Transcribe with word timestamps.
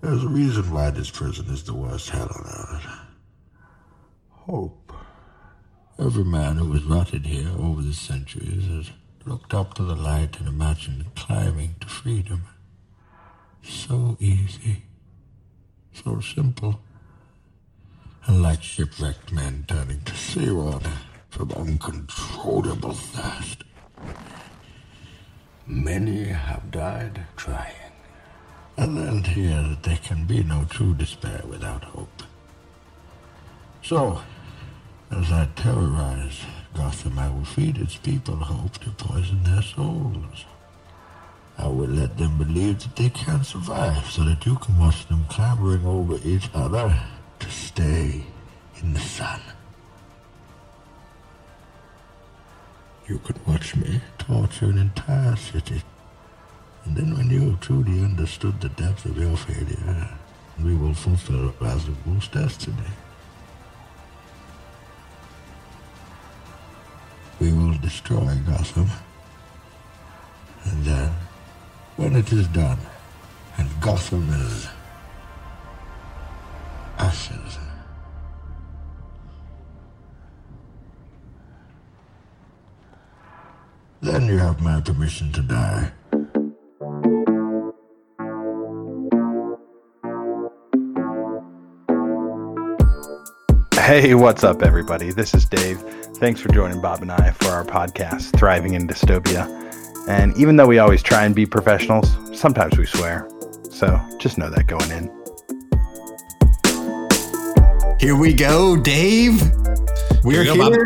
There's 0.00 0.24
a 0.24 0.28
reason 0.28 0.72
why 0.72 0.90
this 0.90 1.10
prison 1.10 1.46
is 1.50 1.62
the 1.64 1.74
worst 1.74 2.08
hell 2.08 2.30
on 2.34 2.46
earth. 2.46 2.86
Hope. 4.30 4.92
Every 5.98 6.24
man 6.24 6.56
who 6.56 6.72
has 6.72 6.84
rotted 6.84 7.26
here 7.26 7.50
over 7.58 7.82
the 7.82 7.92
centuries 7.92 8.66
has 8.66 8.90
looked 9.26 9.52
up 9.52 9.74
to 9.74 9.82
the 9.82 9.94
light 9.94 10.38
and 10.38 10.48
imagined 10.48 11.14
climbing 11.14 11.74
to 11.80 11.86
freedom. 11.86 12.44
So 13.62 14.16
easy. 14.18 14.84
So 15.92 16.20
simple. 16.20 16.80
And 18.26 18.42
like 18.42 18.62
shipwrecked 18.62 19.32
men 19.32 19.66
turning 19.68 20.00
to 20.02 20.14
seawater 20.14 20.92
from 21.28 21.52
uncontrollable 21.52 22.94
thirst. 22.94 23.64
Many 25.66 26.24
have 26.24 26.70
died 26.70 27.26
trying. 27.36 27.89
And 28.76 28.94
learned 28.94 29.26
here 29.26 29.62
that 29.62 29.82
there 29.82 29.98
can 30.02 30.26
be 30.26 30.42
no 30.42 30.64
true 30.70 30.94
despair 30.94 31.42
without 31.46 31.84
hope. 31.84 32.22
So, 33.82 34.20
as 35.10 35.32
I 35.32 35.48
terrorize 35.56 36.40
Gotham, 36.74 37.18
I 37.18 37.28
will 37.28 37.44
feed 37.44 37.78
its 37.78 37.96
people 37.96 38.36
hope 38.36 38.78
to 38.78 38.90
poison 38.90 39.42
their 39.42 39.62
souls. 39.62 40.44
I 41.58 41.66
will 41.66 41.88
let 41.88 42.16
them 42.16 42.38
believe 42.38 42.78
that 42.80 42.96
they 42.96 43.10
can 43.10 43.44
survive 43.44 44.06
so 44.06 44.24
that 44.24 44.46
you 44.46 44.56
can 44.56 44.78
watch 44.78 45.06
them 45.08 45.26
clambering 45.28 45.84
over 45.84 46.18
each 46.24 46.48
other 46.54 46.96
to 47.40 47.50
stay 47.50 48.24
in 48.80 48.94
the 48.94 49.00
sun. 49.00 49.40
You 53.06 53.18
could 53.18 53.44
watch 53.46 53.76
me 53.76 54.00
torture 54.18 54.66
an 54.66 54.78
entire 54.78 55.36
city. 55.36 55.82
And 56.84 56.96
then 56.96 57.16
when 57.16 57.30
you 57.30 57.56
truly 57.60 58.02
understood 58.02 58.60
the 58.60 58.68
depth 58.70 59.04
of 59.04 59.16
your 59.16 59.36
failure, 59.36 60.08
we 60.62 60.74
will 60.74 60.94
fulfill 60.94 61.54
Ra's 61.60 61.86
al 61.88 61.94
Ghul's 62.04 62.28
destiny. 62.28 62.76
We 67.38 67.52
will 67.52 67.76
destroy 67.78 68.34
Gotham. 68.46 68.90
And 70.64 70.84
then, 70.84 71.10
when 71.96 72.16
it 72.16 72.32
is 72.32 72.46
done, 72.48 72.78
and 73.56 73.68
Gotham 73.80 74.28
is 74.30 74.68
ashes, 76.98 77.58
then 84.02 84.26
you 84.26 84.38
have 84.38 84.60
my 84.60 84.80
permission 84.80 85.32
to 85.32 85.40
die. 85.40 85.92
Hey, 93.90 94.14
what's 94.14 94.44
up, 94.44 94.62
everybody? 94.62 95.10
This 95.10 95.34
is 95.34 95.44
Dave. 95.46 95.80
Thanks 96.18 96.40
for 96.40 96.48
joining 96.50 96.80
Bob 96.80 97.02
and 97.02 97.10
I 97.10 97.32
for 97.32 97.48
our 97.48 97.64
podcast, 97.64 98.38
Thriving 98.38 98.74
in 98.74 98.86
Dystopia. 98.86 99.48
And 100.06 100.32
even 100.36 100.54
though 100.54 100.68
we 100.68 100.78
always 100.78 101.02
try 101.02 101.24
and 101.24 101.34
be 101.34 101.44
professionals, 101.44 102.16
sometimes 102.32 102.78
we 102.78 102.86
swear. 102.86 103.28
So 103.68 104.00
just 104.20 104.38
know 104.38 104.48
that 104.48 104.68
going 104.68 104.88
in. 104.92 105.10
Here 107.98 108.16
we 108.16 108.32
go, 108.32 108.76
Dave. 108.76 109.42
We're 110.22 110.44
Here 110.44 110.54
here. 110.54 110.54
we 110.54 110.70
go, 110.70 110.84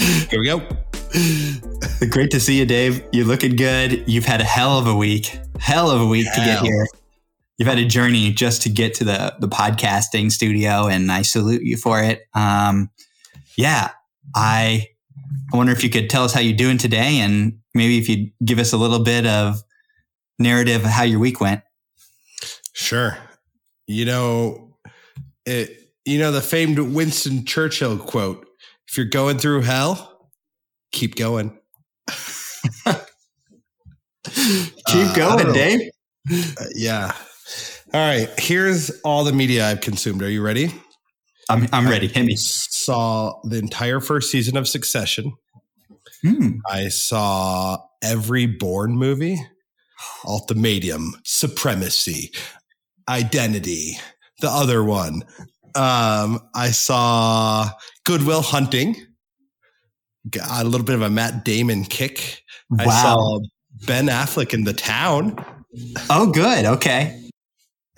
Here 0.30 0.40
we 0.40 0.46
go. 0.46 0.60
Great 2.08 2.30
to 2.30 2.40
see 2.40 2.58
you, 2.58 2.64
Dave. 2.64 3.04
You're 3.12 3.26
looking 3.26 3.56
good. 3.56 4.08
You've 4.08 4.24
had 4.24 4.40
a 4.40 4.44
hell 4.44 4.78
of 4.78 4.86
a 4.86 4.94
week. 4.96 5.38
Hell 5.58 5.90
of 5.90 6.00
a 6.00 6.06
week 6.06 6.32
to 6.32 6.40
get 6.40 6.60
here. 6.62 6.86
You've 7.58 7.68
had 7.68 7.78
a 7.78 7.86
journey 7.86 8.32
just 8.32 8.62
to 8.62 8.68
get 8.68 8.94
to 8.94 9.04
the 9.04 9.34
the 9.40 9.48
podcasting 9.48 10.30
studio, 10.30 10.86
and 10.86 11.10
I 11.10 11.22
salute 11.22 11.62
you 11.62 11.76
for 11.76 12.02
it. 12.02 12.22
Um, 12.34 12.90
yeah, 13.56 13.90
I 14.34 14.88
I 15.52 15.56
wonder 15.56 15.72
if 15.72 15.82
you 15.82 15.90
could 15.90 16.10
tell 16.10 16.24
us 16.24 16.32
how 16.34 16.40
you're 16.40 16.56
doing 16.56 16.78
today, 16.78 17.18
and 17.20 17.58
maybe 17.74 17.98
if 17.98 18.08
you'd 18.08 18.30
give 18.44 18.58
us 18.58 18.72
a 18.72 18.76
little 18.76 19.00
bit 19.00 19.26
of 19.26 19.62
narrative 20.38 20.84
of 20.84 20.90
how 20.90 21.02
your 21.04 21.18
week 21.18 21.40
went. 21.40 21.62
Sure. 22.74 23.16
You 23.86 24.04
know, 24.04 24.76
it. 25.46 25.82
You 26.04 26.18
know 26.20 26.30
the 26.30 26.40
famed 26.42 26.78
Winston 26.78 27.44
Churchill 27.46 27.98
quote: 27.98 28.46
"If 28.88 28.96
you're 28.96 29.06
going 29.06 29.38
through 29.38 29.62
hell, 29.62 30.30
keep 30.92 31.14
going." 31.16 31.58
Keep 34.24 35.08
Uh, 35.08 35.14
going, 35.14 35.46
know. 35.46 35.52
Dave. 35.54 35.80
Uh, 36.32 36.64
yeah. 36.74 37.12
All 37.94 38.00
right. 38.00 38.28
Here's 38.38 38.90
all 39.02 39.24
the 39.24 39.32
media 39.32 39.66
I've 39.66 39.80
consumed. 39.80 40.22
Are 40.22 40.30
you 40.30 40.42
ready? 40.42 40.72
I'm 41.48 41.68
I'm 41.72 41.88
ready. 41.88 42.08
Hit 42.08 42.24
me. 42.24 42.34
Saw 42.36 43.40
the 43.44 43.58
entire 43.58 44.00
first 44.00 44.30
season 44.30 44.56
of 44.56 44.66
Succession. 44.66 45.32
Hmm. 46.22 46.58
I 46.68 46.88
saw 46.88 47.78
every 48.02 48.46
Bourne 48.46 48.96
movie, 48.96 49.38
Ultimatum, 50.24 51.14
Supremacy, 51.24 52.32
Identity, 53.08 53.98
the 54.40 54.48
other 54.48 54.82
one. 54.82 55.22
Um, 55.76 56.40
I 56.54 56.70
saw 56.70 57.70
Good 58.04 58.22
Will 58.24 58.42
Hunting, 58.42 58.96
got 60.28 60.62
a 60.62 60.68
little 60.68 60.86
bit 60.86 60.96
of 60.96 61.02
a 61.02 61.10
Matt 61.10 61.44
Damon 61.44 61.84
kick. 61.84 62.42
I 62.78 62.86
saw 62.86 63.40
Ben 63.86 64.06
Affleck 64.06 64.52
in 64.52 64.64
The 64.64 64.72
Town, 64.72 65.36
Oh, 66.10 66.30
good. 66.30 66.64
Okay. 66.64 67.25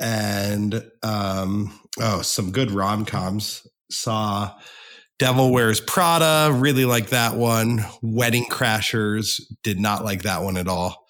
And 0.00 0.82
um, 1.02 1.78
oh, 2.00 2.22
some 2.22 2.52
good 2.52 2.70
rom 2.70 3.04
coms. 3.04 3.66
Saw 3.90 4.54
Devil 5.18 5.52
Wears 5.52 5.80
Prada, 5.80 6.52
really 6.52 6.84
like 6.84 7.08
that 7.10 7.36
one. 7.36 7.84
Wedding 8.02 8.44
Crashers, 8.44 9.40
did 9.62 9.80
not 9.80 10.04
like 10.04 10.22
that 10.22 10.42
one 10.42 10.56
at 10.56 10.68
all. 10.68 11.06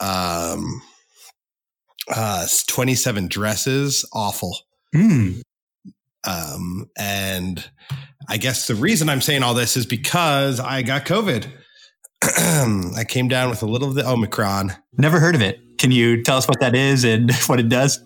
Um, 0.00 0.80
uh, 2.14 2.46
27 2.68 3.28
Dresses, 3.28 4.08
awful. 4.12 4.56
Hmm. 4.94 5.40
Um, 6.24 6.90
and 6.96 7.68
I 8.28 8.38
guess 8.38 8.66
the 8.66 8.74
reason 8.74 9.08
I'm 9.08 9.20
saying 9.20 9.42
all 9.42 9.54
this 9.54 9.76
is 9.76 9.86
because 9.86 10.60
I 10.60 10.82
got 10.82 11.04
COVID. 11.04 11.46
I 12.22 13.04
came 13.08 13.28
down 13.28 13.50
with 13.50 13.62
a 13.62 13.66
little 13.66 13.88
of 13.88 13.94
the 13.94 14.08
Omicron. 14.08 14.72
Never 14.96 15.20
heard 15.20 15.34
of 15.34 15.42
it. 15.42 15.60
Can 15.78 15.92
you 15.92 16.22
tell 16.22 16.36
us 16.36 16.48
what 16.48 16.60
that 16.60 16.74
is 16.74 17.04
and 17.04 17.32
what 17.46 17.60
it 17.60 17.68
does? 17.68 18.00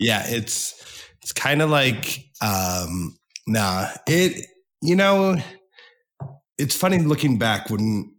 yeah 0.00 0.24
it's 0.26 0.74
it's 1.22 1.32
kind 1.32 1.62
of 1.62 1.70
like 1.70 2.24
um 2.40 3.16
nah 3.46 3.86
it 4.08 4.46
you 4.82 4.96
know 4.96 5.36
it's 6.58 6.74
funny 6.74 6.98
looking 6.98 7.38
back 7.38 7.70
when 7.70 8.12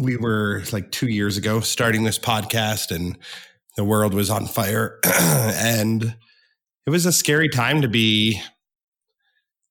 we 0.00 0.16
were 0.16 0.62
like 0.72 0.90
two 0.92 1.08
years 1.08 1.36
ago 1.36 1.60
starting 1.60 2.04
this 2.04 2.18
podcast 2.18 2.94
and 2.94 3.18
the 3.76 3.84
world 3.84 4.14
was 4.14 4.30
on 4.30 4.46
fire 4.46 4.98
and 5.04 6.16
it 6.86 6.90
was 6.90 7.04
a 7.04 7.12
scary 7.12 7.48
time 7.48 7.82
to 7.82 7.88
be 7.88 8.40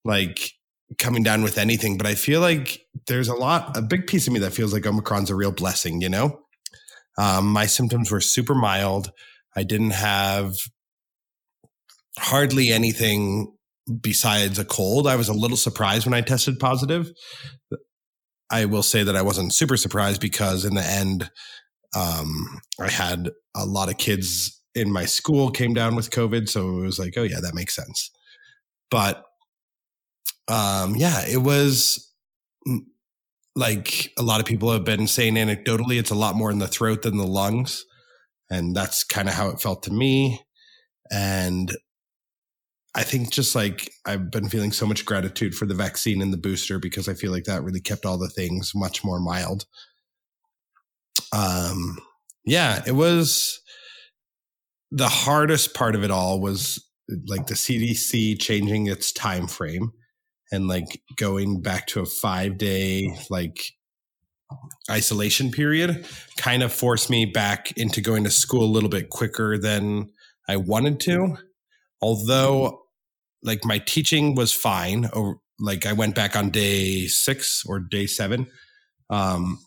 like 0.03 0.51
coming 0.97 1.23
down 1.23 1.41
with 1.41 1.57
anything 1.57 1.97
but 1.97 2.05
i 2.05 2.15
feel 2.15 2.41
like 2.41 2.81
there's 3.07 3.27
a 3.27 3.35
lot 3.35 3.75
a 3.75 3.81
big 3.81 4.07
piece 4.07 4.27
of 4.27 4.33
me 4.33 4.39
that 4.39 4.53
feels 4.53 4.71
like 4.71 4.83
omicron's 4.83 5.29
a 5.29 5.35
real 5.35 5.51
blessing 5.51 6.01
you 6.01 6.09
know 6.09 6.39
um, 7.17 7.47
my 7.47 7.65
symptoms 7.65 8.11
were 8.11 8.21
super 8.21 8.53
mild 8.53 9.11
i 9.55 9.63
didn't 9.63 9.91
have 9.91 10.55
hardly 12.19 12.69
anything 12.69 13.55
besides 14.01 14.59
a 14.59 14.65
cold. 14.65 15.07
I 15.07 15.15
was 15.15 15.29
a 15.29 15.33
little 15.33 15.57
surprised 15.57 16.05
when 16.05 16.13
I 16.13 16.21
tested 16.21 16.59
positive. 16.59 17.11
I 18.51 18.65
will 18.65 18.83
say 18.83 19.03
that 19.03 19.15
I 19.15 19.21
wasn't 19.21 19.53
super 19.53 19.77
surprised 19.77 20.21
because 20.21 20.65
in 20.65 20.75
the 20.75 20.83
end, 20.83 21.29
um, 21.95 22.61
I 22.79 22.89
had 22.89 23.29
a 23.55 23.65
lot 23.65 23.89
of 23.89 23.97
kids 23.97 24.61
in 24.73 24.91
my 24.91 25.05
school 25.05 25.51
came 25.51 25.73
down 25.73 25.95
with 25.95 26.09
COVID. 26.09 26.49
So 26.49 26.79
it 26.79 26.85
was 26.85 26.99
like, 26.99 27.13
oh, 27.17 27.23
yeah, 27.23 27.39
that 27.41 27.55
makes 27.55 27.75
sense. 27.75 28.11
But 28.91 29.23
um, 30.47 30.95
yeah, 30.95 31.23
it 31.27 31.37
was 31.37 32.11
mm, 32.67 32.79
like 33.55 34.11
a 34.17 34.23
lot 34.23 34.39
of 34.39 34.45
people 34.45 34.71
have 34.71 34.83
been 34.83 35.07
saying 35.07 35.35
anecdotally, 35.35 35.99
it's 35.99 36.11
a 36.11 36.15
lot 36.15 36.35
more 36.35 36.51
in 36.51 36.59
the 36.59 36.67
throat 36.67 37.01
than 37.01 37.17
the 37.17 37.27
lungs. 37.27 37.85
And 38.49 38.75
that's 38.75 39.03
kind 39.03 39.27
of 39.27 39.33
how 39.33 39.49
it 39.49 39.61
felt 39.61 39.83
to 39.83 39.91
me. 39.91 40.41
And 41.11 41.75
I 42.93 43.03
think 43.03 43.31
just 43.31 43.55
like 43.55 43.91
I've 44.05 44.31
been 44.31 44.49
feeling 44.49 44.71
so 44.71 44.85
much 44.85 45.05
gratitude 45.05 45.55
for 45.55 45.65
the 45.65 45.73
vaccine 45.73 46.21
and 46.21 46.31
the 46.31 46.37
booster 46.37 46.79
because 46.79 47.09
I 47.09 47.13
feel 47.13 47.31
like 47.31 47.45
that 47.45 47.63
really 47.63 47.81
kept 47.81 48.05
all 48.05 48.17
the 48.17 48.29
things 48.29 48.73
much 48.75 49.03
more 49.03 49.19
mild. 49.19 49.65
Um, 51.33 51.97
yeah, 52.45 52.83
it 52.85 52.93
was 52.93 53.59
the 54.91 55.09
hardest 55.09 55.73
part 55.73 55.95
of 55.95 56.03
it 56.03 56.11
all 56.11 56.39
was 56.39 56.83
like 57.27 57.47
the 57.47 57.55
CDC 57.55 58.39
changing 58.39 58.87
its 58.87 59.11
time 59.11 59.47
frame 59.47 59.91
and 60.55 60.67
like 60.67 61.01
going 61.17 61.61
back 61.61 61.85
to 61.87 62.01
a 62.01 62.05
five 62.05 62.57
day 62.57 63.15
like 63.29 63.59
isolation 64.89 65.51
period 65.51 66.05
kind 66.37 66.63
of 66.63 66.71
forced 66.71 67.09
me 67.09 67.25
back 67.25 67.71
into 67.77 68.01
going 68.01 68.23
to 68.23 68.29
school 68.29 68.63
a 68.63 68.71
little 68.71 68.89
bit 68.89 69.09
quicker 69.09 69.57
than 69.57 70.09
I 70.47 70.57
wanted 70.57 70.99
to. 71.01 71.37
Although, 72.01 72.81
like, 73.41 73.65
my 73.65 73.79
teaching 73.79 74.35
was 74.35 74.53
fine. 74.53 75.09
Or, 75.13 75.37
like, 75.59 75.85
I 75.85 75.93
went 75.93 76.15
back 76.15 76.35
on 76.35 76.49
day 76.49 77.07
six 77.07 77.63
or 77.65 77.79
day 77.79 78.05
seven. 78.05 78.47
Um, 79.09 79.59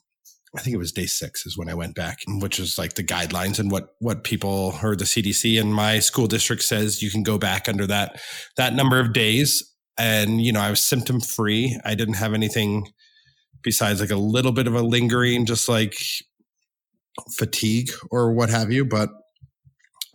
I 0.56 0.60
think 0.60 0.74
it 0.74 0.78
was 0.78 0.92
day 0.92 1.06
six 1.06 1.44
is 1.46 1.58
when 1.58 1.68
I 1.68 1.74
went 1.74 1.94
back, 1.94 2.18
which 2.26 2.58
is 2.58 2.78
like 2.78 2.94
the 2.94 3.04
guidelines 3.04 3.58
and 3.58 3.70
what 3.70 3.90
what 3.98 4.24
people 4.24 4.74
or 4.82 4.96
the 4.96 5.04
CDC 5.04 5.60
and 5.60 5.74
my 5.74 5.98
school 5.98 6.26
district 6.26 6.62
says 6.62 7.02
you 7.02 7.10
can 7.10 7.22
go 7.22 7.36
back 7.36 7.68
under 7.68 7.86
that 7.86 8.18
that 8.56 8.74
number 8.74 8.98
of 8.98 9.12
days. 9.12 9.62
And 9.98 10.40
you 10.40 10.52
know, 10.52 10.60
I 10.60 10.70
was 10.70 10.80
symptom 10.80 11.20
free. 11.20 11.78
I 11.84 11.94
didn't 11.94 12.14
have 12.14 12.34
anything 12.34 12.88
besides 13.62 14.00
like 14.00 14.10
a 14.10 14.16
little 14.16 14.52
bit 14.52 14.66
of 14.66 14.74
a 14.74 14.82
lingering, 14.82 15.44
just 15.44 15.68
like 15.68 15.96
fatigue 17.36 17.90
or 18.10 18.32
what 18.32 18.50
have 18.50 18.70
you. 18.70 18.84
But 18.84 19.10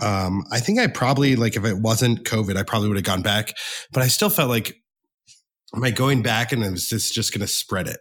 um, 0.01 0.43
I 0.51 0.59
think 0.59 0.79
I 0.79 0.87
probably 0.87 1.35
like 1.35 1.55
if 1.55 1.65
it 1.65 1.77
wasn't 1.77 2.23
COVID, 2.23 2.57
I 2.57 2.63
probably 2.63 2.87
would 2.87 2.97
have 2.97 3.03
gone 3.03 3.21
back. 3.21 3.53
But 3.91 4.03
I 4.03 4.07
still 4.07 4.29
felt 4.29 4.49
like 4.49 4.75
am 5.75 5.83
I 5.83 5.91
going 5.91 6.21
back 6.21 6.51
and 6.51 6.63
is 6.63 6.89
this 6.89 7.11
just 7.11 7.33
to 7.41 7.47
spread 7.47 7.87
it? 7.87 7.99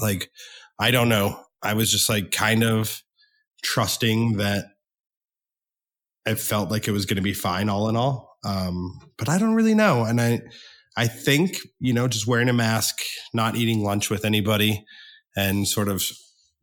Like 0.00 0.30
I 0.78 0.90
don't 0.90 1.08
know. 1.08 1.40
I 1.62 1.74
was 1.74 1.90
just 1.90 2.08
like 2.08 2.30
kind 2.30 2.62
of 2.62 3.02
trusting 3.62 4.36
that 4.36 4.66
it 6.26 6.38
felt 6.38 6.70
like 6.70 6.88
it 6.88 6.92
was 6.92 7.06
to 7.16 7.22
be 7.22 7.32
fine 7.32 7.68
all 7.68 7.88
in 7.88 7.96
all. 7.96 8.36
Um, 8.44 9.00
but 9.16 9.28
I 9.28 9.38
don't 9.38 9.54
really 9.54 9.74
know. 9.74 10.04
And 10.04 10.20
I, 10.20 10.40
I 10.96 11.08
think, 11.08 11.58
you 11.78 11.92
know, 11.92 12.08
just 12.08 12.26
wearing 12.26 12.48
a 12.48 12.54
mask, 12.54 13.00
not 13.34 13.56
eating 13.56 13.82
lunch 13.82 14.08
with 14.08 14.24
anybody 14.24 14.84
and 15.36 15.68
sort 15.68 15.88
of 15.88 16.02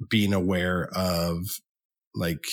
being 0.09 0.33
aware 0.33 0.89
of 0.95 1.37
like 2.15 2.43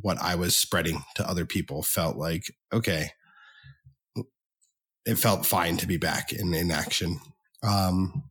what 0.00 0.20
I 0.20 0.34
was 0.34 0.56
spreading 0.56 1.02
to 1.16 1.28
other 1.28 1.44
people 1.44 1.82
felt 1.82 2.16
like, 2.16 2.44
okay, 2.72 3.10
it 5.06 5.16
felt 5.16 5.46
fine 5.46 5.76
to 5.76 5.86
be 5.86 5.98
back 5.98 6.32
in, 6.32 6.54
in 6.54 6.70
action. 6.70 7.20
Um, 7.62 8.24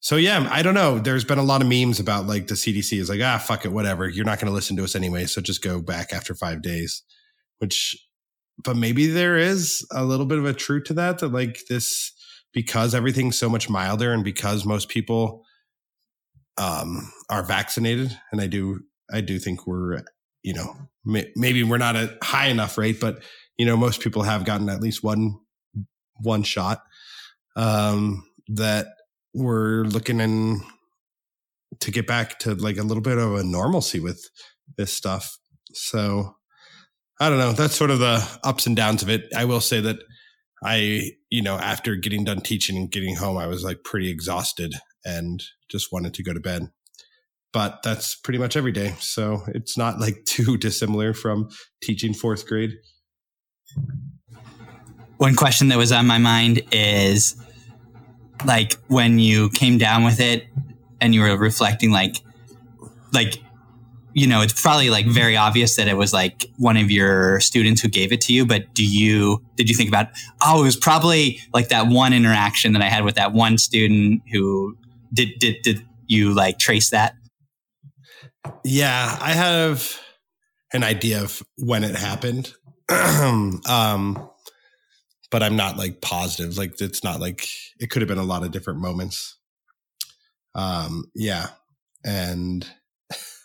so 0.00 0.16
yeah, 0.16 0.48
I 0.50 0.62
don't 0.62 0.74
know. 0.74 0.98
There's 0.98 1.24
been 1.24 1.38
a 1.38 1.42
lot 1.42 1.60
of 1.60 1.68
memes 1.68 2.00
about 2.00 2.26
like 2.26 2.46
the 2.46 2.54
CDC 2.54 2.98
is 2.98 3.10
like, 3.10 3.20
ah, 3.22 3.38
fuck 3.38 3.64
it, 3.64 3.72
whatever. 3.72 4.08
You're 4.08 4.24
not 4.24 4.38
going 4.38 4.50
to 4.50 4.54
listen 4.54 4.76
to 4.76 4.84
us 4.84 4.94
anyway, 4.94 5.26
so 5.26 5.40
just 5.40 5.62
go 5.62 5.80
back 5.82 6.12
after 6.12 6.34
five 6.34 6.62
days. 6.62 7.02
Which, 7.58 7.96
but 8.64 8.76
maybe 8.76 9.06
there 9.06 9.36
is 9.36 9.86
a 9.92 10.04
little 10.04 10.26
bit 10.26 10.38
of 10.38 10.44
a 10.44 10.52
truth 10.52 10.84
to 10.84 10.94
that. 10.94 11.18
That 11.18 11.28
like 11.28 11.60
this, 11.68 12.12
because 12.52 12.94
everything's 12.94 13.38
so 13.38 13.48
much 13.48 13.70
milder, 13.70 14.12
and 14.12 14.24
because 14.24 14.64
most 14.64 14.88
people 14.88 15.44
um, 16.56 17.12
are 17.30 17.42
vaccinated, 17.42 18.16
and 18.32 18.40
I 18.40 18.46
do, 18.46 18.80
I 19.12 19.20
do 19.20 19.38
think 19.38 19.66
we're, 19.66 20.02
you 20.42 20.54
know, 20.54 20.76
may, 21.04 21.30
maybe 21.36 21.62
we're 21.62 21.78
not 21.78 21.96
a 21.96 22.16
high 22.22 22.48
enough 22.48 22.78
rate, 22.78 23.00
but 23.00 23.22
you 23.56 23.66
know, 23.66 23.76
most 23.76 24.00
people 24.00 24.22
have 24.22 24.44
gotten 24.44 24.68
at 24.68 24.80
least 24.80 25.02
one 25.02 25.38
one 26.22 26.42
shot. 26.42 26.82
Um, 27.56 28.24
that 28.48 28.86
we're 29.34 29.84
looking 29.84 30.20
in 30.20 30.62
to 31.80 31.90
get 31.90 32.06
back 32.06 32.38
to 32.40 32.54
like 32.54 32.78
a 32.78 32.82
little 32.82 33.02
bit 33.02 33.18
of 33.18 33.34
a 33.34 33.44
normalcy 33.44 34.00
with 34.00 34.24
this 34.76 34.92
stuff. 34.92 35.36
So 35.72 36.36
I 37.20 37.28
don't 37.28 37.38
know. 37.38 37.52
That's 37.52 37.74
sort 37.74 37.90
of 37.90 37.98
the 37.98 38.26
ups 38.44 38.66
and 38.66 38.76
downs 38.76 39.02
of 39.02 39.10
it. 39.10 39.24
I 39.36 39.44
will 39.44 39.60
say 39.60 39.80
that 39.80 39.96
I, 40.62 41.12
you 41.30 41.42
know, 41.42 41.56
after 41.56 41.96
getting 41.96 42.24
done 42.24 42.40
teaching 42.40 42.76
and 42.76 42.90
getting 42.90 43.16
home, 43.16 43.36
I 43.36 43.46
was 43.46 43.64
like 43.64 43.82
pretty 43.84 44.10
exhausted 44.10 44.74
and 45.04 45.42
just 45.68 45.92
wanted 45.92 46.14
to 46.14 46.22
go 46.22 46.32
to 46.32 46.40
bed. 46.40 46.70
But 47.52 47.82
that's 47.82 48.14
pretty 48.14 48.38
much 48.38 48.56
every 48.56 48.72
day. 48.72 48.94
So 49.00 49.42
it's 49.48 49.76
not 49.76 50.00
like 50.00 50.22
too 50.26 50.56
dissimilar 50.56 51.14
from 51.14 51.48
teaching 51.82 52.14
fourth 52.14 52.46
grade. 52.46 52.74
One 55.16 55.34
question 55.34 55.68
that 55.68 55.78
was 55.78 55.90
on 55.90 56.06
my 56.06 56.18
mind 56.18 56.62
is 56.70 57.34
like 58.44 58.74
when 58.86 59.18
you 59.18 59.50
came 59.50 59.78
down 59.78 60.04
with 60.04 60.20
it 60.20 60.46
and 61.00 61.14
you 61.14 61.22
were 61.22 61.36
reflecting 61.36 61.90
like 61.90 62.16
like 63.12 63.42
you 64.18 64.26
know 64.26 64.40
it's 64.40 64.60
probably 64.60 64.90
like 64.90 65.06
very 65.06 65.36
obvious 65.36 65.76
that 65.76 65.88
it 65.88 65.96
was 65.96 66.12
like 66.12 66.46
one 66.56 66.76
of 66.76 66.90
your 66.90 67.40
students 67.40 67.80
who 67.80 67.88
gave 67.88 68.12
it 68.12 68.20
to 68.20 68.32
you 68.32 68.44
but 68.46 68.72
do 68.74 68.84
you 68.84 69.42
did 69.56 69.68
you 69.68 69.76
think 69.76 69.88
about 69.88 70.08
oh 70.42 70.60
it 70.60 70.64
was 70.64 70.76
probably 70.76 71.40
like 71.52 71.68
that 71.68 71.86
one 71.86 72.12
interaction 72.12 72.72
that 72.72 72.82
i 72.82 72.88
had 72.88 73.04
with 73.04 73.14
that 73.14 73.32
one 73.32 73.58
student 73.58 74.22
who 74.32 74.76
did 75.12 75.28
did 75.38 75.56
did 75.62 75.84
you 76.06 76.34
like 76.34 76.58
trace 76.58 76.90
that 76.90 77.14
yeah 78.64 79.16
i 79.20 79.32
have 79.32 79.98
an 80.72 80.82
idea 80.82 81.22
of 81.22 81.42
when 81.56 81.84
it 81.84 81.94
happened 81.94 82.52
um 83.68 84.28
but 85.30 85.42
I'm 85.42 85.56
not 85.56 85.76
like 85.76 86.00
positive. 86.00 86.56
Like 86.56 86.80
it's 86.80 87.04
not 87.04 87.20
like 87.20 87.46
it 87.78 87.90
could 87.90 88.02
have 88.02 88.08
been 88.08 88.18
a 88.18 88.24
lot 88.24 88.44
of 88.44 88.50
different 88.50 88.80
moments. 88.80 89.36
Um, 90.54 91.10
yeah. 91.14 91.48
And 92.04 92.66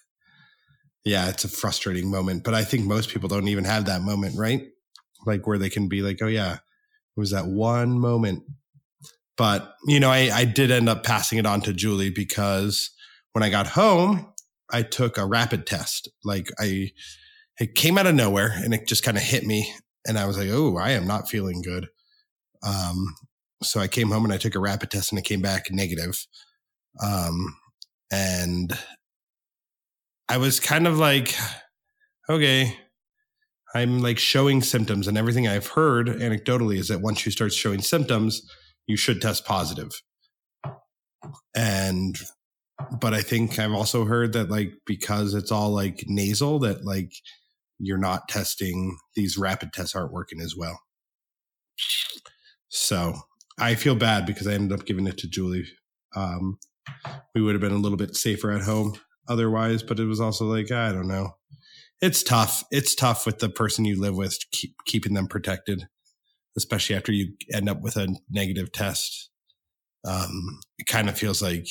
yeah, 1.05 1.29
it's 1.29 1.43
a 1.43 1.49
frustrating 1.49 2.09
moment, 2.09 2.43
but 2.43 2.53
I 2.53 2.63
think 2.63 2.85
most 2.85 3.09
people 3.09 3.29
don't 3.29 3.47
even 3.47 3.65
have 3.65 3.85
that 3.85 4.01
moment, 4.01 4.37
right? 4.37 4.67
Like 5.25 5.45
where 5.45 5.57
they 5.57 5.69
can 5.69 5.87
be 5.87 6.01
like, 6.01 6.19
oh 6.21 6.27
yeah, 6.27 6.53
it 6.53 7.19
was 7.19 7.31
that 7.31 7.45
one 7.45 7.99
moment. 7.99 8.43
But, 9.35 9.73
you 9.87 9.99
know, 9.99 10.11
I, 10.11 10.29
I 10.33 10.45
did 10.45 10.71
end 10.71 10.87
up 10.87 11.03
passing 11.03 11.39
it 11.39 11.45
on 11.45 11.61
to 11.61 11.73
Julie 11.73 12.11
because 12.11 12.91
when 13.33 13.43
I 13.43 13.49
got 13.49 13.67
home, 13.67 14.33
I 14.71 14.83
took 14.83 15.17
a 15.17 15.25
rapid 15.25 15.65
test. 15.65 16.09
Like 16.23 16.49
I, 16.59 16.91
it 17.59 17.75
came 17.75 17.97
out 17.97 18.07
of 18.07 18.15
nowhere 18.15 18.51
and 18.55 18.73
it 18.73 18.87
just 18.87 19.03
kind 19.03 19.17
of 19.17 19.23
hit 19.23 19.43
me 19.45 19.73
and 20.07 20.17
I 20.17 20.25
was 20.25 20.37
like, 20.37 20.49
oh, 20.49 20.77
I 20.77 20.91
am 20.91 21.07
not 21.07 21.29
feeling 21.29 21.61
good. 21.61 21.87
Um, 22.65 23.15
so 23.61 23.79
I 23.79 23.87
came 23.87 24.11
home 24.11 24.23
and 24.23 24.33
I 24.33 24.37
took 24.37 24.55
a 24.55 24.59
rapid 24.59 24.91
test 24.91 25.11
and 25.11 25.19
it 25.19 25.25
came 25.25 25.41
back 25.41 25.65
negative. 25.71 26.25
Um, 27.01 27.57
and 28.11 28.77
I 30.33 30.37
was 30.37 30.59
kind 30.59 30.87
of 30.87 30.97
like, 30.97 31.35
okay, 32.27 32.75
I'm 33.75 33.99
like 33.99 34.17
showing 34.17 34.63
symptoms, 34.63 35.07
and 35.07 35.15
everything 35.15 35.47
I've 35.47 35.67
heard 35.67 36.07
anecdotally 36.07 36.77
is 36.79 36.87
that 36.87 37.01
once 37.01 37.23
you 37.23 37.31
start 37.31 37.53
showing 37.53 37.81
symptoms, 37.81 38.41
you 38.87 38.97
should 38.97 39.21
test 39.21 39.45
positive. 39.45 39.91
And, 41.55 42.17
but 42.99 43.13
I 43.13 43.21
think 43.21 43.59
I've 43.59 43.73
also 43.73 44.05
heard 44.05 44.33
that 44.33 44.49
like 44.49 44.73
because 44.87 45.35
it's 45.35 45.51
all 45.51 45.69
like 45.69 46.03
nasal, 46.07 46.57
that 46.61 46.83
like 46.83 47.13
you're 47.77 47.99
not 47.99 48.27
testing 48.27 48.97
these 49.15 49.37
rapid 49.37 49.71
tests 49.71 49.95
aren't 49.95 50.13
working 50.13 50.41
as 50.41 50.55
well. 50.57 50.79
So 52.69 53.13
I 53.59 53.75
feel 53.75 53.93
bad 53.93 54.25
because 54.25 54.47
I 54.47 54.53
ended 54.53 54.79
up 54.79 54.87
giving 54.87 55.05
it 55.05 55.19
to 55.19 55.29
Julie. 55.29 55.67
Um, 56.15 56.57
we 57.35 57.43
would 57.43 57.53
have 57.53 57.61
been 57.61 57.71
a 57.71 57.75
little 57.75 57.99
bit 57.99 58.15
safer 58.15 58.49
at 58.49 58.63
home 58.63 58.95
otherwise, 59.27 59.83
but 59.83 59.99
it 59.99 60.05
was 60.05 60.19
also 60.19 60.45
like, 60.45 60.71
I 60.71 60.91
don't 60.91 61.07
know. 61.07 61.35
It's 62.01 62.23
tough. 62.23 62.63
It's 62.71 62.95
tough 62.95 63.25
with 63.25 63.39
the 63.39 63.49
person 63.49 63.85
you 63.85 63.99
live 63.99 64.15
with, 64.15 64.37
keep, 64.51 64.75
keeping 64.85 65.13
them 65.13 65.27
protected, 65.27 65.87
especially 66.57 66.95
after 66.95 67.11
you 67.11 67.33
end 67.53 67.69
up 67.69 67.81
with 67.81 67.95
a 67.95 68.15
negative 68.29 68.71
test. 68.71 69.29
Um, 70.05 70.59
it 70.77 70.87
kind 70.87 71.07
of 71.07 71.17
feels 71.17 71.41
like 71.41 71.67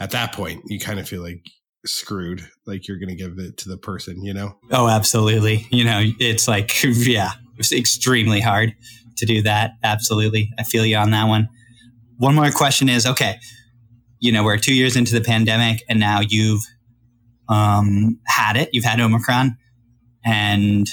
at 0.00 0.10
that 0.10 0.32
point, 0.32 0.62
you 0.66 0.80
kind 0.80 0.98
of 0.98 1.08
feel 1.08 1.22
like 1.22 1.42
screwed 1.86 2.46
like 2.66 2.88
you're 2.88 2.98
going 2.98 3.08
to 3.08 3.14
give 3.14 3.38
it 3.38 3.56
to 3.56 3.68
the 3.68 3.76
person 3.76 4.22
you 4.22 4.34
know 4.34 4.56
oh 4.72 4.88
absolutely 4.88 5.66
you 5.70 5.84
know 5.84 6.02
it's 6.18 6.48
like 6.48 6.72
yeah 6.84 7.30
it's 7.56 7.72
extremely 7.72 8.40
hard 8.40 8.74
to 9.16 9.24
do 9.24 9.42
that 9.42 9.72
absolutely 9.84 10.50
i 10.58 10.62
feel 10.62 10.84
you 10.84 10.96
on 10.96 11.10
that 11.10 11.24
one 11.24 11.48
one 12.18 12.34
more 12.34 12.50
question 12.50 12.88
is 12.88 13.06
okay 13.06 13.38
you 14.20 14.32
know 14.32 14.44
we're 14.44 14.56
two 14.56 14.74
years 14.74 14.96
into 14.96 15.12
the 15.12 15.20
pandemic 15.20 15.82
and 15.88 16.00
now 16.00 16.20
you've 16.20 16.62
um, 17.48 18.18
had 18.26 18.56
it. 18.56 18.70
You've 18.72 18.84
had 18.84 19.00
omicron. 19.00 19.56
And 20.24 20.86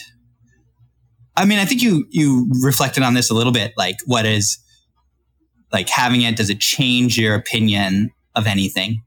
i 1.37 1.43
mean 1.43 1.59
i 1.59 1.65
think 1.65 1.81
you 1.81 2.05
you 2.11 2.49
reflected 2.63 3.03
on 3.03 3.13
this 3.13 3.29
a 3.29 3.33
little 3.33 3.51
bit 3.51 3.73
like 3.75 3.97
what 4.05 4.25
is 4.25 4.57
like 5.73 5.89
having 5.89 6.21
it 6.21 6.37
does 6.37 6.49
it 6.49 6.61
change 6.61 7.17
your 7.17 7.35
opinion 7.35 8.09
of 8.35 8.47
anything? 8.47 9.03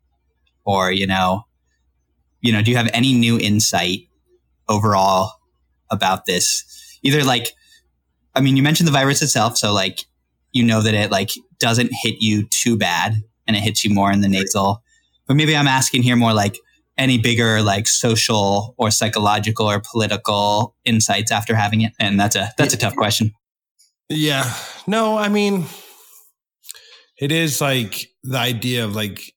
Or 0.66 0.92
you 0.92 1.06
know 1.06 1.48
you 2.40 2.52
know, 2.52 2.62
do 2.62 2.70
you 2.70 2.76
have 2.76 2.90
any 2.92 3.12
new 3.12 3.38
insight 3.38 4.08
overall 4.68 5.32
about 5.90 6.26
this? 6.26 6.64
Either 7.02 7.24
like, 7.24 7.48
I 8.34 8.40
mean, 8.40 8.56
you 8.56 8.62
mentioned 8.62 8.86
the 8.86 8.92
virus 8.92 9.22
itself, 9.22 9.56
so 9.56 9.72
like, 9.72 10.00
you 10.52 10.64
know 10.64 10.80
that 10.80 10.94
it 10.94 11.10
like 11.10 11.30
doesn't 11.58 11.90
hit 12.02 12.16
you 12.20 12.46
too 12.48 12.76
bad 12.76 13.16
and 13.48 13.56
it 13.56 13.60
hits 13.60 13.82
you 13.84 13.92
more 13.92 14.12
in 14.12 14.20
the 14.20 14.28
nasal. 14.28 14.82
But 15.26 15.36
maybe 15.36 15.56
I'm 15.56 15.66
asking 15.66 16.04
here 16.04 16.14
more 16.14 16.32
like 16.32 16.56
any 16.96 17.18
bigger 17.18 17.62
like 17.62 17.88
social 17.88 18.74
or 18.76 18.90
psychological 18.90 19.66
or 19.66 19.80
political 19.80 20.76
insights 20.84 21.32
after 21.32 21.56
having 21.56 21.80
it. 21.80 21.92
And 21.98 22.20
that's 22.20 22.36
a 22.36 22.52
that's 22.56 22.74
a 22.74 22.76
tough 22.76 22.94
question. 22.94 23.32
Yeah. 24.08 24.52
No, 24.86 25.16
I 25.18 25.28
mean 25.28 25.66
it 27.18 27.32
is 27.32 27.60
like 27.60 28.08
the 28.22 28.38
idea 28.38 28.84
of 28.84 28.94
like 28.94 29.32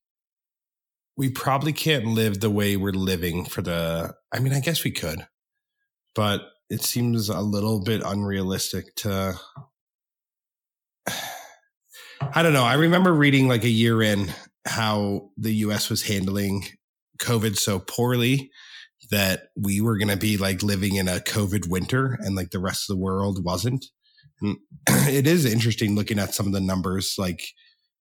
we 1.18 1.30
probably 1.30 1.74
can't 1.74 2.06
live 2.06 2.40
the 2.40 2.50
way 2.50 2.78
we're 2.78 2.94
living 2.94 3.46
for 3.46 3.62
the 3.62 4.14
I 4.34 4.40
mean, 4.40 4.54
I 4.54 4.60
guess 4.60 4.84
we 4.84 4.92
could. 4.92 5.28
But 6.16 6.42
it 6.70 6.84
seems 6.84 7.30
a 7.30 7.42
little 7.42 7.84
bit 7.84 8.02
unrealistic 8.04 8.96
to 8.98 9.40
I 12.34 12.44
don't 12.44 12.54
know. 12.54 12.64
I 12.64 12.76
remember 12.76 13.14
reading 13.14 13.48
like 13.48 13.64
a 13.64 13.70
year 13.70 14.02
in 14.02 14.32
how 14.66 15.32
the 15.38 15.54
US 15.56 15.90
was 15.90 16.04
handling 16.04 16.66
COVID 17.20 17.58
so 17.58 17.80
poorly 17.80 18.52
that 19.10 19.48
we 19.58 19.82
were 19.82 19.98
going 19.98 20.08
to 20.08 20.18
be 20.18 20.38
like 20.38 20.64
living 20.64 20.96
in 20.96 21.08
a 21.08 21.20
COVID 21.20 21.68
winter 21.68 22.18
and 22.22 22.36
like 22.36 22.52
the 22.52 22.60
rest 22.60 22.90
of 22.90 22.96
the 22.96 23.02
world 23.02 23.44
wasn't. 23.44 23.86
And 24.42 24.58
it 24.90 25.28
is 25.28 25.46
interesting 25.46 25.96
looking 25.96 26.20
at 26.20 26.34
some 26.34 26.46
of 26.46 26.54
the 26.54 26.62
numbers 26.62 27.16
like 27.18 27.42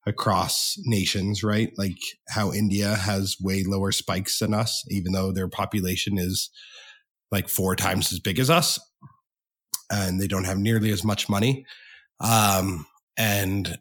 across 0.07 0.75
nations, 0.85 1.43
right? 1.43 1.73
Like 1.77 1.99
how 2.29 2.53
India 2.53 2.95
has 2.95 3.37
way 3.41 3.65
lower 3.65 3.91
spikes 3.91 4.39
than 4.39 4.55
us, 4.55 4.85
even 4.89 5.12
though 5.12 5.33
their 5.33 5.49
population 5.49 6.19
is 6.19 6.50
like 7.33 7.49
four 7.49 7.75
times 7.75 8.12
as 8.12 8.21
big 8.21 8.39
as 8.39 8.50
us 8.50 8.79
and 9.91 10.21
they 10.21 10.27
don't 10.27 10.45
have 10.45 10.59
nearly 10.59 10.91
as 10.91 11.05
much 11.05 11.29
money. 11.29 11.65
Um, 12.21 12.87
and 13.17 13.79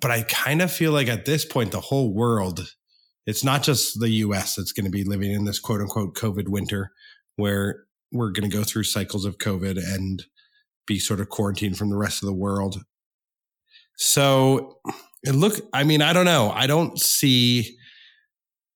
but 0.00 0.10
I 0.10 0.22
kind 0.22 0.62
of 0.62 0.72
feel 0.72 0.92
like 0.92 1.08
at 1.08 1.24
this 1.24 1.44
point, 1.44 1.70
the 1.70 1.80
whole 1.80 2.12
world, 2.12 2.68
it's 3.26 3.44
not 3.44 3.62
just 3.62 4.00
the 4.00 4.10
US 4.10 4.54
that's 4.56 4.72
going 4.72 4.84
to 4.84 4.90
be 4.90 5.04
living 5.04 5.32
in 5.32 5.44
this 5.44 5.58
quote 5.58 5.80
unquote 5.80 6.14
COVID 6.14 6.48
winter 6.48 6.90
where 7.36 7.84
we're 8.12 8.30
going 8.30 8.48
to 8.48 8.56
go 8.56 8.64
through 8.64 8.84
cycles 8.84 9.24
of 9.24 9.38
COVID 9.38 9.76
and 9.76 10.24
be 10.86 10.98
sort 10.98 11.20
of 11.20 11.28
quarantined 11.28 11.78
from 11.78 11.90
the 11.90 11.96
rest 11.96 12.22
of 12.22 12.26
the 12.26 12.34
world. 12.34 12.82
So 13.96 14.78
it 15.22 15.34
look, 15.34 15.54
I 15.72 15.84
mean, 15.84 16.02
I 16.02 16.12
don't 16.12 16.24
know. 16.24 16.50
I 16.50 16.66
don't 16.66 16.98
see, 17.00 17.76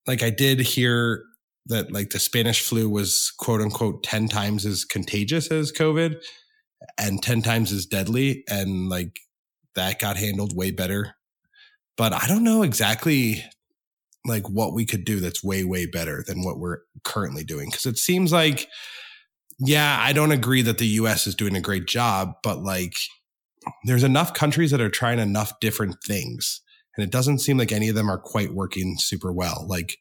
like, 0.07 0.23
I 0.23 0.31
did 0.31 0.61
hear 0.61 1.25
that 1.67 1.93
like 1.93 2.11
the 2.11 2.19
Spanish 2.19 2.63
flu 2.63 2.89
was 2.89 3.33
quote 3.39 3.61
unquote 3.61 4.03
10 4.03 4.29
times 4.29 4.65
as 4.65 4.85
contagious 4.85 5.51
as 5.51 5.71
COVID 5.71 6.17
and 6.97 7.23
10 7.23 7.43
times 7.43 7.73
as 7.73 7.85
deadly. 7.85 8.43
And 8.49 8.89
like 8.89 9.19
that 9.79 10.01
got 10.01 10.17
handled 10.17 10.57
way 10.57 10.71
better. 10.71 11.15
But 11.97 12.13
I 12.13 12.27
don't 12.29 12.45
know 12.45 12.63
exactly 12.63 13.45
like 14.27 14.49
what 14.49 14.75
we 14.75 14.85
could 14.85 15.05
do 15.05 15.21
that's 15.21 15.43
way, 15.43 15.65
way 15.65 15.87
better 15.87 16.23
than 16.27 16.45
what 16.45 16.59
we're 16.59 16.81
currently 17.05 17.45
doing. 17.45 17.71
Cause 17.71 17.87
it 17.87 17.97
seems 17.97 18.33
like, 18.33 18.69
yeah, 19.59 19.99
I 20.01 20.13
don't 20.13 20.33
agree 20.33 20.63
that 20.63 20.79
the 20.79 20.87
US 20.87 21.27
is 21.27 21.35
doing 21.35 21.57
a 21.57 21.61
great 21.61 21.87
job, 21.87 22.35
but 22.43 22.63
like 22.63 22.95
there's 23.85 24.05
enough 24.05 24.35
countries 24.35 24.71
that 24.71 24.81
are 24.81 24.91
trying 24.91 25.19
enough 25.19 25.59
different 25.61 25.97
things. 26.05 26.61
And 26.97 27.05
it 27.05 27.11
doesn't 27.13 27.39
seem 27.39 27.57
like 27.59 27.73
any 27.73 27.89
of 27.89 27.95
them 27.95 28.11
are 28.11 28.19
quite 28.19 28.55
working 28.55 28.97
super 28.99 29.33
well. 29.33 29.65
Like 29.69 29.99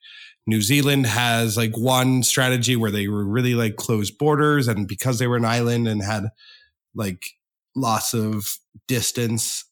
New 0.48 0.62
Zealand 0.62 1.06
has 1.06 1.58
like 1.58 1.78
one 1.78 2.24
strategy 2.24 2.76
where 2.76 2.92
they 2.92 3.08
were 3.08 3.26
really 3.26 3.54
like 3.54 3.76
closed 3.76 4.18
borders. 4.18 4.68
And 4.68 4.88
because 4.88 5.20
they 5.20 5.28
were 5.28 5.38
an 5.38 5.46
island 5.46 5.88
and 5.88 6.02
had 6.02 6.30
like 6.96 7.24
lots 7.76 8.14
of 8.14 8.58
distance, 8.88 9.66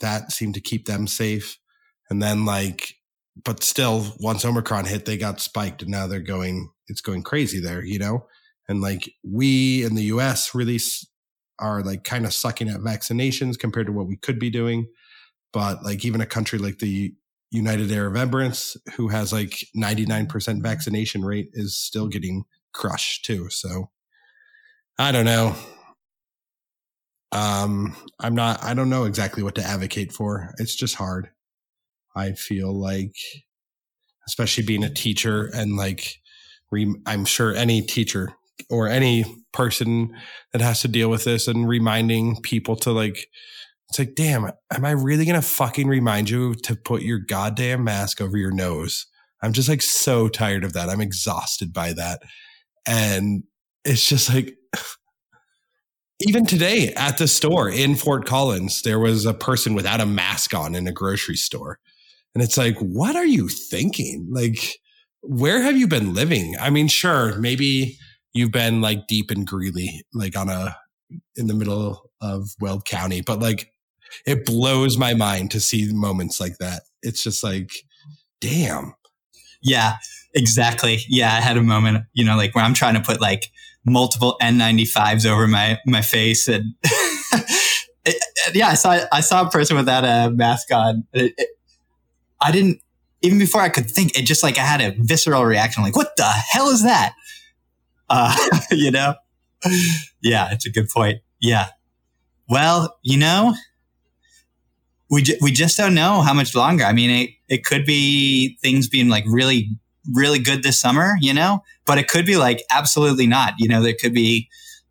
that 0.00 0.32
seemed 0.32 0.54
to 0.54 0.60
keep 0.60 0.86
them 0.86 1.06
safe. 1.06 1.58
And 2.10 2.22
then 2.22 2.44
like, 2.44 2.94
but 3.44 3.62
still, 3.62 4.14
once 4.20 4.44
Omicron 4.44 4.84
hit, 4.84 5.06
they 5.06 5.16
got 5.16 5.40
spiked, 5.40 5.82
and 5.82 5.90
now 5.90 6.06
they're 6.06 6.20
going. 6.20 6.70
It's 6.86 7.00
going 7.00 7.22
crazy 7.22 7.60
there, 7.60 7.82
you 7.82 7.98
know. 7.98 8.26
And 8.68 8.80
like 8.80 9.10
we 9.24 9.84
in 9.84 9.94
the 9.94 10.04
U.S. 10.04 10.54
really 10.54 10.78
are 11.58 11.82
like 11.82 12.04
kind 12.04 12.26
of 12.26 12.32
sucking 12.32 12.68
at 12.68 12.80
vaccinations 12.80 13.58
compared 13.58 13.86
to 13.86 13.92
what 13.92 14.06
we 14.06 14.16
could 14.16 14.38
be 14.38 14.50
doing. 14.50 14.86
But 15.52 15.82
like 15.82 16.04
even 16.04 16.20
a 16.20 16.26
country 16.26 16.58
like 16.58 16.78
the 16.78 17.14
United 17.50 17.90
Arab 17.92 18.14
Emirates, 18.14 18.76
who 18.96 19.08
has 19.08 19.32
like 19.32 19.66
99% 19.76 20.62
vaccination 20.62 21.24
rate, 21.24 21.50
is 21.52 21.76
still 21.76 22.08
getting 22.08 22.44
crushed 22.72 23.24
too. 23.24 23.48
So 23.50 23.90
I 24.98 25.12
don't 25.12 25.24
know. 25.24 25.56
Um, 27.34 27.96
I'm 28.20 28.34
not, 28.34 28.62
I 28.62 28.74
don't 28.74 28.88
know 28.88 29.04
exactly 29.04 29.42
what 29.42 29.56
to 29.56 29.62
advocate 29.62 30.12
for. 30.12 30.54
It's 30.58 30.74
just 30.74 30.94
hard. 30.94 31.30
I 32.16 32.32
feel 32.32 32.72
like, 32.72 33.16
especially 34.28 34.64
being 34.64 34.84
a 34.84 34.90
teacher 34.90 35.50
and 35.52 35.76
like, 35.76 36.16
I'm 37.06 37.24
sure 37.24 37.54
any 37.54 37.82
teacher 37.82 38.32
or 38.70 38.88
any 38.88 39.24
person 39.52 40.12
that 40.52 40.60
has 40.60 40.80
to 40.80 40.88
deal 40.88 41.08
with 41.08 41.24
this 41.24 41.46
and 41.46 41.68
reminding 41.68 42.40
people 42.42 42.76
to 42.76 42.92
like, 42.92 43.28
it's 43.88 43.98
like, 43.98 44.14
damn, 44.14 44.50
am 44.72 44.84
I 44.84 44.92
really 44.92 45.24
going 45.24 45.40
to 45.40 45.46
fucking 45.46 45.86
remind 45.86 46.30
you 46.30 46.54
to 46.54 46.74
put 46.74 47.02
your 47.02 47.18
goddamn 47.18 47.84
mask 47.84 48.20
over 48.20 48.36
your 48.36 48.50
nose? 48.50 49.06
I'm 49.42 49.52
just 49.52 49.68
like 49.68 49.82
so 49.82 50.28
tired 50.28 50.64
of 50.64 50.72
that. 50.72 50.88
I'm 50.88 51.00
exhausted 51.00 51.72
by 51.72 51.92
that. 51.92 52.22
And 52.86 53.44
it's 53.84 54.08
just 54.08 54.32
like, 54.32 54.56
even 56.20 56.46
today 56.46 56.92
at 56.96 57.18
the 57.18 57.28
store 57.28 57.68
in 57.68 57.96
Fort 57.96 58.26
Collins, 58.26 58.82
there 58.82 58.98
was 58.98 59.26
a 59.26 59.34
person 59.34 59.74
without 59.74 60.00
a 60.00 60.06
mask 60.06 60.54
on 60.54 60.74
in 60.74 60.86
a 60.86 60.92
grocery 60.92 61.36
store. 61.36 61.78
And 62.34 62.42
it's 62.42 62.56
like, 62.56 62.76
what 62.78 63.16
are 63.16 63.26
you 63.26 63.48
thinking? 63.48 64.28
Like, 64.30 64.80
where 65.22 65.62
have 65.62 65.76
you 65.76 65.86
been 65.86 66.14
living? 66.14 66.56
I 66.60 66.70
mean, 66.70 66.88
sure, 66.88 67.36
maybe 67.38 67.98
you've 68.32 68.52
been 68.52 68.80
like 68.80 69.06
deep 69.06 69.30
in 69.30 69.44
Greeley, 69.44 70.04
like 70.12 70.36
on 70.36 70.48
a, 70.48 70.76
in 71.36 71.46
the 71.46 71.54
middle 71.54 72.10
of 72.20 72.48
Weld 72.60 72.84
County, 72.84 73.20
but 73.20 73.40
like, 73.40 73.70
it 74.26 74.44
blows 74.44 74.96
my 74.96 75.14
mind 75.14 75.50
to 75.50 75.60
see 75.60 75.92
moments 75.92 76.40
like 76.40 76.58
that. 76.58 76.82
It's 77.02 77.22
just 77.22 77.42
like, 77.42 77.70
damn. 78.40 78.94
Yeah, 79.62 79.96
exactly. 80.34 80.98
Yeah, 81.08 81.34
I 81.34 81.40
had 81.40 81.56
a 81.56 81.62
moment, 81.62 82.04
you 82.12 82.24
know, 82.24 82.36
like 82.36 82.54
where 82.54 82.64
I'm 82.64 82.74
trying 82.74 82.94
to 82.94 83.00
put 83.00 83.20
like 83.20 83.50
multiple 83.84 84.36
N95s 84.40 85.26
over 85.26 85.46
my 85.46 85.78
my 85.86 86.02
face, 86.02 86.48
and 86.48 86.74
yeah, 88.54 88.68
I 88.68 88.74
saw 88.74 88.98
I 89.12 89.20
saw 89.20 89.46
a 89.46 89.50
person 89.50 89.76
without 89.76 90.04
a 90.04 90.30
mask 90.30 90.72
on. 90.72 91.04
It, 91.12 91.34
it, 91.36 91.48
I 92.40 92.52
didn't 92.52 92.80
even 93.22 93.38
before 93.38 93.60
I 93.60 93.68
could 93.68 93.90
think. 93.90 94.18
It 94.18 94.26
just 94.26 94.42
like 94.42 94.58
I 94.58 94.62
had 94.62 94.80
a 94.80 94.94
visceral 94.98 95.44
reaction, 95.44 95.82
like 95.82 95.96
what 95.96 96.16
the 96.16 96.24
hell 96.24 96.68
is 96.68 96.82
that? 96.82 97.14
Uh, 98.08 98.36
you 98.70 98.90
know? 98.90 99.14
Yeah, 100.22 100.52
it's 100.52 100.66
a 100.66 100.70
good 100.70 100.88
point. 100.88 101.20
Yeah. 101.40 101.68
Well, 102.48 102.98
you 103.02 103.18
know, 103.18 103.54
we 105.10 105.24
we 105.40 105.52
just 105.52 105.76
don't 105.76 105.94
know 105.94 106.20
how 106.20 106.34
much 106.34 106.54
longer. 106.54 106.84
I 106.84 106.92
mean, 106.92 107.10
it 107.10 107.30
it 107.48 107.64
could 107.64 107.86
be 107.86 108.58
things 108.62 108.88
being 108.88 109.08
like 109.08 109.24
really 109.26 109.70
really 110.12 110.38
good 110.38 110.62
this 110.62 110.80
summer, 110.80 111.16
you 111.20 111.32
know, 111.32 111.62
but 111.86 111.98
it 111.98 112.08
could 112.08 112.26
be 112.26 112.36
like 112.36 112.62
absolutely 112.70 113.26
not. 113.26 113.54
You 113.58 113.68
know, 113.68 113.82
there 113.82 113.94
could 113.98 114.14
be 114.14 114.48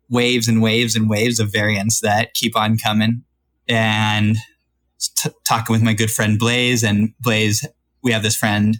waves 0.08 0.48
and 0.48 0.62
waves 0.62 0.96
and 0.96 1.08
waves 1.08 1.38
of 1.40 1.52
variants 1.52 2.00
that 2.00 2.34
keep 2.34 2.56
on 2.56 2.76
coming. 2.78 3.22
And 3.68 4.36
t- 5.16 5.30
talking 5.46 5.72
with 5.72 5.82
my 5.82 5.94
good 5.94 6.10
friend 6.10 6.38
Blaze, 6.38 6.82
and 6.82 7.14
Blaze, 7.20 7.66
we 8.02 8.12
have 8.12 8.22
this 8.22 8.36
friend 8.36 8.78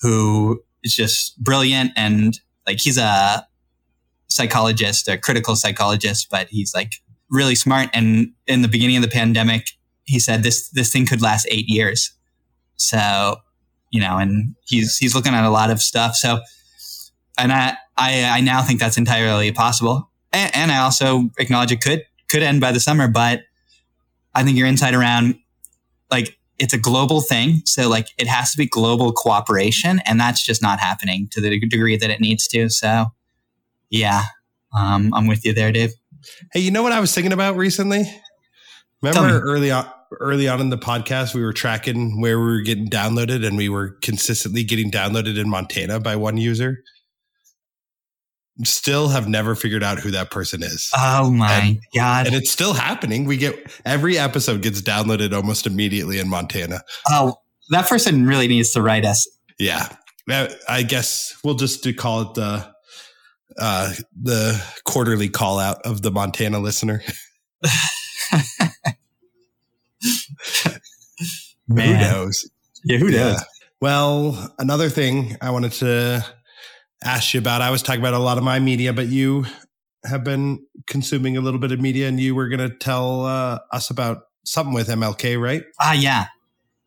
who 0.00 0.62
is 0.82 0.94
just 0.94 1.38
brilliant 1.42 1.92
and 1.96 2.38
like 2.66 2.80
he's 2.80 2.98
a 2.98 3.46
psychologist, 4.28 5.08
a 5.08 5.18
critical 5.18 5.56
psychologist, 5.56 6.28
but 6.30 6.48
he's 6.48 6.74
like 6.74 6.94
really 7.30 7.54
smart. 7.54 7.90
And 7.92 8.32
in 8.46 8.62
the 8.62 8.68
beginning 8.68 8.96
of 8.96 9.02
the 9.02 9.08
pandemic, 9.08 9.68
he 10.04 10.18
said 10.18 10.42
this 10.42 10.68
this 10.70 10.90
thing 10.90 11.06
could 11.06 11.22
last 11.22 11.46
eight 11.50 11.68
years. 11.68 12.12
So 12.76 13.36
you 13.92 14.00
know, 14.00 14.16
and 14.16 14.56
he's 14.64 14.96
he's 14.96 15.14
looking 15.14 15.34
at 15.34 15.44
a 15.44 15.50
lot 15.50 15.70
of 15.70 15.80
stuff. 15.80 16.16
So, 16.16 16.40
and 17.38 17.52
I 17.52 17.76
I, 17.96 18.24
I 18.24 18.40
now 18.40 18.62
think 18.62 18.80
that's 18.80 18.98
entirely 18.98 19.52
possible, 19.52 20.10
and, 20.32 20.50
and 20.56 20.72
I 20.72 20.78
also 20.78 21.30
acknowledge 21.38 21.70
it 21.70 21.80
could 21.80 22.02
could 22.28 22.42
end 22.42 22.60
by 22.60 22.72
the 22.72 22.80
summer. 22.80 23.06
But 23.06 23.42
I 24.34 24.42
think 24.42 24.56
your 24.56 24.66
insight 24.66 24.94
around 24.94 25.36
like 26.10 26.36
it's 26.58 26.72
a 26.72 26.78
global 26.78 27.20
thing, 27.20 27.62
so 27.66 27.88
like 27.88 28.08
it 28.18 28.26
has 28.26 28.50
to 28.52 28.56
be 28.56 28.66
global 28.66 29.12
cooperation, 29.12 30.00
and 30.06 30.18
that's 30.18 30.44
just 30.44 30.62
not 30.62 30.80
happening 30.80 31.28
to 31.32 31.40
the 31.40 31.60
degree 31.60 31.96
that 31.96 32.10
it 32.10 32.20
needs 32.20 32.48
to. 32.48 32.70
So, 32.70 33.12
yeah, 33.90 34.22
um, 34.76 35.12
I'm 35.14 35.26
with 35.26 35.44
you 35.44 35.52
there, 35.52 35.70
Dave. 35.70 35.92
Hey, 36.52 36.60
you 36.60 36.70
know 36.70 36.82
what 36.82 36.92
I 36.92 37.00
was 37.00 37.14
thinking 37.14 37.32
about 37.32 37.56
recently? 37.56 38.04
Remember 39.02 39.40
early 39.40 39.70
on 39.70 39.90
early 40.20 40.48
on 40.48 40.60
in 40.60 40.70
the 40.70 40.78
podcast, 40.78 41.34
we 41.34 41.42
were 41.42 41.52
tracking 41.52 42.20
where 42.20 42.38
we 42.38 42.46
were 42.46 42.60
getting 42.60 42.88
downloaded, 42.88 43.46
and 43.46 43.56
we 43.56 43.68
were 43.68 43.96
consistently 44.02 44.64
getting 44.64 44.90
downloaded 44.90 45.38
in 45.38 45.48
Montana 45.48 46.00
by 46.00 46.16
one 46.16 46.36
user. 46.36 46.82
Still 48.64 49.08
have 49.08 49.28
never 49.28 49.54
figured 49.54 49.82
out 49.82 49.98
who 49.98 50.10
that 50.10 50.30
person 50.30 50.62
is. 50.62 50.90
Oh 50.96 51.30
my 51.30 51.52
and, 51.52 51.78
god! 51.96 52.26
And 52.26 52.34
it's 52.34 52.50
still 52.50 52.74
happening. 52.74 53.24
We 53.24 53.36
get 53.36 53.72
every 53.84 54.18
episode 54.18 54.62
gets 54.62 54.82
downloaded 54.82 55.32
almost 55.32 55.66
immediately 55.66 56.18
in 56.18 56.28
Montana. 56.28 56.82
Oh, 57.08 57.36
that 57.70 57.88
person 57.88 58.26
really 58.26 58.48
needs 58.48 58.72
to 58.72 58.82
write 58.82 59.04
us. 59.04 59.26
Yeah, 59.58 59.88
I 60.68 60.82
guess 60.82 61.34
we'll 61.42 61.54
just 61.54 61.82
do 61.82 61.94
call 61.94 62.22
it 62.22 62.34
the 62.34 62.72
uh, 63.58 63.92
the 64.20 64.62
quarterly 64.84 65.28
call 65.28 65.58
out 65.58 65.82
of 65.84 66.02
the 66.02 66.10
Montana 66.10 66.58
listener. 66.58 67.02
Man. 71.68 71.94
Who 71.96 72.00
knows? 72.00 72.50
Yeah, 72.84 72.98
who 72.98 73.10
knows? 73.10 73.34
Yeah. 73.34 73.40
Well, 73.80 74.54
another 74.58 74.88
thing 74.88 75.36
I 75.40 75.50
wanted 75.50 75.72
to 75.72 76.24
ask 77.04 77.34
you 77.34 77.40
about, 77.40 77.62
I 77.62 77.70
was 77.70 77.82
talking 77.82 78.00
about 78.00 78.14
a 78.14 78.18
lot 78.18 78.38
of 78.38 78.44
my 78.44 78.58
media, 78.58 78.92
but 78.92 79.08
you 79.08 79.46
have 80.04 80.24
been 80.24 80.64
consuming 80.86 81.36
a 81.36 81.40
little 81.40 81.60
bit 81.60 81.72
of 81.72 81.80
media 81.80 82.08
and 82.08 82.18
you 82.18 82.34
were 82.34 82.48
going 82.48 82.60
to 82.60 82.70
tell 82.70 83.24
uh, 83.24 83.58
us 83.72 83.90
about 83.90 84.24
something 84.44 84.74
with 84.74 84.88
MLK, 84.88 85.40
right? 85.40 85.64
Ah, 85.80 85.90
uh, 85.90 85.92
yeah. 85.92 86.26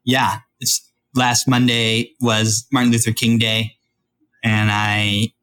Yeah. 0.03 0.39
It's 0.59 0.89
last 1.15 1.47
Monday 1.47 2.11
was 2.19 2.67
Martin 2.71 2.91
Luther 2.91 3.11
King 3.11 3.37
Day, 3.37 3.75
and 4.43 4.69
I 4.71 5.33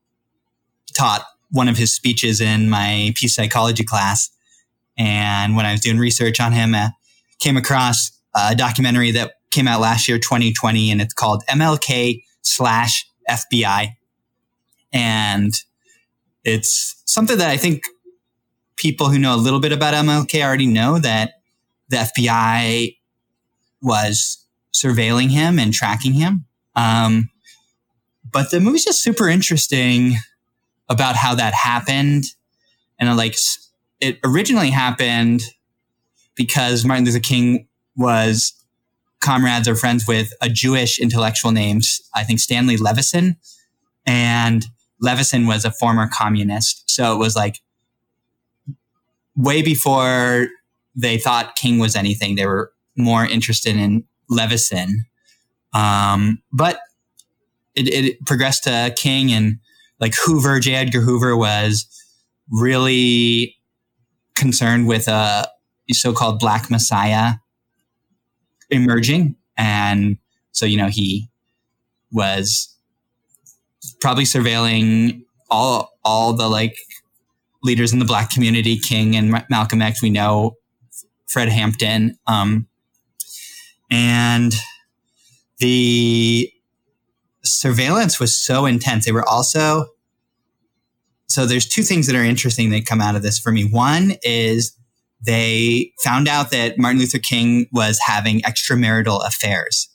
taught 0.97 1.25
one 1.51 1.69
of 1.69 1.77
his 1.77 1.95
speeches 1.95 2.41
in 2.41 2.71
my 2.71 3.12
peace 3.15 3.35
psychology 3.35 3.85
class. 3.85 4.31
And 4.99 5.57
when 5.57 5.67
I 5.67 5.73
was 5.73 5.81
doing 5.81 5.99
research 5.99 6.41
on 6.41 6.53
him, 6.53 6.75
I 6.75 6.91
came 7.41 7.57
across 7.57 8.11
a 8.35 8.55
documentary 8.55 9.11
that 9.12 9.35
came 9.51 9.69
out 9.69 9.81
last 9.81 10.09
year, 10.09 10.19
2020, 10.19 10.91
and 10.91 11.01
it's 11.01 11.15
called 11.15 11.45
MLK 11.49 12.23
slash 12.43 13.07
FBI. 13.29 13.95
And 14.93 15.55
it's 16.45 17.03
something 17.07 17.39
that 17.39 17.51
I 17.51 17.57
think 17.57 17.85
people 18.77 19.09
who 19.09 19.19
know 19.19 19.35
a 19.35 19.37
little 19.37 19.61
bit 19.61 19.73
about 19.73 19.95
MLK 19.95 20.43
already 20.43 20.67
know 20.67 20.99
that 20.99 21.35
the 21.89 21.99
FBI 21.99 22.97
was 23.81 24.45
surveilling 24.75 25.31
him 25.31 25.59
and 25.59 25.73
tracking 25.73 26.15
him. 26.15 26.47
Um, 26.75 27.31
but 28.31 28.51
the 28.51 28.61
movie's 28.61 28.85
just 28.85 29.03
super 29.03 29.29
interesting 29.29 30.17
about 30.89 31.17
how 31.17 31.35
that 31.35 31.53
happened. 31.53 32.25
And 32.99 33.15
like, 33.17 33.37
it 34.01 34.19
originally 34.25 34.71
happened 34.71 35.43
because 36.35 36.85
Martin 36.85 37.05
Luther 37.05 37.21
King 37.21 37.69
was 37.97 38.53
comrades 39.21 39.69
or 39.69 39.77
friends 39.77 40.07
with 40.07 40.33
a 40.41 40.49
Jewish 40.49 40.99
intellectual 40.99 41.53
named, 41.53 41.85
I 42.15 42.25
think, 42.25 42.41
Stanley 42.41 42.77
Levison. 42.77 43.37
And 44.07 44.67
Levison 45.01 45.47
was 45.47 45.65
a 45.65 45.71
former 45.71 46.09
communist. 46.13 46.91
So 46.91 47.15
it 47.15 47.19
was 47.19 47.37
like 47.37 47.61
way 49.37 49.63
before 49.63 50.49
they 50.95 51.19
thought 51.19 51.57
King 51.57 51.79
was 51.79 51.97
anything. 51.97 52.37
They 52.37 52.47
were 52.47 52.73
more 52.97 53.25
interested 53.25 53.77
in 53.77 54.05
Levison. 54.29 55.07
Um, 55.73 56.43
but 56.53 56.81
it, 57.75 57.89
it 57.89 58.27
progressed 58.27 58.65
to 58.65 58.93
King 58.97 59.33
and 59.33 59.59
like 60.01 60.15
Hoover, 60.25 60.61
J. 60.61 60.75
Edgar 60.75 61.01
Hoover 61.01 61.37
was 61.37 61.87
really 62.51 63.57
concerned 64.35 64.87
with 64.89 65.09
a 65.09 65.47
so-called 65.91 66.39
Black 66.39 66.71
Messiah 66.71 67.35
emerging, 68.73 69.37
and 69.57 70.19
so 70.50 70.67
you 70.67 70.76
know 70.76 70.88
he 70.88 71.29
was 72.11 72.76
probably 74.00 74.25
surveilling 74.25 75.23
all 75.50 75.93
all 76.05 76.33
the 76.33 76.49
like 76.49 76.76
leaders 77.62 77.93
in 77.93 78.00
the 78.00 78.05
Black 78.05 78.31
community, 78.31 78.79
King 78.79 79.14
and 79.14 79.31
Malcolm 79.49 79.81
X. 79.81 80.02
We 80.02 80.11
know 80.11 80.57
Fred 81.29 81.49
Hampton, 81.49 82.19
um, 82.26 82.67
and 83.91 84.52
the 85.59 86.50
surveillance 87.45 88.19
was 88.19 88.37
so 88.37 88.67
intense. 88.67 89.05
They 89.05 89.12
were 89.12 89.29
also 89.29 89.87
so 91.33 91.47
there's 91.47 91.67
two 91.67 91.83
things 91.83 92.07
that 92.07 92.17
are 92.17 92.23
interesting 92.23 92.71
that 92.71 92.85
come 92.85 93.00
out 93.00 93.17
of 93.17 93.23
this 93.23 93.38
for 93.38 93.50
me. 93.52 93.64
One 93.64 94.14
is 94.23 94.76
they 95.25 95.93
found 96.02 96.29
out 96.29 96.50
that 96.50 96.79
Martin 96.79 97.00
Luther 97.00 97.19
King 97.19 97.67
was 97.73 97.99
having 98.07 98.41
extramarital 98.41 99.26
affairs. 99.26 99.88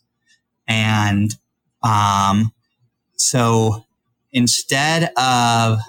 And 0.68 1.36
um, 1.84 2.52
so 3.16 3.86
instead 4.32 5.12
of 5.18 5.80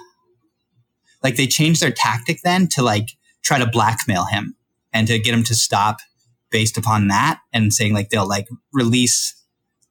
like 1.23 1.35
they 1.35 1.47
changed 1.47 1.81
their 1.81 1.91
tactic 1.91 2.41
then 2.43 2.67
to 2.67 2.81
like 2.81 3.09
try 3.41 3.59
to 3.59 3.67
blackmail 3.67 4.25
him 4.25 4.55
and 4.93 5.07
to 5.07 5.19
get 5.19 5.33
him 5.33 5.43
to 5.43 5.55
stop 5.55 5.97
based 6.49 6.77
upon 6.77 7.07
that 7.07 7.39
and 7.53 7.73
saying 7.73 7.93
like 7.93 8.09
they'll 8.09 8.27
like 8.27 8.47
release 8.73 9.35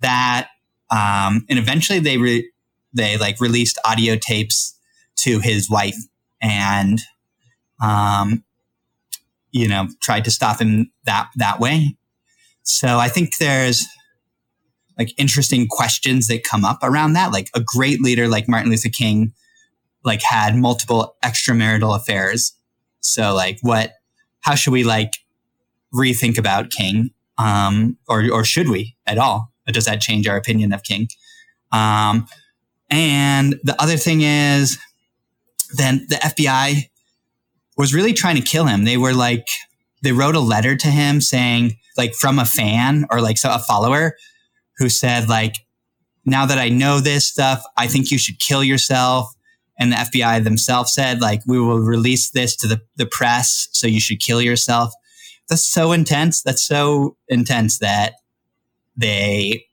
that 0.00 0.48
um, 0.90 1.44
and 1.48 1.58
eventually 1.58 1.98
they 1.98 2.18
re- 2.18 2.50
they 2.92 3.16
like 3.18 3.40
released 3.40 3.78
audio 3.84 4.16
tapes 4.16 4.74
to 5.16 5.40
his 5.40 5.68
wife 5.68 5.96
and 6.40 7.00
um, 7.82 8.44
you 9.52 9.68
know 9.68 9.88
tried 10.00 10.24
to 10.24 10.30
stop 10.30 10.60
him 10.60 10.90
that 11.04 11.28
that 11.36 11.60
way. 11.60 11.96
So 12.62 12.98
i 12.98 13.08
think 13.08 13.38
there's 13.38 13.86
like 14.98 15.14
interesting 15.16 15.66
questions 15.68 16.26
that 16.26 16.44
come 16.44 16.64
up 16.64 16.78
around 16.82 17.12
that. 17.12 17.32
Like 17.32 17.50
a 17.54 17.60
great 17.60 18.00
leader 18.00 18.28
like 18.28 18.48
martin 18.48 18.70
luther 18.70 18.88
king 18.88 19.32
like 20.04 20.22
had 20.22 20.56
multiple 20.56 21.16
extramarital 21.24 21.96
affairs. 21.96 22.54
So 23.00 23.34
like 23.34 23.58
what 23.62 23.92
how 24.40 24.54
should 24.54 24.72
we 24.72 24.84
like 24.84 25.18
rethink 25.94 26.38
about 26.38 26.70
king 26.70 27.10
um 27.38 27.96
or 28.08 28.24
or 28.30 28.44
should 28.44 28.68
we 28.68 28.96
at 29.06 29.18
all? 29.18 29.52
Or 29.68 29.72
does 29.72 29.84
that 29.84 30.00
change 30.00 30.26
our 30.26 30.36
opinion 30.36 30.72
of 30.72 30.82
king? 30.82 31.08
Um 31.72 32.26
and 32.90 33.56
the 33.62 33.80
other 33.80 33.96
thing 33.96 34.22
is 34.22 34.78
then 35.76 36.06
the 36.08 36.16
FBI 36.16 36.88
was 37.78 37.94
really 37.94 38.12
trying 38.12 38.36
to 38.36 38.42
kill 38.42 38.66
him. 38.66 38.84
They 38.84 38.96
were 38.96 39.14
like, 39.14 39.46
they 40.02 40.12
wrote 40.12 40.34
a 40.34 40.40
letter 40.40 40.76
to 40.76 40.88
him 40.88 41.20
saying, 41.20 41.76
like, 41.96 42.14
from 42.14 42.38
a 42.38 42.44
fan 42.44 43.06
or 43.10 43.20
like 43.20 43.38
so 43.38 43.50
a 43.50 43.58
follower 43.58 44.16
who 44.76 44.88
said, 44.88 45.28
like, 45.28 45.54
now 46.24 46.44
that 46.44 46.58
I 46.58 46.68
know 46.68 47.00
this 47.00 47.26
stuff, 47.26 47.62
I 47.76 47.86
think 47.86 48.10
you 48.10 48.18
should 48.18 48.38
kill 48.38 48.62
yourself. 48.62 49.32
And 49.78 49.92
the 49.92 49.96
FBI 49.96 50.44
themselves 50.44 50.92
said, 50.92 51.20
like, 51.20 51.40
we 51.46 51.58
will 51.58 51.78
release 51.78 52.30
this 52.30 52.56
to 52.56 52.66
the, 52.66 52.80
the 52.96 53.06
press, 53.06 53.68
so 53.72 53.86
you 53.86 54.00
should 54.00 54.20
kill 54.20 54.42
yourself. 54.42 54.92
That's 55.48 55.64
so 55.64 55.92
intense. 55.92 56.42
That's 56.42 56.62
so 56.62 57.16
intense 57.28 57.78
that 57.78 58.14
they 58.96 59.64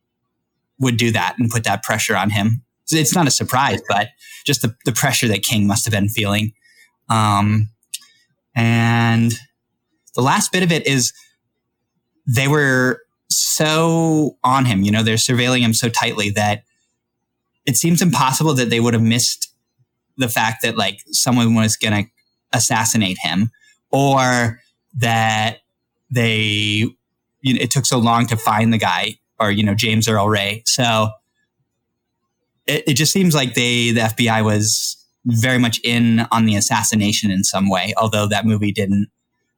would 0.79 0.97
do 0.97 1.11
that 1.11 1.35
and 1.39 1.49
put 1.49 1.63
that 1.63 1.83
pressure 1.83 2.15
on 2.15 2.29
him 2.29 2.65
it's 2.91 3.15
not 3.15 3.27
a 3.27 3.31
surprise, 3.31 3.81
but 3.87 4.09
just 4.45 4.61
the, 4.61 4.75
the 4.85 4.91
pressure 4.91 5.27
that 5.27 5.43
King 5.43 5.67
must 5.67 5.85
have 5.85 5.91
been 5.91 6.09
feeling. 6.09 6.53
Um, 7.09 7.69
and 8.55 9.33
the 10.15 10.21
last 10.21 10.51
bit 10.51 10.63
of 10.63 10.71
it 10.71 10.87
is 10.87 11.13
they 12.27 12.47
were 12.47 13.01
so 13.29 14.37
on 14.43 14.65
him, 14.65 14.83
you 14.83 14.91
know, 14.91 15.03
they're 15.03 15.15
surveilling 15.15 15.59
him 15.59 15.73
so 15.73 15.89
tightly 15.89 16.29
that 16.31 16.63
it 17.65 17.75
seems 17.75 18.01
impossible 18.01 18.53
that 18.53 18.69
they 18.69 18.79
would 18.79 18.93
have 18.93 19.03
missed 19.03 19.51
the 20.17 20.29
fact 20.29 20.61
that 20.61 20.77
like 20.77 21.01
someone 21.07 21.55
was 21.55 21.75
going 21.75 22.05
to 22.05 22.09
assassinate 22.53 23.17
him 23.19 23.51
or 23.91 24.59
that 24.97 25.59
they, 26.09 26.87
you 27.41 27.53
know, 27.53 27.59
it 27.59 27.71
took 27.71 27.85
so 27.85 27.97
long 27.97 28.25
to 28.27 28.37
find 28.37 28.71
the 28.71 28.77
guy 28.77 29.17
or, 29.39 29.51
you 29.51 29.63
know, 29.63 29.75
James 29.75 30.07
Earl 30.07 30.29
Ray. 30.29 30.63
So, 30.65 31.09
it, 32.65 32.83
it 32.87 32.93
just 32.93 33.11
seems 33.11 33.35
like 33.35 33.53
they, 33.53 33.91
the 33.91 34.01
FBI 34.01 34.43
was 34.43 35.04
very 35.25 35.57
much 35.57 35.79
in 35.83 36.27
on 36.31 36.45
the 36.45 36.55
assassination 36.55 37.31
in 37.31 37.43
some 37.43 37.69
way, 37.69 37.93
although 37.97 38.27
that 38.27 38.45
movie 38.45 38.71
didn't 38.71 39.07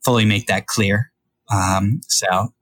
fully 0.03 0.25
make 0.25 0.47
that 0.47 0.67
clear. 0.67 1.11
Um, 1.51 2.01
so 2.07 2.53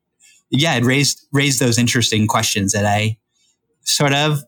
yeah, 0.49 0.75
it 0.75 0.83
raised, 0.83 1.25
raised 1.31 1.59
those 1.59 1.77
interesting 1.77 2.27
questions 2.27 2.71
that 2.71 2.85
I 2.85 3.17
sort 3.81 4.13
of, 4.13 4.41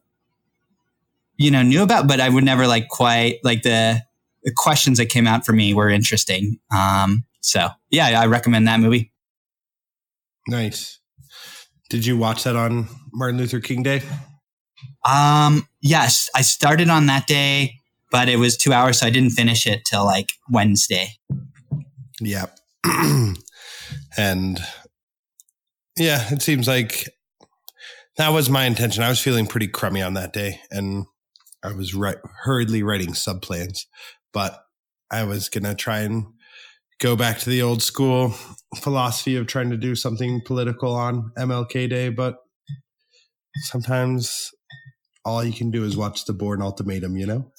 you 1.37 1.51
know, 1.51 1.61
knew 1.61 1.83
about, 1.83 2.07
but 2.07 2.19
I 2.19 2.29
would 2.29 2.43
never 2.43 2.65
like 2.67 2.87
quite 2.89 3.39
like 3.43 3.61
the, 3.61 4.01
the 4.43 4.53
questions 4.55 4.97
that 4.97 5.07
came 5.07 5.27
out 5.27 5.45
for 5.45 5.53
me 5.53 5.73
were 5.73 5.89
interesting. 5.89 6.59
Um, 6.75 7.25
so 7.41 7.69
yeah, 7.91 8.19
I 8.19 8.25
recommend 8.25 8.67
that 8.67 8.79
movie. 8.79 9.11
Nice. 10.47 10.99
Did 11.89 12.05
you 12.05 12.17
watch 12.17 12.43
that 12.43 12.55
on 12.55 12.87
Martin 13.13 13.37
Luther 13.37 13.59
King 13.59 13.83
Day? 13.83 14.01
Um, 15.07 15.67
yes, 15.81 16.29
I 16.35 16.41
started 16.41 16.89
on 16.89 17.05
that 17.05 17.27
day, 17.27 17.75
but 18.11 18.29
it 18.29 18.37
was 18.37 18.57
two 18.57 18.73
hours, 18.73 18.99
so 18.99 19.07
I 19.07 19.09
didn't 19.09 19.31
finish 19.31 19.65
it 19.67 19.81
till 19.89 20.05
like 20.05 20.29
Wednesday. 20.49 21.13
Yeah. 22.19 22.47
and 24.17 24.59
yeah, 25.97 26.31
it 26.31 26.41
seems 26.41 26.67
like 26.67 27.07
that 28.17 28.29
was 28.29 28.49
my 28.49 28.65
intention. 28.65 29.03
I 29.03 29.09
was 29.09 29.19
feeling 29.19 29.47
pretty 29.47 29.67
crummy 29.67 30.01
on 30.01 30.13
that 30.15 30.33
day 30.33 30.61
and 30.71 31.05
I 31.63 31.73
was 31.73 31.93
right, 31.93 32.17
hurriedly 32.43 32.83
writing 32.83 33.13
sub 33.13 33.41
plans, 33.41 33.87
but 34.33 34.59
I 35.11 35.23
was 35.23 35.49
to 35.49 35.75
try 35.75 35.99
and 35.99 36.25
go 36.99 37.15
back 37.15 37.39
to 37.39 37.49
the 37.49 37.61
old 37.61 37.81
school 37.81 38.33
philosophy 38.77 39.35
of 39.35 39.47
trying 39.47 39.69
to 39.69 39.77
do 39.77 39.95
something 39.95 40.41
political 40.45 40.95
on 40.95 41.31
MLK 41.37 41.89
Day, 41.89 42.09
but 42.09 42.37
sometimes 43.63 44.49
all 45.23 45.43
you 45.43 45.53
can 45.53 45.71
do 45.71 45.83
is 45.83 45.97
watch 45.97 46.25
the 46.25 46.33
Bourne 46.33 46.61
Ultimatum, 46.61 47.17
you 47.17 47.25
know? 47.25 47.51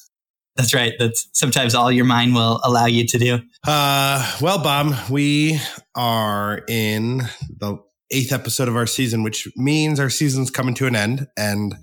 That's 0.59 0.75
right. 0.75 0.94
That's 0.99 1.29
sometimes 1.35 1.77
all 1.77 1.92
your 1.92 2.05
mind 2.05 2.35
will 2.35 2.61
allow 2.64 2.87
you 2.87 3.07
to 3.07 3.18
do. 3.18 3.38
Uh, 3.64 4.37
well, 4.40 4.59
Bob, 4.59 5.09
we 5.09 5.61
are 5.94 6.62
in 6.68 7.23
the 7.49 7.79
eighth 8.11 8.33
episode 8.33 8.66
of 8.66 8.75
our 8.75 8.87
season, 8.87 9.23
which 9.23 9.47
means 9.55 10.01
our 10.01 10.11
season's 10.11 10.51
coming 10.51 10.75
to 10.75 10.88
an 10.88 10.97
end. 10.97 11.29
And 11.37 11.77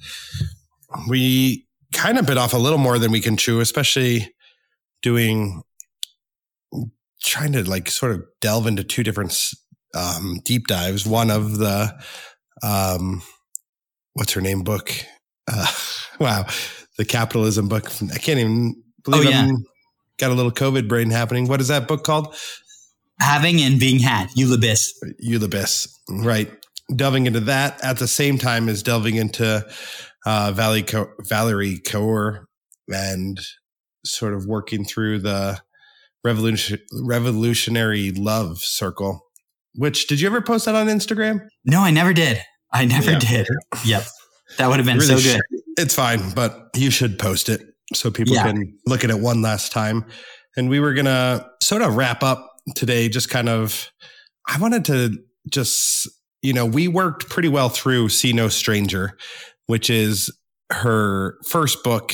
we 1.08 1.66
kind 1.94 2.18
of 2.18 2.26
bit 2.26 2.38
off 2.38 2.54
a 2.54 2.58
little 2.58 2.78
more 2.78 3.00
than 3.00 3.12
we 3.12 3.22
can 3.22 3.38
chew, 3.38 3.62
especially 3.62 4.36
doing 5.02 5.64
trying 7.24 7.54
to 7.54 7.64
like 7.64 7.90
sort 7.90 8.12
of 8.12 8.26
delve 8.42 8.68
into 8.68 8.84
two 8.84 9.04
different 9.04 9.52
um, 9.94 10.42
deep 10.44 10.68
dives. 10.68 11.06
One 11.06 11.32
of 11.32 11.60
the 11.60 11.98
um, 12.62 13.22
what's 14.16 14.34
her 14.34 14.42
name 14.42 14.64
book? 14.64 14.92
Uh, 15.48 15.66
wow, 16.20 16.46
the 16.98 17.06
capitalism 17.06 17.68
book. 17.68 17.92
I 18.14 18.18
can't 18.18 18.40
even 18.40 18.82
believe 19.04 19.26
Oh, 19.28 19.30
yeah. 19.30 19.44
I'm 19.44 19.64
got 20.18 20.32
a 20.32 20.34
little 20.34 20.52
COVID 20.52 20.88
brain 20.88 21.10
happening. 21.10 21.48
What 21.48 21.62
is 21.62 21.68
that 21.68 21.88
book 21.88 22.04
called? 22.04 22.36
Having 23.20 23.62
and 23.62 23.80
being 23.80 24.00
had, 24.00 24.30
Eula 24.38 24.58
Biss. 24.58 24.90
Eulabis, 25.26 25.88
right? 26.10 26.52
Delving 26.96 27.26
into 27.28 27.40
that 27.42 27.82
at 27.84 27.98
the 27.98 28.08
same 28.08 28.38
time 28.38 28.68
as 28.70 28.84
delving 28.84 29.16
into 29.16 29.66
uh, 30.26 30.52
Valerie 30.54 30.84
Co- 30.84 31.12
Valerie 31.22 31.80
Kaur 31.86 32.46
and 32.94 33.40
sort 34.06 34.34
of 34.34 34.46
working 34.46 34.84
through 34.86 35.20
the 35.20 35.60
revolution 36.24 36.80
revolutionary 37.04 38.12
love 38.12 38.60
circle. 38.60 39.22
Which 39.76 40.08
did 40.08 40.22
you 40.22 40.28
ever 40.28 40.42
post 40.42 40.66
that 40.66 40.76
on 40.76 40.88
Instagram? 40.88 41.48
No, 41.66 41.82
I 41.82 41.92
never 41.92 42.14
did. 42.14 42.42
I 42.72 42.86
never 42.86 43.12
Yeah. 43.12 43.20
did. 43.20 43.48
Yep. 43.86 44.04
That 44.58 44.68
would 44.68 44.78
have 44.78 44.86
been 44.86 44.98
really 44.98 45.08
so 45.08 45.16
good. 45.16 45.42
should. 45.52 45.62
It's 45.78 45.94
fine, 45.96 46.32
but 46.32 46.70
you 46.76 46.90
should 46.92 47.20
post 47.20 47.50
it 47.50 47.62
so 47.94 48.10
people 48.12 48.36
Yeah. 48.36 48.44
can 48.44 48.78
look 48.86 49.04
at 49.04 49.10
it 49.10 49.20
one 49.20 49.42
last 49.42 49.72
time. 49.72 50.06
And 50.58 50.70
we 50.70 50.80
were 50.80 50.94
gonna 50.94 51.46
sort 51.62 51.82
of 51.82 51.96
wrap 51.96 52.24
up 52.24 52.50
today, 52.76 53.10
just 53.10 53.30
kind 53.30 53.50
of 53.50 53.92
I 54.48 54.58
wanted 54.60 54.86
to 54.86 55.18
just 55.50 56.08
you 56.42 56.54
know, 56.54 56.66
we 56.66 56.88
worked 56.88 57.28
pretty 57.30 57.50
well 57.50 57.70
through 57.70 58.08
See 58.10 58.32
No 58.32 58.50
Stranger, 58.50 59.18
which 59.66 59.90
is 59.90 60.30
her 60.72 61.38
first 61.48 61.84
book, 61.84 62.14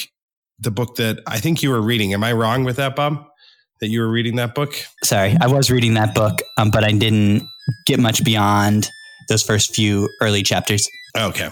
the 0.58 0.72
book 0.72 0.96
that 0.96 1.20
I 1.28 1.38
think 1.40 1.62
you 1.62 1.70
were 1.70 1.82
reading. 1.82 2.14
Am 2.14 2.24
I 2.24 2.32
wrong 2.32 2.64
with 2.64 2.78
that, 2.78 2.96
Bob? 2.96 3.26
That 3.82 3.90
you 3.90 4.00
were 4.00 4.10
reading 4.10 4.38
that 4.38 4.56
book? 4.56 4.74
Sorry, 5.04 5.36
I 5.42 5.48
was 5.48 5.70
reading 5.70 5.96
that 5.96 6.16
book, 6.16 6.42
um, 6.58 6.72
but 6.72 6.84
I 6.86 6.92
didn't 6.94 7.46
get 7.88 8.00
much 8.00 8.24
beyond 8.24 8.90
those 9.28 9.44
first 9.44 9.76
few 9.76 10.08
early 10.22 10.44
chapters. 10.44 10.88
Okay. 11.18 11.50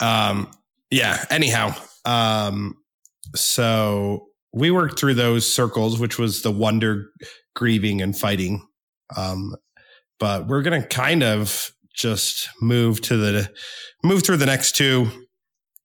Um, 0.00 0.50
yeah. 0.90 1.24
Anyhow, 1.30 1.74
um, 2.04 2.74
so 3.34 4.26
we 4.52 4.70
worked 4.70 4.98
through 4.98 5.14
those 5.14 5.50
circles, 5.50 5.98
which 5.98 6.18
was 6.18 6.42
the 6.42 6.50
wonder, 6.50 7.10
grieving, 7.54 8.00
and 8.00 8.16
fighting. 8.16 8.66
Um, 9.16 9.54
but 10.18 10.46
we're 10.46 10.62
gonna 10.62 10.86
kind 10.86 11.22
of 11.22 11.72
just 11.94 12.48
move 12.60 13.00
to 13.02 13.16
the 13.16 13.50
move 14.02 14.22
through 14.22 14.36
the 14.38 14.46
next 14.46 14.76
two 14.76 15.10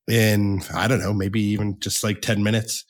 in 0.09 0.61
I 0.73 0.87
don't 0.87 0.99
know, 0.99 1.13
maybe 1.13 1.41
even 1.41 1.79
just 1.79 2.03
like 2.03 2.21
ten 2.21 2.43
minutes, 2.43 2.85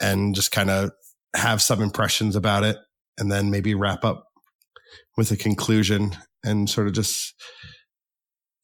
and 0.00 0.34
just 0.34 0.52
kind 0.52 0.70
of 0.70 0.90
have 1.34 1.62
some 1.62 1.80
impressions 1.80 2.36
about 2.36 2.64
it, 2.64 2.76
and 3.18 3.30
then 3.30 3.50
maybe 3.50 3.74
wrap 3.74 4.04
up 4.04 4.26
with 5.16 5.30
a 5.30 5.36
conclusion 5.36 6.16
and 6.44 6.68
sort 6.68 6.86
of 6.86 6.92
just 6.92 7.34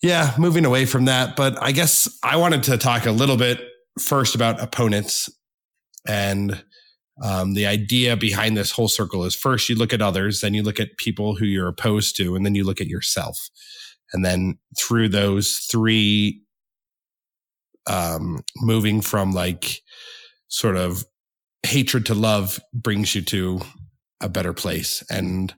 yeah, 0.02 0.34
moving 0.38 0.64
away 0.64 0.86
from 0.86 1.04
that. 1.06 1.36
But 1.36 1.60
I 1.62 1.72
guess 1.72 2.08
I 2.22 2.36
wanted 2.36 2.62
to 2.64 2.78
talk 2.78 3.06
a 3.06 3.12
little 3.12 3.36
bit 3.36 3.60
first 3.98 4.34
about 4.34 4.60
opponents. 4.60 5.28
And 6.06 6.64
um, 7.22 7.54
the 7.54 7.66
idea 7.66 8.16
behind 8.16 8.56
this 8.56 8.70
whole 8.70 8.88
circle 8.88 9.24
is 9.24 9.34
first 9.34 9.68
you 9.68 9.76
look 9.76 9.92
at 9.92 10.00
others, 10.00 10.40
then 10.40 10.54
you 10.54 10.62
look 10.62 10.80
at 10.80 10.96
people 10.96 11.36
who 11.36 11.44
you're 11.44 11.68
opposed 11.68 12.16
to, 12.16 12.34
and 12.34 12.46
then 12.46 12.54
you 12.54 12.64
look 12.64 12.80
at 12.80 12.86
yourself. 12.86 13.50
And 14.12 14.24
then 14.24 14.58
through 14.78 15.10
those 15.10 15.66
three, 15.70 16.42
um, 17.86 18.42
moving 18.56 19.00
from 19.00 19.32
like 19.32 19.82
sort 20.48 20.76
of 20.76 21.04
hatred 21.62 22.06
to 22.06 22.14
love 22.14 22.58
brings 22.72 23.14
you 23.14 23.22
to 23.22 23.60
a 24.20 24.28
better 24.28 24.52
place. 24.52 25.02
And 25.10 25.54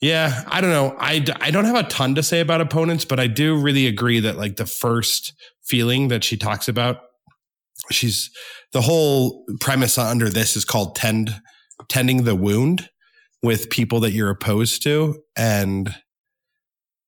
yeah, 0.00 0.44
I 0.46 0.60
don't 0.60 0.70
know. 0.70 0.94
I, 0.98 1.24
I 1.40 1.50
don't 1.50 1.64
have 1.64 1.76
a 1.76 1.88
ton 1.88 2.14
to 2.16 2.22
say 2.22 2.40
about 2.40 2.60
opponents, 2.60 3.04
but 3.04 3.18
I 3.18 3.26
do 3.26 3.60
really 3.60 3.86
agree 3.86 4.20
that 4.20 4.36
like 4.36 4.56
the 4.56 4.66
first 4.66 5.32
feeling 5.64 6.08
that 6.08 6.22
she 6.22 6.36
talks 6.36 6.68
about, 6.68 6.98
she's 7.90 8.30
the 8.72 8.82
whole 8.82 9.44
premise 9.60 9.96
under 9.96 10.28
this 10.28 10.56
is 10.56 10.64
called 10.64 10.96
tend 10.96 11.40
tending 11.88 12.24
the 12.24 12.34
wound 12.34 12.88
with 13.42 13.70
people 13.70 14.00
that 14.00 14.12
you're 14.12 14.30
opposed 14.30 14.82
to, 14.82 15.22
and 15.36 15.94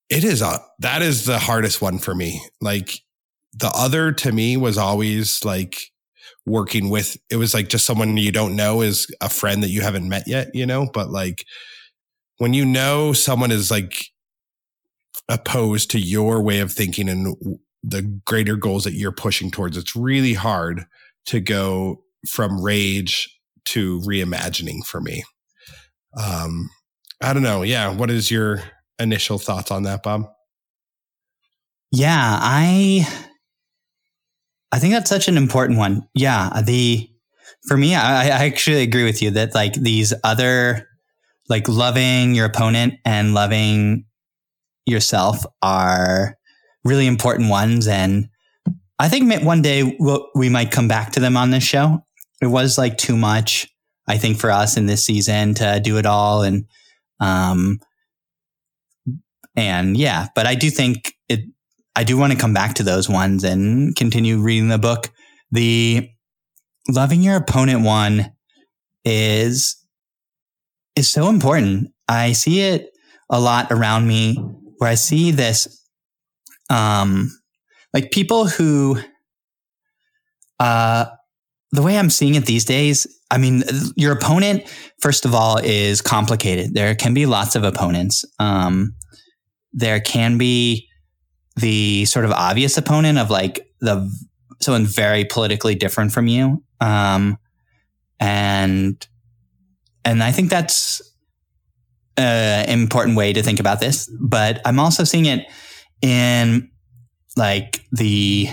it 0.09 0.25
is 0.25 0.41
a 0.41 0.61
that 0.79 1.03
is 1.03 1.27
the 1.27 1.39
hardest 1.39 1.83
one 1.83 1.99
for 1.99 2.15
me. 2.15 2.41
Like 2.61 3.01
the 3.53 3.71
other 3.75 4.13
to 4.13 4.33
me 4.33 4.57
was 4.57 4.79
always 4.79 5.45
like 5.45 5.79
working 6.47 6.89
with 6.89 7.17
it 7.31 7.37
was 7.37 7.53
like 7.53 7.69
just 7.69 7.85
someone 7.85 8.17
you 8.17 8.33
don't 8.33 8.57
know 8.57 8.81
is 8.81 9.07
a 9.21 9.29
friend 9.29 9.63
that 9.63 9.69
you 9.69 9.83
haven't 9.83 10.09
met 10.09 10.27
yet, 10.27 10.49
you 10.55 10.65
know, 10.65 10.89
but 10.93 11.11
like 11.11 11.45
when 12.39 12.55
you 12.55 12.65
know 12.65 13.13
someone 13.13 13.51
is 13.51 13.71
like 13.71 14.07
opposed 15.29 15.91
to 15.91 16.01
your 16.01 16.43
way 16.43 16.61
of 16.61 16.73
thinking 16.73 17.09
and 17.09 17.37
the 17.83 18.03
greater 18.25 18.57
goals 18.57 18.85
that 18.85 18.95
you're 18.95 19.13
pushing 19.13 19.51
towards, 19.51 19.77
it's 19.77 19.95
really 19.95 20.35
hard 20.35 20.87
to 21.27 21.41
go 21.41 22.03
from 22.29 22.63
rage 22.63 23.29
to 23.67 24.01
reimagining 24.01 24.85
for 24.85 25.01
me. 25.01 25.23
Um, 26.17 26.71
I 27.23 27.33
don't 27.33 27.43
know. 27.43 27.63
Yeah. 27.63 27.95
What 27.95 28.11
is 28.11 28.31
your 28.31 28.63
initial 28.99 29.39
thoughts 29.39 29.71
on 29.71 29.83
that, 29.83 30.03
Bob? 30.03 30.29
Yeah, 31.91 32.39
I 32.41 33.07
I 34.73 34.79
think 34.79 34.93
that's 34.93 35.09
such 35.09 35.29
an 35.29 35.37
important 35.37 35.79
one. 35.79 36.07
Yeah, 36.15 36.61
the 36.65 37.09
for 37.67 37.77
me, 37.77 37.95
I, 37.95 38.25
I 38.25 38.47
actually 38.47 38.83
agree 38.83 39.05
with 39.05 39.23
you 39.23 39.31
that 39.33 39.55
like 39.55 39.75
these 39.75 40.13
other 40.23 40.88
like 41.49 41.69
loving 41.69 42.35
your 42.35 42.47
opponent 42.47 42.95
and 43.05 43.35
loving 43.35 44.05
yourself 44.87 45.45
are 45.63 46.37
really 46.85 47.07
important 47.07 47.51
ones, 47.51 47.87
and 47.87 48.29
I 48.99 49.09
think 49.09 49.45
one 49.45 49.63
day 49.63 49.97
we'll, 49.99 50.29
we 50.35 50.49
might 50.49 50.71
come 50.71 50.89
back 50.89 51.13
to 51.13 51.21
them 51.21 51.37
on 51.37 51.51
this 51.51 51.65
show. 51.65 52.05
It 52.41 52.47
was 52.47 52.79
like 52.79 52.99
too 52.99 53.17
much, 53.17 53.69
I 54.07 54.19
think, 54.19 54.39
for 54.39 54.51
us 54.51 54.77
in 54.77 54.87
this 54.87 55.05
season 55.05 55.55
to 55.55 55.81
do 55.83 55.99
it 55.99 56.07
all, 56.07 56.43
and 56.43 56.65
um, 57.21 57.81
and 59.57 59.97
yeah, 59.97 60.29
but 60.35 60.47
I 60.47 60.55
do 60.55 60.71
think 60.71 61.15
it 61.29 61.41
I 61.97 62.05
do 62.05 62.17
want 62.17 62.33
to 62.33 62.39
come 62.39 62.55
back 62.55 62.75
to 62.75 62.85
those 62.85 63.09
ones 63.09 63.43
and 63.43 63.95
continue 63.97 64.39
reading 64.39 64.69
the 64.69 64.79
book. 64.79 65.11
The 65.51 66.09
loving 66.89 67.23
your 67.23 67.37
opponent 67.37 67.83
one 67.83 68.33
is 69.05 69.77
is 70.97 71.09
so 71.09 71.29
important. 71.29 71.93
I 72.09 72.33
see 72.33 72.61
it 72.61 72.91
a 73.31 73.41
lot 73.41 73.71
around 73.71 74.07
me 74.07 74.37
where 74.79 74.91
I 74.91 74.95
see 74.95 75.31
this 75.31 75.85
um 76.71 77.31
like 77.93 78.11
people 78.11 78.47
who 78.47 78.99
uh 80.61 81.07
the 81.73 81.83
way 81.83 81.99
I'm 81.99 82.11
seeing 82.11 82.35
it 82.35 82.47
these 82.47 82.65
days, 82.65 83.07
I 83.31 83.37
mean, 83.37 83.63
your 83.95 84.13
opponent, 84.13 84.67
first 85.01 85.27
of 85.27 85.35
all, 85.35 85.59
is 85.59 86.01
complicated. 86.01 86.73
There 86.73 86.95
can 86.95 87.13
be 87.13 87.27
lots 87.27 87.57
of 87.57 87.63
opponents. 87.63 88.25
Um, 88.39 88.95
there 89.75 90.01
can 90.01 90.39
be 90.39 90.89
the 91.57 92.07
sort 92.07 92.25
of 92.25 92.31
obvious 92.33 92.79
opponent 92.79 93.19
of 93.19 93.31
like 93.31 93.69
the 93.81 94.11
someone 94.61 94.87
very 94.87 95.25
politically 95.25 95.75
different 95.75 96.13
from 96.13 96.27
you 96.27 96.63
um 96.81 97.37
and 98.21 99.07
and 100.09 100.23
i 100.23 100.33
think 100.33 100.51
that's 100.51 101.03
an 102.17 102.69
important 102.69 103.17
way 103.17 103.33
to 103.33 103.43
think 103.43 103.61
about 103.61 103.81
this 103.81 104.11
but 104.21 104.61
i'm 104.65 104.81
also 104.81 105.05
seeing 105.05 105.27
it 105.27 105.47
in 106.03 106.71
like 107.37 107.85
the 107.93 108.49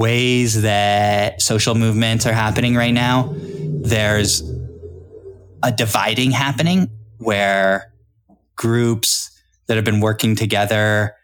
ways 0.00 0.62
that 0.62 1.42
social 1.42 1.74
movements 1.74 2.24
are 2.24 2.32
happening 2.32 2.74
right 2.74 2.94
now. 2.94 3.34
There's 3.36 4.42
a 5.62 5.70
dividing 5.70 6.30
happening 6.30 6.88
where 7.18 7.92
groups 8.56 9.30
that 9.66 9.76
have 9.76 9.84
been 9.84 10.00
working 10.00 10.36
together 10.36 11.14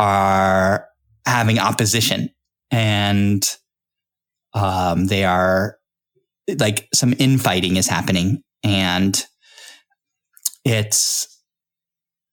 are 0.00 0.88
having 1.24 1.60
opposition 1.60 2.28
and 2.72 3.48
um, 4.52 5.06
they 5.06 5.24
are 5.24 5.78
like 6.58 6.88
some 6.92 7.14
infighting 7.18 7.76
is 7.76 7.86
happening 7.86 8.42
and 8.64 9.24
it's 10.64 11.28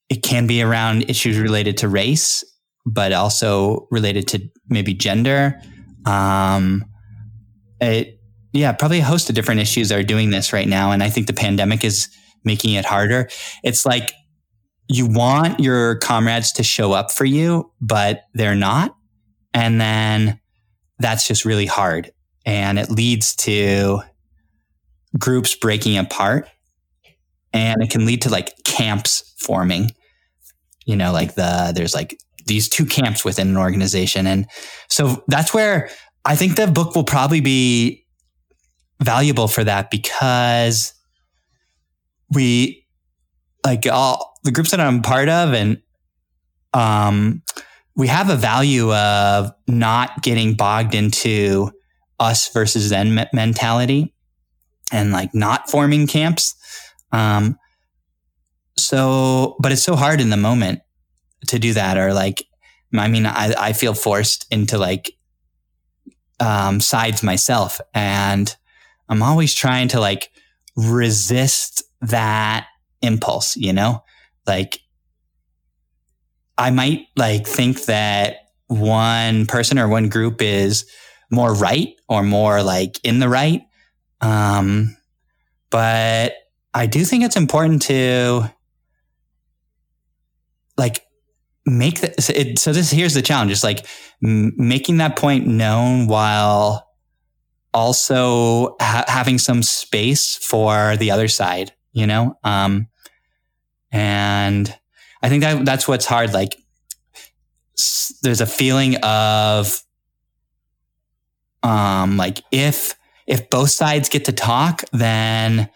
it 0.09 0.23
can 0.23 0.47
be 0.47 0.61
around 0.61 1.09
issues 1.09 1.37
related 1.37 1.77
to 1.77 1.87
race 1.87 2.43
but 2.85 3.13
also 3.13 3.87
related 3.91 4.27
to 4.27 4.39
maybe 4.69 4.93
gender 4.93 5.59
um, 6.05 6.83
it 7.79 8.19
yeah 8.53 8.71
probably 8.71 8.99
a 8.99 9.03
host 9.03 9.29
of 9.29 9.35
different 9.35 9.61
issues 9.61 9.91
are 9.91 10.03
doing 10.03 10.31
this 10.31 10.51
right 10.51 10.67
now 10.67 10.91
and 10.91 11.03
i 11.03 11.09
think 11.09 11.27
the 11.27 11.33
pandemic 11.33 11.83
is 11.83 12.09
making 12.43 12.73
it 12.73 12.85
harder 12.85 13.29
it's 13.63 13.85
like 13.85 14.13
you 14.91 15.07
want 15.07 15.61
your 15.61 15.95
comrades 15.95 16.51
to 16.51 16.63
show 16.63 16.91
up 16.91 17.11
for 17.11 17.23
you, 17.23 17.71
but 17.79 18.23
they're 18.33 18.55
not. 18.55 18.93
And 19.53 19.79
then 19.79 20.39
that's 20.99 21.25
just 21.25 21.45
really 21.45 21.65
hard. 21.65 22.11
And 22.45 22.77
it 22.77 22.89
leads 22.89 23.33
to 23.37 24.01
groups 25.17 25.55
breaking 25.55 25.97
apart. 25.97 26.49
And 27.53 27.81
it 27.81 27.89
can 27.89 28.05
lead 28.05 28.21
to 28.23 28.29
like 28.29 28.53
camps 28.63 29.33
forming. 29.39 29.91
You 30.85 30.95
know, 30.95 31.11
like 31.11 31.35
the, 31.35 31.73
there's 31.75 31.93
like 31.93 32.17
these 32.45 32.69
two 32.69 32.85
camps 32.85 33.23
within 33.23 33.49
an 33.49 33.57
organization. 33.57 34.25
And 34.25 34.47
so 34.87 35.23
that's 35.27 35.53
where 35.53 35.89
I 36.25 36.35
think 36.35 36.55
the 36.55 36.67
book 36.67 36.95
will 36.95 37.03
probably 37.03 37.41
be 37.41 38.05
valuable 39.01 39.47
for 39.47 39.63
that 39.63 39.89
because 39.89 40.93
we 42.29 42.85
like 43.65 43.87
all 43.87 44.33
the 44.43 44.51
groups 44.51 44.71
that 44.71 44.79
I'm 44.79 45.01
part 45.01 45.29
of 45.29 45.53
and 45.53 45.81
um 46.73 47.41
we 47.95 48.07
have 48.07 48.29
a 48.29 48.35
value 48.35 48.93
of 48.93 49.51
not 49.67 50.21
getting 50.23 50.53
bogged 50.53 50.95
into 50.95 51.71
us 52.19 52.51
versus 52.53 52.89
them 52.89 53.19
mentality 53.33 54.13
and 54.91 55.11
like 55.11 55.33
not 55.33 55.69
forming 55.69 56.07
camps. 56.07 56.55
Um, 57.11 57.57
so, 58.77 59.55
but 59.59 59.71
it's 59.71 59.83
so 59.83 59.95
hard 59.95 60.21
in 60.21 60.29
the 60.29 60.37
moment 60.37 60.81
to 61.47 61.59
do 61.59 61.73
that. 61.73 61.97
Or 61.97 62.13
like, 62.13 62.45
I 62.93 63.07
mean, 63.07 63.25
I, 63.25 63.53
I 63.57 63.73
feel 63.73 63.93
forced 63.93 64.45
into 64.51 64.77
like, 64.77 65.13
um, 66.39 66.81
sides 66.81 67.21
myself 67.21 67.79
and 67.93 68.55
I'm 69.07 69.21
always 69.21 69.53
trying 69.53 69.89
to 69.89 69.99
like 69.99 70.31
resist 70.75 71.83
that 72.01 72.67
impulse, 73.01 73.55
you 73.55 73.73
know, 73.73 74.03
like 74.47 74.79
I 76.57 76.71
might 76.71 77.07
like 77.15 77.45
think 77.45 77.85
that 77.85 78.37
one 78.67 79.45
person 79.45 79.77
or 79.77 79.87
one 79.87 80.09
group 80.09 80.41
is 80.41 80.85
more 81.29 81.53
right 81.53 81.89
or 82.07 82.23
more 82.23 82.63
like 82.63 82.99
in 83.03 83.19
the 83.19 83.29
right. 83.29 83.63
Um, 84.21 84.97
but 85.69 86.33
I 86.73 86.85
do 86.85 87.03
think 87.03 87.23
it's 87.23 87.35
important 87.35 87.81
to 87.83 88.49
like 90.77 91.03
make 91.65 92.01
that. 92.01 92.29
It, 92.29 92.59
so 92.59 92.73
this 92.73 92.91
here's 92.91 93.13
the 93.13 93.21
challenge: 93.21 93.51
is 93.51 93.63
like 93.63 93.85
m- 94.23 94.53
making 94.57 94.97
that 94.97 95.15
point 95.15 95.47
known 95.47 96.07
while 96.07 96.87
also 97.73 98.75
ha- 98.81 99.05
having 99.07 99.37
some 99.37 99.63
space 99.63 100.35
for 100.37 100.97
the 100.97 101.11
other 101.11 101.27
side. 101.27 101.73
You 101.93 102.07
know, 102.07 102.37
um, 102.43 102.87
and 103.91 104.73
I 105.21 105.29
think 105.29 105.43
that 105.43 105.65
that's 105.65 105.87
what's 105.87 106.05
hard. 106.05 106.33
Like, 106.33 106.55
s- 107.77 108.13
there's 108.21 108.41
a 108.41 108.45
feeling 108.45 108.95
of 109.03 109.81
um, 111.63 112.17
like 112.17 112.43
if 112.51 112.95
if 113.31 113.49
both 113.49 113.69
sides 113.69 114.09
get 114.09 114.25
to 114.25 114.33
talk, 114.33 114.83
then 114.91 115.69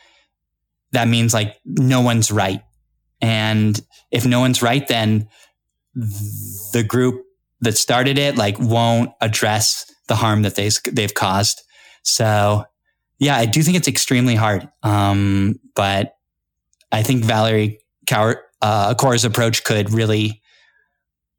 that 0.91 1.07
means 1.07 1.33
like 1.33 1.55
no 1.65 2.01
one's 2.01 2.29
right. 2.29 2.61
And 3.21 3.79
if 4.11 4.25
no 4.25 4.41
one's 4.41 4.61
right, 4.61 4.85
then 4.85 5.29
the 5.93 6.83
group 6.85 7.23
that 7.61 7.77
started 7.77 8.17
it 8.17 8.35
like 8.35 8.59
won't 8.59 9.11
address 9.21 9.89
the 10.09 10.15
harm 10.15 10.41
that 10.41 10.55
they 10.55 10.69
they've 10.91 11.13
caused. 11.13 11.61
So 12.03 12.65
yeah, 13.19 13.37
I 13.37 13.45
do 13.45 13.63
think 13.63 13.77
it's 13.77 13.87
extremely 13.87 14.35
hard. 14.35 14.67
Um, 14.83 15.55
but 15.75 16.15
I 16.91 17.03
think 17.03 17.23
Valerie 17.23 17.79
Kaur, 18.05 18.35
uh, 18.61 18.95
Kaur's 18.95 19.23
approach 19.23 19.63
could 19.63 19.93
really 19.93 20.41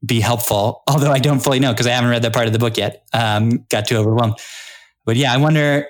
be 0.03 0.19
helpful. 0.19 0.81
Although 0.89 1.11
I 1.11 1.19
don't 1.19 1.39
fully 1.39 1.59
know 1.59 1.73
because 1.73 1.85
I 1.85 1.91
haven't 1.91 2.09
read 2.09 2.23
that 2.23 2.33
part 2.33 2.47
of 2.47 2.53
the 2.53 2.59
book 2.59 2.75
yet. 2.75 3.03
Um, 3.13 3.65
got 3.69 3.85
too 3.87 3.97
overwhelmed. 3.97 4.39
But 5.05 5.15
yeah, 5.15 5.31
I 5.31 5.37
wonder. 5.37 5.85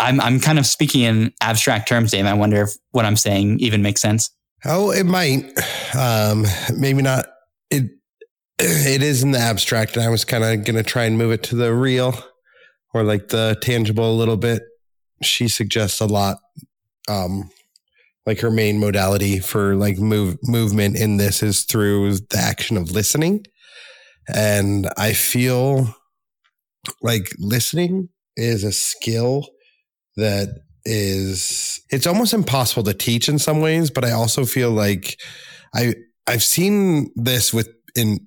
I'm 0.00 0.20
I'm 0.20 0.40
kind 0.40 0.58
of 0.58 0.66
speaking 0.66 1.02
in 1.02 1.32
abstract 1.40 1.88
terms, 1.88 2.10
Dave. 2.10 2.26
I 2.26 2.34
wonder 2.34 2.62
if 2.62 2.74
what 2.90 3.04
I'm 3.04 3.16
saying 3.16 3.60
even 3.60 3.82
makes 3.82 4.00
sense. 4.00 4.30
Oh, 4.64 4.90
it 4.90 5.04
might. 5.04 5.44
Um, 5.96 6.44
maybe 6.76 7.02
not. 7.02 7.26
It 7.70 7.90
it 8.58 9.02
is 9.02 9.22
in 9.22 9.30
the 9.30 9.38
abstract, 9.38 9.96
and 9.96 10.04
I 10.04 10.08
was 10.08 10.24
kind 10.24 10.44
of 10.44 10.64
going 10.64 10.76
to 10.76 10.82
try 10.82 11.04
and 11.04 11.16
move 11.16 11.32
it 11.32 11.42
to 11.44 11.56
the 11.56 11.72
real 11.72 12.14
or 12.92 13.04
like 13.04 13.28
the 13.28 13.56
tangible 13.62 14.10
a 14.10 14.16
little 14.16 14.36
bit. 14.36 14.62
She 15.22 15.48
suggests 15.48 16.00
a 16.00 16.06
lot. 16.06 16.38
Um, 17.08 17.50
like 18.26 18.40
her 18.40 18.50
main 18.50 18.78
modality 18.78 19.38
for 19.38 19.74
like 19.74 19.98
move 19.98 20.36
movement 20.42 20.96
in 20.96 21.16
this 21.16 21.42
is 21.42 21.64
through 21.64 22.12
the 22.12 22.36
action 22.36 22.76
of 22.76 22.90
listening, 22.90 23.46
and 24.34 24.88
I 24.98 25.14
feel 25.14 25.94
like 27.00 27.32
listening 27.38 28.10
is 28.38 28.64
a 28.64 28.72
skill 28.72 29.46
that 30.16 30.48
is 30.84 31.82
it's 31.90 32.06
almost 32.06 32.32
impossible 32.32 32.82
to 32.84 32.94
teach 32.94 33.28
in 33.28 33.38
some 33.38 33.60
ways 33.60 33.90
but 33.90 34.04
i 34.04 34.12
also 34.12 34.46
feel 34.46 34.70
like 34.70 35.20
i 35.74 35.92
i've 36.26 36.42
seen 36.42 37.10
this 37.16 37.52
with 37.52 37.68
in 37.94 38.26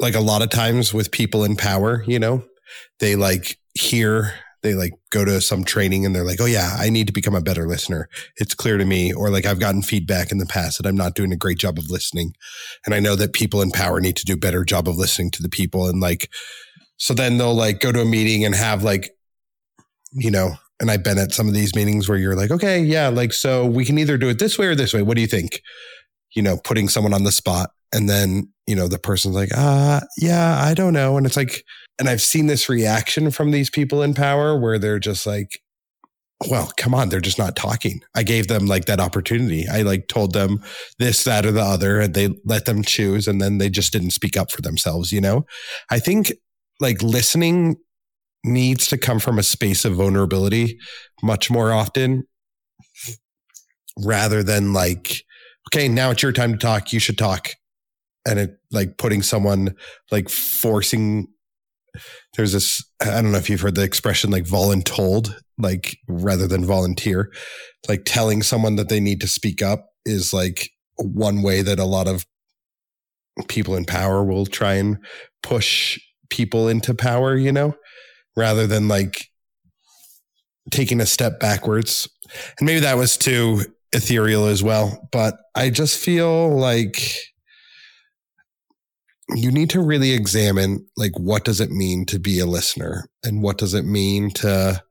like 0.00 0.14
a 0.14 0.20
lot 0.20 0.42
of 0.42 0.50
times 0.50 0.92
with 0.92 1.12
people 1.12 1.44
in 1.44 1.54
power 1.56 2.02
you 2.06 2.18
know? 2.18 2.42
They 3.00 3.16
like 3.16 3.58
hear 3.74 4.34
they 4.62 4.74
like 4.74 4.92
go 5.10 5.24
to 5.24 5.40
some 5.40 5.64
training 5.64 6.06
and 6.06 6.14
they're 6.14 6.24
like 6.24 6.40
oh 6.40 6.46
yeah 6.46 6.76
i 6.78 6.88
need 6.88 7.06
to 7.06 7.12
become 7.12 7.34
a 7.34 7.40
better 7.40 7.68
listener. 7.68 8.08
It's 8.36 8.54
clear 8.54 8.78
to 8.78 8.84
me. 8.84 9.12
Or 9.12 9.28
like 9.28 9.44
i've 9.44 9.60
gotten 9.60 9.82
feedback 9.82 10.32
in 10.32 10.38
the 10.38 10.46
past 10.46 10.78
that 10.78 10.88
i'm 10.88 10.96
not 10.96 11.14
doing 11.14 11.32
a 11.32 11.36
great 11.36 11.58
job 11.58 11.78
of 11.78 11.90
listening. 11.90 12.32
And 12.86 12.94
i 12.94 13.00
know 13.00 13.14
that 13.16 13.34
people 13.34 13.60
in 13.60 13.70
power 13.70 14.00
need 14.00 14.16
to 14.16 14.24
do 14.24 14.34
a 14.34 14.38
better 14.38 14.64
job 14.64 14.88
of 14.88 14.96
listening 14.96 15.30
to 15.32 15.42
the 15.42 15.48
people 15.48 15.86
and 15.86 16.00
like 16.00 16.30
so 16.96 17.12
then 17.12 17.36
they'll 17.36 17.54
like 17.54 17.80
go 17.80 17.92
to 17.92 18.00
a 18.00 18.06
meeting 18.06 18.44
and 18.44 18.54
have 18.54 18.82
like 18.82 19.10
you 20.12 20.30
know, 20.30 20.54
and 20.80 20.90
I've 20.90 21.04
been 21.04 21.18
at 21.18 21.32
some 21.32 21.48
of 21.48 21.54
these 21.54 21.74
meetings 21.74 22.08
where 22.08 22.18
you're 22.18 22.36
like, 22.36 22.50
okay, 22.50 22.80
yeah, 22.80 23.08
like, 23.08 23.32
so 23.32 23.64
we 23.66 23.84
can 23.84 23.98
either 23.98 24.18
do 24.18 24.28
it 24.28 24.38
this 24.38 24.58
way 24.58 24.66
or 24.66 24.74
this 24.74 24.92
way. 24.92 25.02
What 25.02 25.14
do 25.14 25.20
you 25.20 25.26
think? 25.26 25.62
You 26.34 26.42
know, 26.42 26.56
putting 26.56 26.88
someone 26.88 27.14
on 27.14 27.24
the 27.24 27.32
spot. 27.32 27.70
And 27.94 28.08
then, 28.08 28.50
you 28.66 28.74
know, 28.74 28.88
the 28.88 28.98
person's 28.98 29.34
like, 29.34 29.50
ah, 29.54 29.98
uh, 29.98 30.00
yeah, 30.18 30.58
I 30.62 30.74
don't 30.74 30.94
know. 30.94 31.16
And 31.16 31.26
it's 31.26 31.36
like, 31.36 31.62
and 31.98 32.08
I've 32.08 32.22
seen 32.22 32.46
this 32.46 32.68
reaction 32.68 33.30
from 33.30 33.50
these 33.50 33.70
people 33.70 34.02
in 34.02 34.14
power 34.14 34.58
where 34.58 34.78
they're 34.78 34.98
just 34.98 35.26
like, 35.26 35.60
well, 36.48 36.72
come 36.76 36.94
on, 36.94 37.08
they're 37.08 37.20
just 37.20 37.38
not 37.38 37.54
talking. 37.54 38.00
I 38.16 38.22
gave 38.22 38.48
them 38.48 38.66
like 38.66 38.86
that 38.86 38.98
opportunity. 38.98 39.66
I 39.70 39.82
like 39.82 40.08
told 40.08 40.32
them 40.32 40.62
this, 40.98 41.22
that, 41.24 41.46
or 41.46 41.52
the 41.52 41.62
other, 41.62 42.00
and 42.00 42.14
they 42.14 42.30
let 42.44 42.64
them 42.64 42.82
choose. 42.82 43.28
And 43.28 43.40
then 43.40 43.58
they 43.58 43.70
just 43.70 43.92
didn't 43.92 44.10
speak 44.10 44.36
up 44.36 44.50
for 44.50 44.62
themselves, 44.62 45.12
you 45.12 45.20
know? 45.20 45.46
I 45.90 46.00
think 46.00 46.32
like 46.80 47.00
listening 47.02 47.76
needs 48.44 48.88
to 48.88 48.98
come 48.98 49.18
from 49.18 49.38
a 49.38 49.42
space 49.42 49.84
of 49.84 49.94
vulnerability 49.94 50.78
much 51.22 51.50
more 51.50 51.72
often 51.72 52.24
rather 53.98 54.42
than 54.42 54.72
like, 54.72 55.22
okay, 55.68 55.88
now 55.88 56.10
it's 56.10 56.22
your 56.22 56.32
time 56.32 56.52
to 56.52 56.58
talk. 56.58 56.92
You 56.92 56.98
should 56.98 57.18
talk. 57.18 57.50
And 58.26 58.38
it 58.38 58.58
like 58.70 58.98
putting 58.98 59.22
someone 59.22 59.74
like 60.10 60.28
forcing. 60.28 61.28
There's 62.36 62.52
this, 62.52 62.84
I 63.00 63.20
don't 63.20 63.32
know 63.32 63.38
if 63.38 63.50
you've 63.50 63.60
heard 63.60 63.74
the 63.74 63.82
expression 63.82 64.30
like 64.30 64.44
voluntold, 64.44 65.34
like 65.58 65.98
rather 66.08 66.46
than 66.46 66.64
volunteer. 66.64 67.32
Like 67.88 68.02
telling 68.04 68.42
someone 68.42 68.76
that 68.76 68.88
they 68.88 69.00
need 69.00 69.20
to 69.20 69.28
speak 69.28 69.60
up 69.60 69.86
is 70.06 70.32
like 70.32 70.70
one 70.96 71.42
way 71.42 71.62
that 71.62 71.78
a 71.78 71.84
lot 71.84 72.08
of 72.08 72.24
people 73.48 73.76
in 73.76 73.84
power 73.84 74.24
will 74.24 74.46
try 74.46 74.74
and 74.74 74.98
push 75.42 75.98
people 76.30 76.68
into 76.68 76.94
power, 76.94 77.36
you 77.36 77.52
know? 77.52 77.74
Rather 78.36 78.66
than 78.66 78.88
like 78.88 79.28
taking 80.70 81.00
a 81.00 81.06
step 81.06 81.40
backwards. 81.40 82.08
And 82.58 82.66
maybe 82.66 82.80
that 82.80 82.96
was 82.96 83.16
too 83.16 83.62
ethereal 83.92 84.46
as 84.46 84.62
well. 84.62 85.08
But 85.12 85.36
I 85.54 85.70
just 85.70 85.98
feel 85.98 86.56
like 86.56 87.14
you 89.34 89.50
need 89.50 89.70
to 89.70 89.80
really 89.80 90.12
examine 90.12 90.86
like 90.96 91.12
what 91.18 91.44
does 91.44 91.60
it 91.60 91.70
mean 91.70 92.04
to 92.06 92.18
be 92.18 92.38
a 92.38 92.46
listener 92.46 93.06
and 93.24 93.42
what 93.42 93.56
does 93.56 93.72
it 93.72 93.84
mean 93.84 94.30
to 94.30 94.82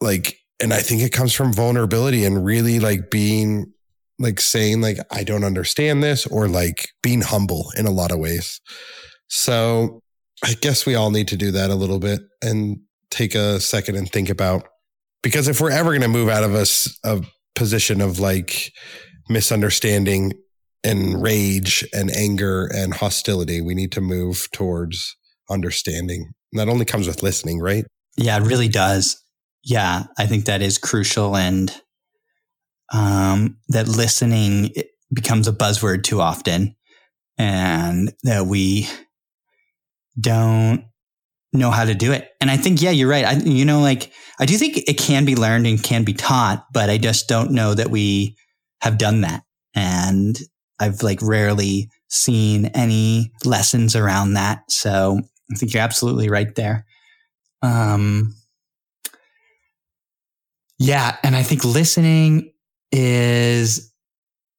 like 0.00 0.38
and 0.60 0.74
I 0.74 0.80
think 0.80 1.02
it 1.02 1.12
comes 1.12 1.32
from 1.32 1.52
vulnerability 1.52 2.24
and 2.24 2.44
really 2.44 2.80
like 2.80 3.10
being 3.10 3.72
like 4.18 4.40
saying 4.40 4.80
like 4.80 4.98
I 5.10 5.22
don't 5.22 5.44
understand 5.44 6.02
this 6.02 6.26
or 6.26 6.48
like 6.48 6.88
being 7.02 7.20
humble 7.20 7.70
in 7.76 7.86
a 7.86 7.92
lot 7.92 8.10
of 8.10 8.18
ways. 8.18 8.60
So 9.28 10.02
I 10.44 10.54
guess 10.54 10.86
we 10.86 10.94
all 10.94 11.10
need 11.10 11.28
to 11.28 11.36
do 11.36 11.50
that 11.52 11.70
a 11.70 11.74
little 11.74 11.98
bit 11.98 12.20
and 12.42 12.78
take 13.10 13.34
a 13.34 13.60
second 13.60 13.96
and 13.96 14.10
think 14.10 14.28
about 14.28 14.68
because 15.22 15.48
if 15.48 15.60
we're 15.60 15.70
ever 15.70 15.90
going 15.90 16.02
to 16.02 16.08
move 16.08 16.28
out 16.28 16.44
of 16.44 16.54
a, 16.54 16.66
a 17.04 17.22
position 17.54 18.00
of 18.00 18.20
like 18.20 18.72
misunderstanding 19.28 20.32
and 20.84 21.20
rage 21.20 21.84
and 21.92 22.10
anger 22.10 22.66
and 22.66 22.94
hostility, 22.94 23.60
we 23.60 23.74
need 23.74 23.92
to 23.92 24.00
move 24.00 24.48
towards 24.52 25.16
understanding. 25.50 26.32
And 26.52 26.60
that 26.60 26.68
only 26.68 26.84
comes 26.84 27.06
with 27.06 27.22
listening, 27.22 27.60
right? 27.60 27.84
Yeah, 28.16 28.36
it 28.38 28.46
really 28.46 28.68
does. 28.68 29.22
Yeah, 29.64 30.04
I 30.18 30.26
think 30.26 30.44
that 30.44 30.62
is 30.62 30.78
crucial 30.78 31.36
and 31.36 31.74
um, 32.92 33.58
that 33.68 33.88
listening 33.88 34.72
becomes 35.12 35.48
a 35.48 35.52
buzzword 35.52 36.04
too 36.04 36.20
often 36.20 36.76
and 37.36 38.12
that 38.22 38.46
we 38.46 38.88
don't 40.18 40.84
know 41.52 41.70
how 41.70 41.84
to 41.84 41.94
do 41.94 42.12
it. 42.12 42.30
And 42.40 42.50
I 42.50 42.56
think, 42.56 42.82
yeah, 42.82 42.90
you're 42.90 43.08
right. 43.08 43.24
I, 43.24 43.32
you 43.32 43.64
know, 43.64 43.80
like 43.80 44.12
I 44.38 44.46
do 44.46 44.56
think 44.56 44.76
it 44.76 44.98
can 44.98 45.24
be 45.24 45.36
learned 45.36 45.66
and 45.66 45.82
can 45.82 46.04
be 46.04 46.12
taught, 46.12 46.66
but 46.72 46.90
I 46.90 46.98
just 46.98 47.28
don't 47.28 47.52
know 47.52 47.74
that 47.74 47.90
we 47.90 48.36
have 48.82 48.98
done 48.98 49.22
that. 49.22 49.44
And 49.74 50.38
I've 50.78 51.02
like 51.02 51.20
rarely 51.22 51.90
seen 52.08 52.66
any 52.66 53.32
lessons 53.44 53.96
around 53.96 54.34
that. 54.34 54.70
So 54.70 55.20
I 55.50 55.54
think 55.56 55.72
you're 55.72 55.82
absolutely 55.82 56.28
right 56.28 56.54
there. 56.54 56.86
Um, 57.62 58.34
yeah. 60.78 61.16
And 61.22 61.34
I 61.34 61.42
think 61.42 61.64
listening 61.64 62.52
is, 62.92 63.92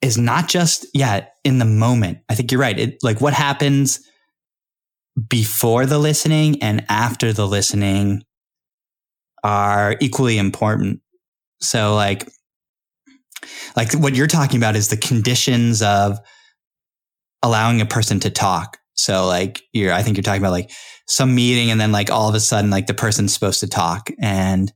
is 0.01 0.17
not 0.17 0.47
just, 0.47 0.85
yeah, 0.93 1.25
in 1.43 1.59
the 1.59 1.65
moment. 1.65 2.19
I 2.29 2.35
think 2.35 2.51
you're 2.51 2.61
right. 2.61 2.77
It 2.77 2.97
like 3.03 3.21
what 3.21 3.33
happens 3.33 3.99
before 5.27 5.85
the 5.85 5.97
listening 5.97 6.61
and 6.61 6.85
after 6.89 7.33
the 7.33 7.47
listening 7.47 8.23
are 9.43 9.95
equally 9.99 10.37
important. 10.37 11.01
So 11.61 11.95
like, 11.95 12.29
like 13.75 13.93
what 13.93 14.15
you're 14.15 14.27
talking 14.27 14.57
about 14.57 14.75
is 14.75 14.89
the 14.89 14.97
conditions 14.97 15.81
of 15.81 16.19
allowing 17.41 17.81
a 17.81 17.85
person 17.85 18.19
to 18.21 18.29
talk. 18.29 18.77
So 18.93 19.25
like 19.27 19.61
you're, 19.71 19.93
I 19.93 20.03
think 20.03 20.17
you're 20.17 20.23
talking 20.23 20.41
about 20.41 20.51
like 20.51 20.71
some 21.07 21.33
meeting 21.33 21.71
and 21.71 21.79
then 21.79 21.91
like 21.91 22.11
all 22.11 22.29
of 22.29 22.35
a 22.35 22.39
sudden 22.39 22.69
like 22.69 22.87
the 22.87 22.93
person's 22.93 23.33
supposed 23.33 23.61
to 23.61 23.67
talk 23.67 24.09
and, 24.21 24.71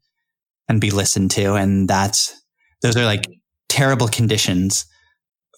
and 0.70 0.80
be 0.80 0.92
listened 0.92 1.32
to. 1.32 1.56
And 1.56 1.88
that's, 1.88 2.34
those 2.82 2.96
are 2.96 3.06
like 3.06 3.28
terrible 3.70 4.08
conditions 4.08 4.86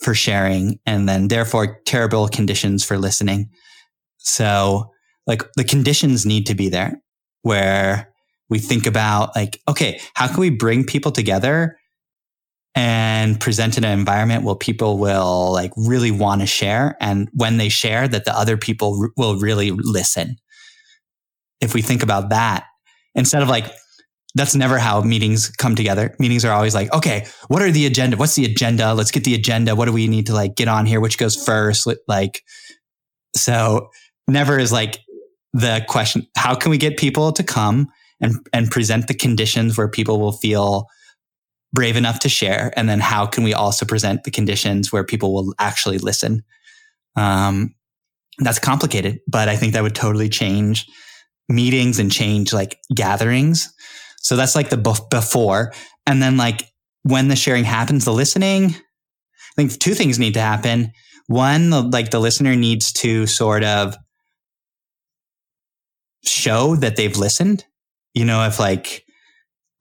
for 0.01 0.13
sharing 0.13 0.79
and 0.85 1.07
then 1.07 1.27
therefore 1.27 1.79
terrible 1.85 2.27
conditions 2.27 2.83
for 2.83 2.97
listening. 2.97 3.49
So 4.25 4.91
like 5.27 5.43
the 5.55 5.63
conditions 5.63 6.25
need 6.25 6.45
to 6.47 6.55
be 6.55 6.69
there 6.69 7.01
where 7.43 8.11
we 8.49 8.59
think 8.59 8.85
about 8.85 9.35
like, 9.35 9.61
okay, 9.67 9.99
how 10.15 10.27
can 10.27 10.39
we 10.39 10.49
bring 10.49 10.83
people 10.83 11.11
together 11.11 11.77
and 12.75 13.39
present 13.39 13.77
in 13.77 13.85
an 13.85 13.97
environment 13.97 14.43
where 14.43 14.55
people 14.55 14.97
will 14.97 15.53
like 15.53 15.71
really 15.77 16.11
want 16.11 16.41
to 16.41 16.47
share. 16.47 16.97
And 16.99 17.29
when 17.33 17.57
they 17.57 17.69
share 17.69 18.07
that 18.07 18.25
the 18.25 18.37
other 18.37 18.57
people 18.57 18.99
r- 19.01 19.09
will 19.15 19.39
really 19.39 19.71
listen. 19.71 20.35
If 21.61 21.73
we 21.73 21.81
think 21.81 22.03
about 22.03 22.29
that 22.29 22.65
instead 23.15 23.41
of 23.41 23.47
like, 23.47 23.71
that's 24.35 24.53
never 24.53 24.77
how 24.77 24.99
meetings 25.01 25.49
come 25.51 25.75
together. 25.75 26.13
Meetings 26.19 26.43
are 26.43 26.51
always 26.51 26.75
like, 26.75 26.93
okay, 26.93 27.25
what 27.47 27.61
are 27.61 27.71
the 27.71 27.85
agenda? 27.85 28.17
What's 28.17 28.35
the 28.35 28.43
agenda? 28.43 28.93
Let's 28.93 29.11
get 29.11 29.23
the 29.23 29.33
agenda. 29.33 29.73
What 29.75 29.85
do 29.85 29.93
we 29.93 30.09
need 30.09 30.25
to 30.25 30.33
like 30.33 30.55
get 30.55 30.67
on 30.67 30.85
here? 30.85 30.99
Which 30.99 31.17
goes 31.17 31.41
first? 31.41 31.87
Like, 32.09 32.43
so 33.33 33.89
never 34.27 34.57
is 34.57 34.71
like 34.71 35.01
the 35.53 35.85
question, 35.87 36.27
how 36.35 36.55
can 36.55 36.71
we 36.71 36.77
get 36.77 36.97
people 36.97 37.31
to 37.31 37.43
come 37.43 37.87
and, 38.21 38.35
and 38.53 38.69
present 38.69 39.07
the 39.07 39.13
conditions 39.13 39.77
where 39.77 39.87
people 39.87 40.19
will 40.19 40.33
feel 40.33 40.87
brave 41.73 41.95
enough 41.95 42.19
to 42.19 42.29
share? 42.29 42.73
And 42.75 42.89
then 42.89 42.99
how 42.99 43.25
can 43.25 43.43
we 43.43 43.53
also 43.53 43.85
present 43.85 44.23
the 44.23 44.31
conditions 44.31 44.91
where 44.91 45.03
people 45.03 45.33
will 45.33 45.53
actually 45.59 45.97
listen? 45.97 46.43
Um, 47.15 47.75
that's 48.39 48.59
complicated, 48.59 49.19
but 49.27 49.47
I 49.47 49.55
think 49.55 49.73
that 49.73 49.83
would 49.83 49.95
totally 49.95 50.29
change 50.29 50.85
meetings 51.47 51.99
and 51.99 52.11
change 52.11 52.51
like 52.51 52.79
gatherings. 52.93 53.73
So 54.21 54.35
that's 54.35 54.55
like 54.55 54.69
the 54.69 55.05
before. 55.09 55.73
And 56.05 56.21
then 56.21 56.35
like 56.35 56.63
when 57.03 57.27
the 57.27 57.35
sharing 57.35 57.63
happens, 57.63 58.03
the 58.03 58.11
listening, 58.11 58.71
I 58.71 59.55
think 59.55 59.79
two 59.79 59.93
things 59.93 60.19
need 60.19 60.33
to 60.33 60.41
happen. 60.41 60.91
One, 61.27 61.69
the, 61.69 61.81
like 61.81 62.11
the 62.11 62.19
listener 62.19 62.55
needs 62.55 62.91
to 62.93 63.25
sort 63.27 63.63
of 63.63 63.95
show 66.25 66.75
that 66.77 66.95
they've 66.95 67.17
listened. 67.17 67.65
You 68.13 68.25
know, 68.25 68.45
if 68.45 68.59
like 68.59 69.03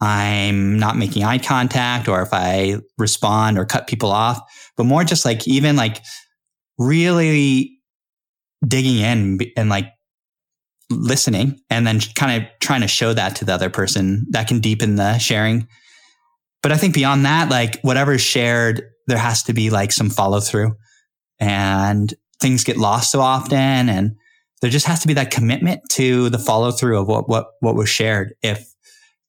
I'm 0.01 0.79
not 0.79 0.97
making 0.97 1.25
eye 1.25 1.39
contact 1.39 2.09
or 2.09 2.23
if 2.23 2.31
I 2.33 2.77
respond 2.99 3.59
or 3.59 3.65
cut 3.65 3.87
people 3.87 4.11
off, 4.11 4.41
but 4.77 4.85
more 4.85 5.05
just 5.05 5.25
like 5.25 5.47
even 5.47 5.77
like 5.77 6.03
really 6.79 7.79
digging 8.67 8.99
in 8.99 9.39
and 9.57 9.69
like 9.69 9.87
listening 10.91 11.61
and 11.71 11.87
then 11.87 12.01
kind 12.15 12.43
of 12.43 12.49
trying 12.61 12.81
to 12.81 12.89
show 12.89 13.13
that 13.13 13.37
to 13.37 13.45
the 13.45 13.55
other 13.55 13.71
person 13.71 14.27
that 14.31 14.49
can 14.49 14.61
deepen 14.61 14.97
the 14.97 15.19
sharing. 15.19 15.67
But 16.63 16.73
I 16.73 16.77
think 16.77 16.95
beyond 16.95 17.25
that, 17.25 17.51
like 17.51 17.81
whatever's 17.83 18.21
shared, 18.21 18.83
there 19.07 19.19
has 19.19 19.43
to 19.45 19.53
be 19.53 19.71
like 19.71 19.93
some 19.93 20.11
follow 20.11 20.41
through 20.41 20.77
and 21.39 22.13
things 22.41 22.65
get 22.65 22.77
lost 22.77 23.11
so 23.11 23.21
often. 23.21 23.89
And 23.89 24.17
there 24.65 24.71
just 24.71 24.87
has 24.87 25.01
to 25.01 25.07
be 25.07 25.13
that 25.13 25.31
commitment 25.31 25.83
to 25.91 26.31
the 26.31 26.39
follow 26.39 26.71
through 26.71 26.99
of 26.99 27.07
what, 27.07 27.29
what, 27.29 27.49
what 27.61 27.75
was 27.75 27.87
shared 27.87 28.35
if 28.41 28.67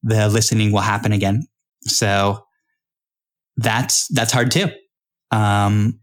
the 0.01 0.29
listening 0.29 0.71
will 0.71 0.79
happen 0.79 1.11
again. 1.11 1.45
So 1.81 2.45
that's, 3.57 4.07
that's 4.07 4.31
hard 4.31 4.49
too. 4.49 4.67
Um, 5.31 5.99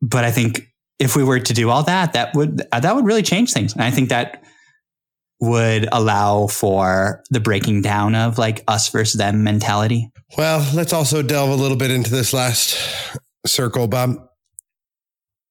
but 0.00 0.24
I 0.24 0.30
think 0.30 0.62
if 0.98 1.14
we 1.14 1.24
were 1.24 1.40
to 1.40 1.52
do 1.52 1.68
all 1.68 1.82
that, 1.82 2.14
that 2.14 2.34
would, 2.34 2.62
that 2.72 2.94
would 2.94 3.04
really 3.04 3.20
change 3.20 3.52
things. 3.52 3.74
And 3.74 3.82
I 3.82 3.90
think 3.90 4.08
that 4.08 4.42
would 5.42 5.86
allow 5.92 6.46
for 6.46 7.22
the 7.28 7.40
breaking 7.40 7.82
down 7.82 8.14
of 8.14 8.38
like 8.38 8.64
us 8.66 8.88
versus 8.88 9.18
them 9.18 9.44
mentality. 9.44 10.10
Well, 10.38 10.66
let's 10.74 10.94
also 10.94 11.20
delve 11.20 11.50
a 11.50 11.62
little 11.62 11.76
bit 11.76 11.90
into 11.90 12.10
this 12.10 12.32
last 12.32 12.78
circle, 13.44 13.88
Bob 13.88 14.26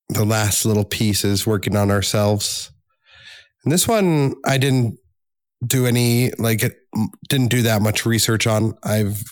the 0.09 0.25
last 0.25 0.65
little 0.65 0.85
piece 0.85 1.23
is 1.23 1.47
working 1.47 1.75
on 1.75 1.91
ourselves. 1.91 2.71
And 3.63 3.71
this 3.71 3.87
one, 3.87 4.35
I 4.45 4.57
didn't 4.57 4.99
do 5.65 5.87
any, 5.87 6.31
like, 6.37 6.63
it 6.63 6.75
didn't 7.29 7.49
do 7.49 7.63
that 7.63 7.81
much 7.81 8.05
research 8.05 8.45
on. 8.45 8.73
I've 8.83 9.23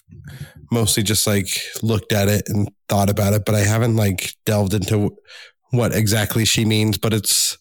mostly 0.71 1.03
just 1.03 1.27
like 1.27 1.47
looked 1.83 2.11
at 2.11 2.27
it 2.27 2.43
and 2.47 2.69
thought 2.89 3.09
about 3.09 3.33
it, 3.33 3.45
but 3.45 3.55
I 3.55 3.59
haven't 3.59 3.95
like 3.95 4.33
delved 4.45 4.73
into 4.73 5.15
what 5.69 5.93
exactly 5.93 6.45
she 6.45 6.65
means. 6.65 6.97
But 6.97 7.13
it's 7.13 7.57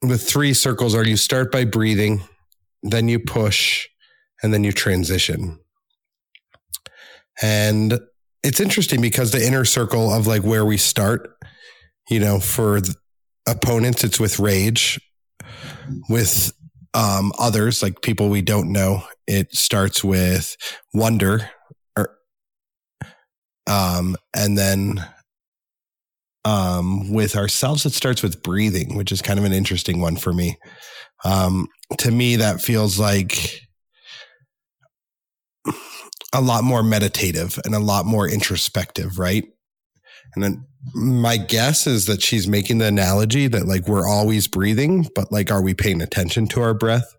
the 0.00 0.18
three 0.18 0.54
circles 0.54 0.94
are 0.94 1.06
you 1.06 1.16
start 1.16 1.52
by 1.52 1.64
breathing, 1.64 2.22
then 2.82 3.08
you 3.08 3.18
push, 3.18 3.86
and 4.42 4.54
then 4.54 4.64
you 4.64 4.72
transition. 4.72 5.58
And 7.42 8.00
it's 8.42 8.60
interesting 8.60 9.00
because 9.00 9.32
the 9.32 9.44
inner 9.46 9.64
circle 9.64 10.12
of 10.12 10.26
like 10.26 10.42
where 10.42 10.64
we 10.64 10.76
start 10.76 11.36
you 12.08 12.20
know, 12.20 12.40
for 12.40 12.80
opponents, 13.46 14.04
it's 14.04 14.20
with 14.20 14.38
rage. 14.38 15.00
With 16.08 16.52
um, 16.94 17.32
others, 17.38 17.82
like 17.82 18.02
people 18.02 18.28
we 18.28 18.42
don't 18.42 18.72
know, 18.72 19.02
it 19.26 19.54
starts 19.54 20.02
with 20.02 20.56
wonder, 20.92 21.50
or, 21.96 22.16
um, 23.66 24.16
and 24.34 24.56
then 24.56 25.04
um, 26.44 27.12
with 27.12 27.36
ourselves, 27.36 27.84
it 27.84 27.92
starts 27.92 28.22
with 28.22 28.42
breathing, 28.42 28.96
which 28.96 29.12
is 29.12 29.22
kind 29.22 29.38
of 29.38 29.44
an 29.44 29.52
interesting 29.52 30.00
one 30.00 30.16
for 30.16 30.32
me. 30.32 30.58
Um, 31.24 31.68
to 31.98 32.10
me, 32.10 32.36
that 32.36 32.62
feels 32.62 32.98
like 32.98 33.60
a 36.34 36.40
lot 36.40 36.64
more 36.64 36.82
meditative 36.82 37.58
and 37.64 37.74
a 37.74 37.80
lot 37.80 38.06
more 38.06 38.28
introspective, 38.28 39.18
right? 39.18 39.44
And 40.34 40.44
then 40.44 40.66
my 40.94 41.36
guess 41.36 41.86
is 41.86 42.06
that 42.06 42.22
she's 42.22 42.46
making 42.46 42.78
the 42.78 42.86
analogy 42.86 43.48
that 43.48 43.66
like 43.66 43.88
we're 43.88 44.08
always 44.08 44.46
breathing, 44.46 45.08
but 45.14 45.32
like, 45.32 45.50
are 45.50 45.62
we 45.62 45.74
paying 45.74 46.00
attention 46.00 46.46
to 46.48 46.60
our 46.60 46.74
breath? 46.74 47.16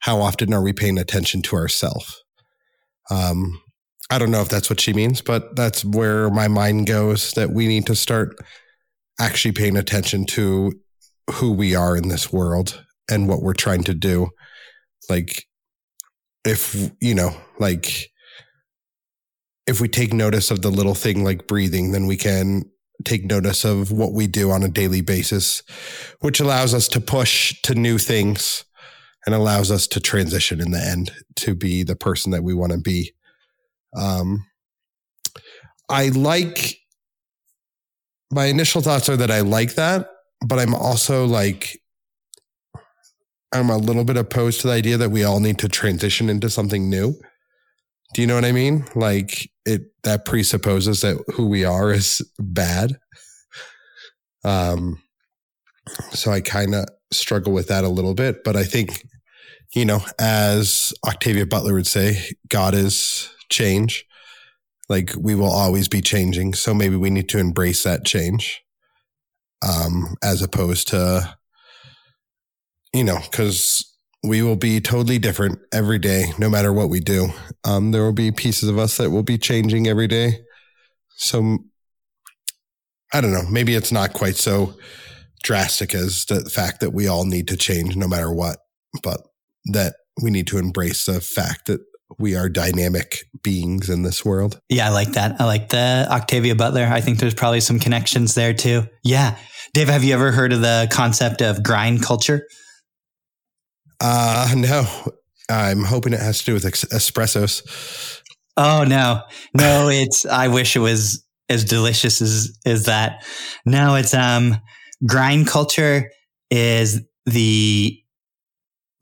How 0.00 0.20
often 0.20 0.52
are 0.52 0.62
we 0.62 0.72
paying 0.72 0.98
attention 0.98 1.42
to 1.42 1.56
ourself? 1.56 2.20
Um, 3.10 3.60
I 4.10 4.18
don't 4.18 4.30
know 4.30 4.40
if 4.40 4.48
that's 4.48 4.70
what 4.70 4.80
she 4.80 4.92
means, 4.92 5.20
but 5.20 5.56
that's 5.56 5.84
where 5.84 6.30
my 6.30 6.48
mind 6.48 6.86
goes 6.86 7.32
that 7.32 7.50
we 7.50 7.66
need 7.66 7.86
to 7.86 7.96
start 7.96 8.36
actually 9.18 9.52
paying 9.52 9.76
attention 9.76 10.24
to 10.26 10.72
who 11.32 11.52
we 11.52 11.74
are 11.74 11.96
in 11.96 12.08
this 12.08 12.32
world 12.32 12.84
and 13.10 13.28
what 13.28 13.42
we're 13.42 13.54
trying 13.54 13.82
to 13.84 13.94
do. 13.94 14.28
Like, 15.08 15.44
if, 16.44 16.90
you 17.00 17.14
know, 17.14 17.36
like, 17.58 18.10
if 19.66 19.80
we 19.80 19.88
take 19.88 20.12
notice 20.12 20.50
of 20.50 20.62
the 20.62 20.70
little 20.70 20.94
thing 20.94 21.24
like 21.24 21.48
breathing, 21.48 21.90
then 21.90 22.06
we 22.06 22.16
can 22.16 22.62
take 23.04 23.24
notice 23.24 23.64
of 23.64 23.92
what 23.92 24.12
we 24.12 24.26
do 24.26 24.50
on 24.50 24.62
a 24.62 24.68
daily 24.68 25.00
basis, 25.00 25.62
which 26.20 26.40
allows 26.40 26.74
us 26.74 26.88
to 26.88 27.00
push 27.00 27.60
to 27.62 27.74
new 27.74 27.98
things 27.98 28.64
and 29.26 29.34
allows 29.34 29.70
us 29.70 29.86
to 29.88 30.00
transition 30.00 30.60
in 30.60 30.70
the 30.70 30.80
end 30.80 31.12
to 31.34 31.54
be 31.54 31.82
the 31.82 31.96
person 31.96 32.32
that 32.32 32.44
we 32.44 32.54
want 32.54 32.72
to 32.72 32.78
be. 32.78 33.12
Um, 33.96 34.46
I 35.88 36.08
like 36.08 36.78
my 38.32 38.46
initial 38.46 38.80
thoughts 38.80 39.08
are 39.08 39.16
that 39.16 39.30
I 39.30 39.40
like 39.40 39.74
that, 39.74 40.08
but 40.46 40.58
I'm 40.58 40.74
also 40.74 41.26
like, 41.26 41.80
I'm 43.52 43.70
a 43.70 43.76
little 43.76 44.04
bit 44.04 44.16
opposed 44.16 44.60
to 44.60 44.68
the 44.68 44.72
idea 44.72 44.96
that 44.96 45.10
we 45.10 45.24
all 45.24 45.40
need 45.40 45.58
to 45.60 45.68
transition 45.68 46.28
into 46.28 46.50
something 46.50 46.90
new. 46.90 47.14
Do 48.14 48.20
you 48.20 48.26
know 48.26 48.34
what 48.34 48.44
I 48.44 48.52
mean? 48.52 48.84
Like 48.94 49.50
it 49.64 49.82
that 50.04 50.24
presupposes 50.24 51.00
that 51.00 51.22
who 51.34 51.46
we 51.46 51.64
are 51.64 51.92
is 51.92 52.22
bad. 52.38 52.98
Um 54.44 55.02
so 56.12 56.30
I 56.32 56.40
kind 56.40 56.74
of 56.74 56.86
struggle 57.12 57.52
with 57.52 57.68
that 57.68 57.84
a 57.84 57.88
little 57.88 58.14
bit, 58.14 58.42
but 58.44 58.56
I 58.56 58.64
think 58.64 59.06
you 59.74 59.84
know, 59.84 60.00
as 60.18 60.94
Octavia 61.06 61.44
Butler 61.44 61.74
would 61.74 61.86
say, 61.88 62.30
God 62.48 62.72
is 62.74 63.28
change. 63.50 64.06
Like 64.88 65.12
we 65.18 65.34
will 65.34 65.50
always 65.50 65.88
be 65.88 66.00
changing, 66.00 66.54
so 66.54 66.72
maybe 66.72 66.96
we 66.96 67.10
need 67.10 67.28
to 67.30 67.38
embrace 67.38 67.82
that 67.82 68.04
change. 68.04 68.62
Um 69.66 70.16
as 70.22 70.42
opposed 70.42 70.88
to 70.88 71.36
you 72.92 73.04
know, 73.04 73.18
cuz 73.32 73.95
we 74.26 74.42
will 74.42 74.56
be 74.56 74.80
totally 74.80 75.18
different 75.18 75.58
every 75.72 75.98
day, 75.98 76.32
no 76.38 76.48
matter 76.48 76.72
what 76.72 76.88
we 76.88 77.00
do. 77.00 77.28
Um, 77.64 77.92
there 77.92 78.02
will 78.02 78.12
be 78.12 78.32
pieces 78.32 78.68
of 78.68 78.78
us 78.78 78.96
that 78.96 79.10
will 79.10 79.22
be 79.22 79.38
changing 79.38 79.86
every 79.86 80.06
day. 80.06 80.40
So 81.16 81.58
I 83.12 83.20
don't 83.20 83.32
know. 83.32 83.46
Maybe 83.50 83.74
it's 83.74 83.92
not 83.92 84.12
quite 84.12 84.36
so 84.36 84.74
drastic 85.42 85.94
as 85.94 86.24
the 86.26 86.48
fact 86.50 86.80
that 86.80 86.90
we 86.90 87.06
all 87.06 87.24
need 87.24 87.48
to 87.48 87.56
change 87.56 87.96
no 87.96 88.08
matter 88.08 88.32
what, 88.32 88.58
but 89.02 89.20
that 89.72 89.94
we 90.22 90.30
need 90.30 90.46
to 90.48 90.58
embrace 90.58 91.06
the 91.06 91.20
fact 91.20 91.66
that 91.66 91.80
we 92.18 92.36
are 92.36 92.48
dynamic 92.48 93.18
beings 93.42 93.90
in 93.90 94.02
this 94.02 94.24
world. 94.24 94.60
Yeah, 94.68 94.86
I 94.86 94.90
like 94.90 95.12
that. 95.12 95.40
I 95.40 95.44
like 95.44 95.68
the 95.68 96.06
Octavia 96.10 96.54
Butler. 96.54 96.88
I 96.90 97.00
think 97.00 97.18
there's 97.18 97.34
probably 97.34 97.60
some 97.60 97.78
connections 97.78 98.34
there 98.34 98.54
too. 98.54 98.86
Yeah. 99.02 99.36
Dave, 99.74 99.88
have 99.88 100.04
you 100.04 100.14
ever 100.14 100.32
heard 100.32 100.52
of 100.52 100.60
the 100.60 100.88
concept 100.90 101.42
of 101.42 101.62
grind 101.62 102.02
culture? 102.02 102.46
Uh, 104.00 104.52
no, 104.56 104.86
I'm 105.50 105.84
hoping 105.84 106.12
it 106.12 106.20
has 106.20 106.40
to 106.40 106.44
do 106.44 106.54
with 106.54 106.66
ex- 106.66 106.84
espressos. 106.84 108.22
Oh 108.56 108.84
no, 108.84 109.22
no, 109.54 109.88
it's, 109.88 110.24
I 110.26 110.48
wish 110.48 110.76
it 110.76 110.80
was 110.80 111.24
as 111.48 111.64
delicious 111.64 112.20
as, 112.22 112.58
as 112.64 112.86
that. 112.86 113.24
No, 113.64 113.94
it's, 113.94 114.14
um, 114.14 114.56
grind 115.06 115.46
culture 115.46 116.10
is 116.50 117.00
the 117.26 118.00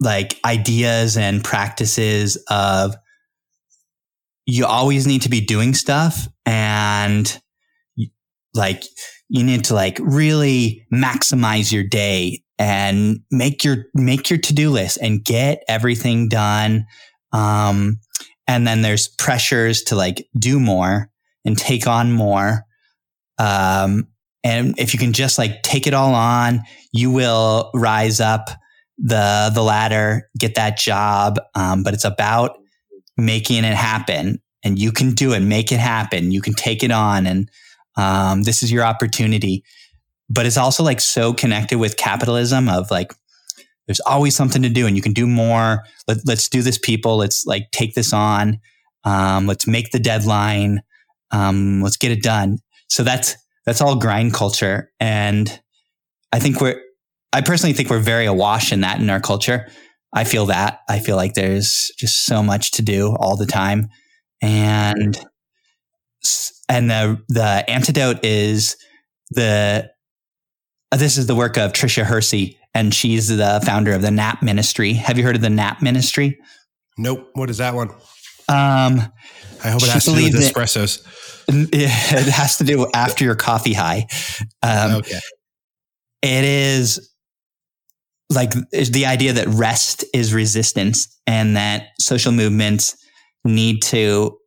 like 0.00 0.38
ideas 0.44 1.16
and 1.16 1.42
practices 1.44 2.36
of 2.48 2.96
you 4.46 4.66
always 4.66 5.06
need 5.06 5.22
to 5.22 5.28
be 5.28 5.40
doing 5.40 5.74
stuff 5.74 6.28
and 6.44 7.40
like 8.54 8.84
you 9.28 9.42
need 9.42 9.64
to 9.64 9.74
like 9.74 9.98
really 10.00 10.86
maximize 10.92 11.72
your 11.72 11.84
day 11.84 12.43
and 12.58 13.20
make 13.30 13.64
your 13.64 13.86
make 13.94 14.30
your 14.30 14.38
to-do 14.38 14.70
list 14.70 14.98
and 15.00 15.24
get 15.24 15.64
everything 15.68 16.28
done. 16.28 16.86
Um, 17.32 17.98
and 18.46 18.66
then 18.66 18.82
there's 18.82 19.08
pressures 19.08 19.82
to 19.84 19.96
like 19.96 20.28
do 20.38 20.60
more 20.60 21.10
and 21.44 21.58
take 21.58 21.86
on 21.86 22.12
more. 22.12 22.64
Um, 23.38 24.08
and 24.44 24.78
if 24.78 24.92
you 24.92 25.00
can 25.00 25.12
just 25.12 25.38
like 25.38 25.62
take 25.62 25.86
it 25.86 25.94
all 25.94 26.14
on 26.14 26.62
you 26.94 27.10
will 27.10 27.70
rise 27.74 28.20
up 28.20 28.50
the 28.96 29.50
the 29.52 29.62
ladder 29.62 30.30
get 30.38 30.54
that 30.54 30.78
job. 30.78 31.40
Um, 31.56 31.82
but 31.82 31.92
it's 31.92 32.04
about 32.04 32.56
making 33.16 33.64
it 33.64 33.74
happen 33.74 34.40
and 34.62 34.78
you 34.78 34.92
can 34.92 35.10
do 35.10 35.32
it. 35.32 35.40
Make 35.40 35.72
it 35.72 35.80
happen. 35.80 36.30
You 36.30 36.40
can 36.40 36.54
take 36.54 36.84
it 36.84 36.92
on. 36.92 37.26
And 37.26 37.50
um, 37.96 38.42
this 38.42 38.62
is 38.62 38.70
your 38.70 38.84
opportunity 38.84 39.64
but 40.28 40.46
it's 40.46 40.56
also 40.56 40.82
like 40.82 41.00
so 41.00 41.32
connected 41.32 41.78
with 41.78 41.96
capitalism 41.96 42.68
of 42.68 42.90
like 42.90 43.12
there's 43.86 44.00
always 44.00 44.34
something 44.34 44.62
to 44.62 44.68
do 44.68 44.86
and 44.86 44.96
you 44.96 45.02
can 45.02 45.12
do 45.12 45.26
more. 45.26 45.84
Let, 46.08 46.26
us 46.28 46.48
do 46.48 46.62
this 46.62 46.78
people. 46.78 47.18
Let's 47.18 47.44
like 47.44 47.70
take 47.70 47.94
this 47.94 48.12
on. 48.12 48.60
Um, 49.04 49.46
let's 49.46 49.66
make 49.66 49.90
the 49.90 49.98
deadline. 49.98 50.82
Um, 51.30 51.82
let's 51.82 51.98
get 51.98 52.10
it 52.10 52.22
done. 52.22 52.58
So 52.88 53.02
that's 53.02 53.36
that's 53.66 53.80
all 53.80 53.96
grind 53.96 54.34
culture. 54.34 54.90
And 55.00 55.60
i 56.32 56.38
think 56.40 56.60
we're 56.60 56.80
i 57.32 57.40
personally 57.40 57.72
think 57.72 57.88
we're 57.88 58.00
very 58.00 58.26
awash 58.26 58.72
in 58.72 58.80
that 58.80 59.00
in 59.00 59.10
our 59.10 59.20
culture. 59.20 59.68
I 60.14 60.24
feel 60.24 60.46
that. 60.46 60.80
I 60.88 61.00
feel 61.00 61.16
like 61.16 61.34
there's 61.34 61.90
just 61.98 62.24
so 62.24 62.42
much 62.42 62.70
to 62.72 62.82
do 62.82 63.16
all 63.18 63.36
the 63.36 63.46
time. 63.46 63.88
And 64.40 65.18
and 66.68 66.90
the 66.90 67.22
the 67.28 67.64
antidote 67.68 68.24
is 68.24 68.76
the 69.30 69.90
this 70.96 71.18
is 71.18 71.26
the 71.26 71.34
work 71.34 71.56
of 71.56 71.72
Tricia 71.72 72.04
Hersey, 72.04 72.58
and 72.74 72.94
she's 72.94 73.28
the 73.28 73.62
founder 73.64 73.92
of 73.92 74.02
the 74.02 74.10
NAP 74.10 74.42
Ministry. 74.42 74.94
Have 74.94 75.18
you 75.18 75.24
heard 75.24 75.36
of 75.36 75.42
the 75.42 75.50
NAP 75.50 75.82
Ministry? 75.82 76.38
Nope. 76.98 77.30
What 77.34 77.50
is 77.50 77.58
that 77.58 77.74
one? 77.74 77.90
Um, 78.48 79.00
I 79.64 79.70
hope 79.70 79.82
it 79.82 79.88
has 79.88 80.04
to 80.04 80.14
do 80.14 80.24
with 80.24 80.34
espressos. 80.34 81.02
It, 81.48 81.68
it 81.72 82.32
has 82.32 82.58
to 82.58 82.64
do 82.64 82.86
after 82.94 83.24
your 83.24 83.34
coffee 83.34 83.72
high. 83.72 84.06
Um, 84.62 84.96
okay. 84.96 85.20
It 86.22 86.44
is 86.44 87.10
like 88.30 88.52
the 88.70 89.06
idea 89.06 89.34
that 89.34 89.48
rest 89.48 90.04
is 90.14 90.32
resistance 90.32 91.18
and 91.26 91.56
that 91.56 91.88
social 92.00 92.32
movements 92.32 92.96
need 93.44 93.82
to 93.82 94.38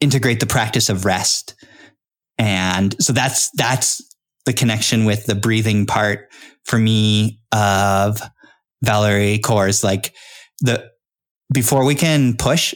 integrate 0.00 0.40
the 0.40 0.46
practice 0.46 0.88
of 0.88 1.04
rest. 1.04 1.54
And 2.38 2.94
so 3.02 3.12
that's, 3.12 3.50
that's 3.50 4.07
the 4.48 4.54
connection 4.54 5.04
with 5.04 5.26
the 5.26 5.34
breathing 5.34 5.84
part 5.84 6.32
for 6.64 6.78
me 6.78 7.38
of 7.52 8.22
Valerie 8.82 9.38
Kaur's 9.38 9.84
like 9.84 10.14
the 10.62 10.90
before 11.52 11.84
we 11.84 11.94
can 11.94 12.34
push, 12.34 12.72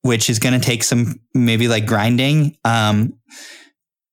which 0.00 0.30
is 0.30 0.38
going 0.38 0.58
to 0.58 0.66
take 0.66 0.82
some 0.82 1.20
maybe 1.34 1.68
like 1.68 1.84
grinding. 1.84 2.56
Um, 2.64 3.18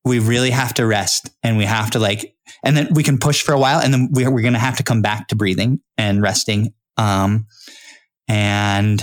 we 0.03 0.19
really 0.19 0.49
have 0.49 0.73
to 0.73 0.85
rest 0.85 1.29
and 1.43 1.55
we 1.55 1.63
have 1.63 1.91
to 1.91 1.99
like, 1.99 2.35
and 2.61 2.75
then 2.75 2.89
we 2.93 3.03
can 3.03 3.19
push 3.19 3.41
for 3.41 3.53
a 3.53 3.59
while 3.59 3.79
and 3.79 3.93
then 3.93 4.09
we're, 4.11 4.29
we're 4.29 4.41
going 4.41 4.51
to 4.51 4.59
have 4.59 4.75
to 4.75 4.83
come 4.83 5.01
back 5.01 5.29
to 5.29 5.37
breathing 5.37 5.79
and 5.97 6.21
resting. 6.21 6.73
Um, 6.97 7.47
and 8.27 9.01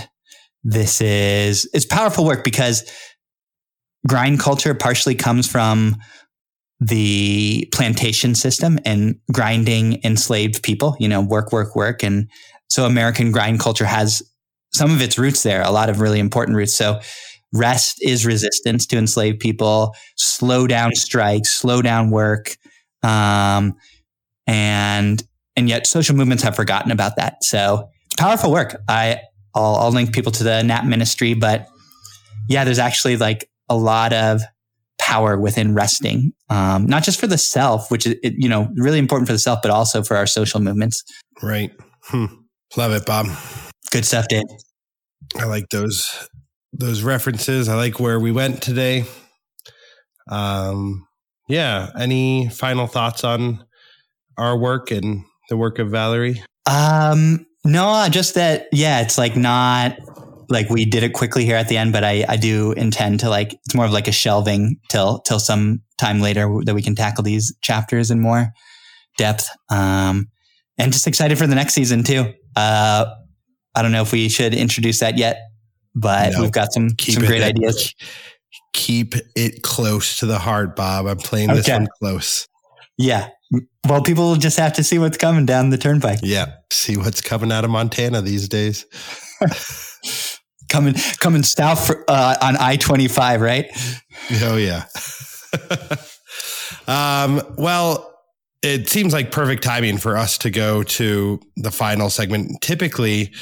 this 0.63 1.01
is, 1.01 1.67
it's 1.73 1.87
powerful 1.87 2.27
work 2.27 2.45
because 2.45 2.85
grind 4.07 4.41
culture 4.41 4.75
partially 4.75 5.15
comes 5.15 5.49
from 5.49 5.97
the 6.85 7.69
plantation 7.73 8.35
system 8.35 8.77
and 8.85 9.15
grinding 9.33 10.01
enslaved 10.03 10.65
people, 10.65 10.97
you 10.99 11.09
know, 11.09 11.21
work, 11.21 11.53
work, 11.53 11.77
work. 11.77 12.03
And 12.03 12.29
so 12.69 12.87
American 12.87 13.31
grind 13.31 13.61
culture 13.61 13.85
has 13.85 14.21
some 14.75 14.91
of 14.91 15.01
its 15.01 15.17
roots 15.17 15.45
there, 15.45 15.63
a 15.63 15.71
lot 15.71 15.89
of 15.89 16.01
really 16.01 16.19
important 16.19 16.57
roots. 16.57 16.75
So 16.75 17.01
rest 17.53 17.99
is 18.03 18.27
resistance 18.27 18.85
to 18.87 18.99
enslaved 18.99 19.39
people, 19.39 19.95
slow 20.17 20.67
down 20.67 20.93
strikes, 20.95 21.53
slow 21.53 21.83
down 21.83 22.11
work. 22.11 22.57
Um, 23.05 23.75
and, 24.49 25.23
and 25.55 25.69
yet 25.69 25.87
social 25.87 26.17
movements 26.17 26.43
have 26.43 26.57
forgotten 26.57 26.91
about 26.91 27.15
that. 27.15 27.45
So 27.45 27.91
it's 28.07 28.17
powerful 28.17 28.51
work. 28.51 28.83
I, 28.89 29.21
I'll, 29.55 29.77
I'll 29.77 29.93
link 29.93 30.13
people 30.13 30.33
to 30.33 30.43
the 30.43 30.63
NAP 30.63 30.85
ministry, 30.85 31.35
but 31.35 31.69
yeah, 32.49 32.65
there's 32.65 32.81
actually 32.81 33.19
like 33.19 33.49
a 33.69 33.77
lot 33.77 34.13
of 34.13 34.43
power 35.03 35.37
within 35.37 35.75
resting, 35.75 36.33
um, 36.49 36.87
not 36.87 37.03
just 37.03 37.19
for 37.19 37.27
the 37.27 37.37
self, 37.37 37.91
which 37.91 38.07
is 38.07 38.15
you 38.23 38.49
know 38.49 38.69
really 38.77 39.01
important 39.01 39.27
for 39.27 39.33
the 39.33 39.39
self, 39.39 39.61
but 39.61 39.71
also 39.71 40.03
for 40.03 40.17
our 40.17 40.27
social 40.27 40.61
movements. 40.61 41.03
Right. 41.43 41.73
Hmm. 42.05 42.27
Love 42.77 42.93
it, 42.93 43.05
Bob. 43.05 43.27
Good 43.91 44.05
stuff, 44.05 44.29
Dave. 44.29 44.45
I 45.37 45.45
like 45.45 45.69
those 45.71 46.29
those 46.73 47.03
references. 47.03 47.69
I 47.69 47.75
like 47.75 47.99
where 47.99 48.21
we 48.21 48.31
went 48.31 48.63
today. 48.63 49.05
Um, 50.31 51.07
yeah. 51.49 51.91
Any 51.99 52.49
final 52.49 52.87
thoughts 52.87 53.25
on 53.25 53.65
our 54.39 54.57
work 54.57 54.91
and 54.91 55.25
the 55.49 55.57
work 55.57 55.79
of 55.81 55.91
Valerie? 55.91 56.43
Um, 56.71 57.45
no, 57.65 58.07
just 58.09 58.35
that. 58.35 58.69
Yeah, 58.73 59.01
it's 59.01 59.19
like 59.19 59.37
not 59.37 59.99
like 60.53 60.69
we 60.71 60.85
did 60.85 61.03
it 61.03 61.13
quickly 61.15 61.45
here 61.45 61.57
at 61.57 61.69
the 61.69 61.77
end, 61.77 61.93
but 61.93 62.05
I, 62.05 62.25
I 62.29 62.37
do 62.37 62.73
intend 62.73 63.21
to 63.21 63.31
like, 63.31 63.55
it's 63.65 63.75
more 63.75 63.87
of 63.87 63.93
like 63.93 64.07
a 64.07 64.13
shelving 64.13 64.79
till, 64.89 65.21
till 65.21 65.41
some 65.41 65.83
time 65.99 66.21
later 66.21 66.49
that 66.65 66.75
we 66.75 66.83
can 66.83 66.95
tackle 66.95 67.25
these 67.25 67.55
chapters 67.63 68.11
in 68.11 68.21
more 68.21 68.53
depth. 69.17 69.49
Um, 69.71 70.29
and 70.79 70.93
just 70.93 71.07
excited 71.07 71.39
for 71.39 71.47
the 71.47 71.55
next 71.55 71.75
season 71.75 72.05
too. 72.05 72.33
Uh, 72.55 73.07
I 73.75 73.83
don't 73.83 73.93
know 73.93 74.03
if 74.03 74.13
we 74.13 74.29
should 74.29 74.55
introduce 74.55 75.01
that 75.01 75.17
yet, 75.17 75.41
but 75.95 76.35
no, 76.35 76.43
we've 76.43 76.53
got 76.53 76.73
some, 76.73 76.91
some 77.01 77.25
great 77.25 77.43
ideas. 77.43 77.95
Keep 78.75 79.15
it 79.35 79.63
close 79.63 80.19
to 80.19 80.27
the 80.27 80.39
heart, 80.39 80.77
Bob. 80.77 81.07
I'm 81.07 81.19
playing 81.19 81.49
this 81.49 81.69
one 81.69 81.89
close. 81.99 82.47
Yeah. 82.99 83.29
Well, 83.89 84.03
people 84.03 84.29
will 84.29 84.37
just 84.37 84.59
have 84.59 84.75
to 84.75 84.85
see 84.85 84.99
what's 84.99 85.17
coming 85.17 85.47
down 85.47 85.71
the 85.71 85.79
turnpike. 85.79 86.21
Yeah. 86.23 86.55
See 86.71 86.97
what's 86.97 87.21
coming 87.21 87.51
out 87.51 87.65
of 87.65 87.71
Montana 87.71 88.23
these 88.23 88.49
days. 88.49 88.87
coming 90.73 90.95
coming 91.21 91.43
south 91.43 91.87
for, 91.87 92.05
uh, 92.09 92.37
on 92.43 92.57
I 92.57 92.77
twenty 92.77 93.07
five, 93.07 93.41
right? 93.41 93.71
Oh 94.43 94.57
yeah. 94.57 94.87
um, 96.89 97.41
well, 97.57 98.19
it 98.63 98.89
seems 98.89 99.13
like 99.13 99.31
perfect 99.31 99.63
timing 99.63 99.99
for 99.99 100.17
us 100.17 100.39
to 100.39 100.51
go 100.51 100.83
to 100.83 101.41
the 101.57 101.71
final 101.71 102.11
segment. 102.11 102.61
Typically, 102.63 103.33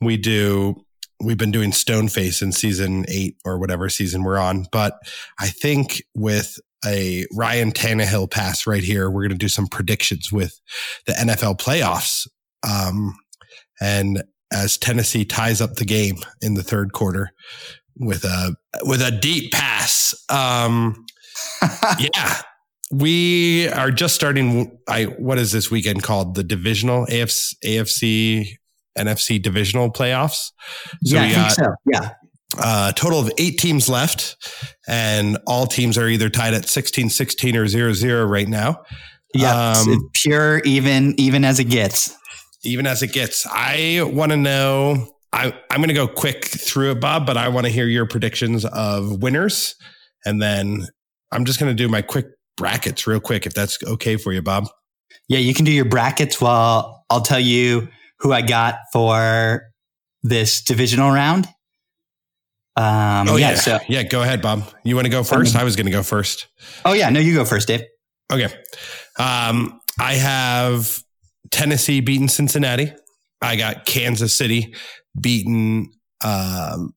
we 0.00 0.16
do 0.16 0.76
we've 1.20 1.38
been 1.38 1.50
doing 1.50 1.70
Stoneface 1.70 2.42
in 2.42 2.52
season 2.52 3.04
eight 3.08 3.36
or 3.44 3.58
whatever 3.58 3.88
season 3.88 4.22
we're 4.22 4.38
on. 4.38 4.66
But 4.70 4.98
I 5.40 5.48
think 5.48 6.02
with 6.14 6.58
a 6.84 7.24
Ryan 7.32 7.72
Tannehill 7.72 8.30
pass 8.30 8.66
right 8.66 8.82
here, 8.82 9.10
we're 9.10 9.22
going 9.22 9.30
to 9.30 9.36
do 9.38 9.48
some 9.48 9.66
predictions 9.66 10.30
with 10.30 10.60
the 11.06 11.14
NFL 11.14 11.58
playoffs. 11.58 12.26
Um, 12.68 13.16
and 13.80 14.22
as 14.52 14.76
Tennessee 14.76 15.24
ties 15.24 15.60
up 15.60 15.74
the 15.74 15.84
game 15.84 16.16
in 16.40 16.54
the 16.54 16.62
third 16.62 16.92
quarter 16.92 17.30
with 17.98 18.24
a 18.24 18.56
with 18.82 19.00
a 19.00 19.10
deep 19.10 19.52
pass, 19.52 20.14
um, 20.28 21.04
yeah, 21.98 22.40
we 22.90 23.68
are 23.68 23.90
just 23.90 24.14
starting. 24.14 24.78
I 24.88 25.04
what 25.04 25.38
is 25.38 25.52
this 25.52 25.70
weekend 25.70 26.02
called? 26.02 26.34
The 26.34 26.44
divisional 26.44 27.06
AFC, 27.06 27.54
AFC 27.64 28.46
NFC 28.96 29.40
divisional 29.40 29.90
playoffs. 29.90 30.52
So 31.04 31.16
yeah, 31.16 31.32
got, 31.32 31.52
so. 31.52 31.74
Yeah. 31.92 32.10
A 32.58 32.92
total 32.96 33.18
of 33.20 33.30
eight 33.38 33.58
teams 33.58 33.88
left, 33.88 34.36
and 34.88 35.36
all 35.46 35.66
teams 35.66 35.98
are 35.98 36.08
either 36.08 36.30
tied 36.30 36.54
at 36.54 36.68
16 36.68 37.10
16 37.10 37.56
or 37.56 37.66
0 37.66 37.92
0 37.92 38.24
right 38.24 38.48
now. 38.48 38.82
Yeah, 39.34 39.72
um, 39.72 40.08
pure 40.14 40.60
even, 40.60 41.14
even 41.18 41.44
as 41.44 41.58
it 41.58 41.64
gets. 41.64 42.16
Even 42.66 42.86
as 42.86 43.02
it 43.02 43.12
gets. 43.12 43.46
I 43.46 44.02
want 44.12 44.32
to 44.32 44.36
know. 44.36 45.08
I, 45.32 45.52
I'm 45.70 45.78
going 45.78 45.88
to 45.88 45.94
go 45.94 46.08
quick 46.08 46.44
through 46.46 46.92
it, 46.92 47.00
Bob, 47.00 47.26
but 47.26 47.36
I 47.36 47.48
want 47.48 47.66
to 47.66 47.72
hear 47.72 47.86
your 47.86 48.06
predictions 48.06 48.64
of 48.64 49.22
winners. 49.22 49.74
And 50.24 50.40
then 50.40 50.86
I'm 51.32 51.44
just 51.44 51.60
going 51.60 51.70
to 51.70 51.74
do 51.74 51.88
my 51.88 52.02
quick 52.02 52.26
brackets 52.56 53.06
real 53.06 53.20
quick, 53.20 53.46
if 53.46 53.52
that's 53.52 53.82
okay 53.84 54.16
for 54.16 54.32
you, 54.32 54.42
Bob. 54.42 54.68
Yeah, 55.28 55.38
you 55.38 55.54
can 55.54 55.64
do 55.64 55.72
your 55.72 55.84
brackets 55.84 56.40
while 56.40 57.04
I'll 57.10 57.22
tell 57.22 57.40
you 57.40 57.88
who 58.20 58.32
I 58.32 58.42
got 58.42 58.76
for 58.92 59.62
this 60.22 60.62
divisional 60.62 61.10
round. 61.10 61.46
Um, 62.76 63.28
oh 63.28 63.36
yeah, 63.36 63.50
yeah, 63.50 63.54
so, 63.54 63.78
yeah. 63.88 64.02
Go 64.02 64.22
ahead, 64.22 64.42
Bob. 64.42 64.64
You 64.84 64.96
want 64.96 65.06
to 65.06 65.10
go 65.10 65.22
first? 65.22 65.54
Um, 65.54 65.60
I 65.60 65.64
was 65.64 65.76
going 65.76 65.86
to 65.86 65.92
go 65.92 66.02
first. 66.02 66.46
Oh 66.84 66.92
yeah, 66.92 67.08
no, 67.08 67.20
you 67.20 67.34
go 67.34 67.44
first, 67.44 67.68
Dave. 67.68 67.82
Okay. 68.30 68.52
Um, 69.18 69.80
I 69.98 70.14
have 70.14 71.02
Tennessee 71.50 72.00
beating 72.00 72.28
Cincinnati. 72.28 72.92
I 73.42 73.56
got 73.56 73.86
Kansas 73.86 74.34
City 74.34 74.74
beating 75.20 75.92
um, 76.24 76.94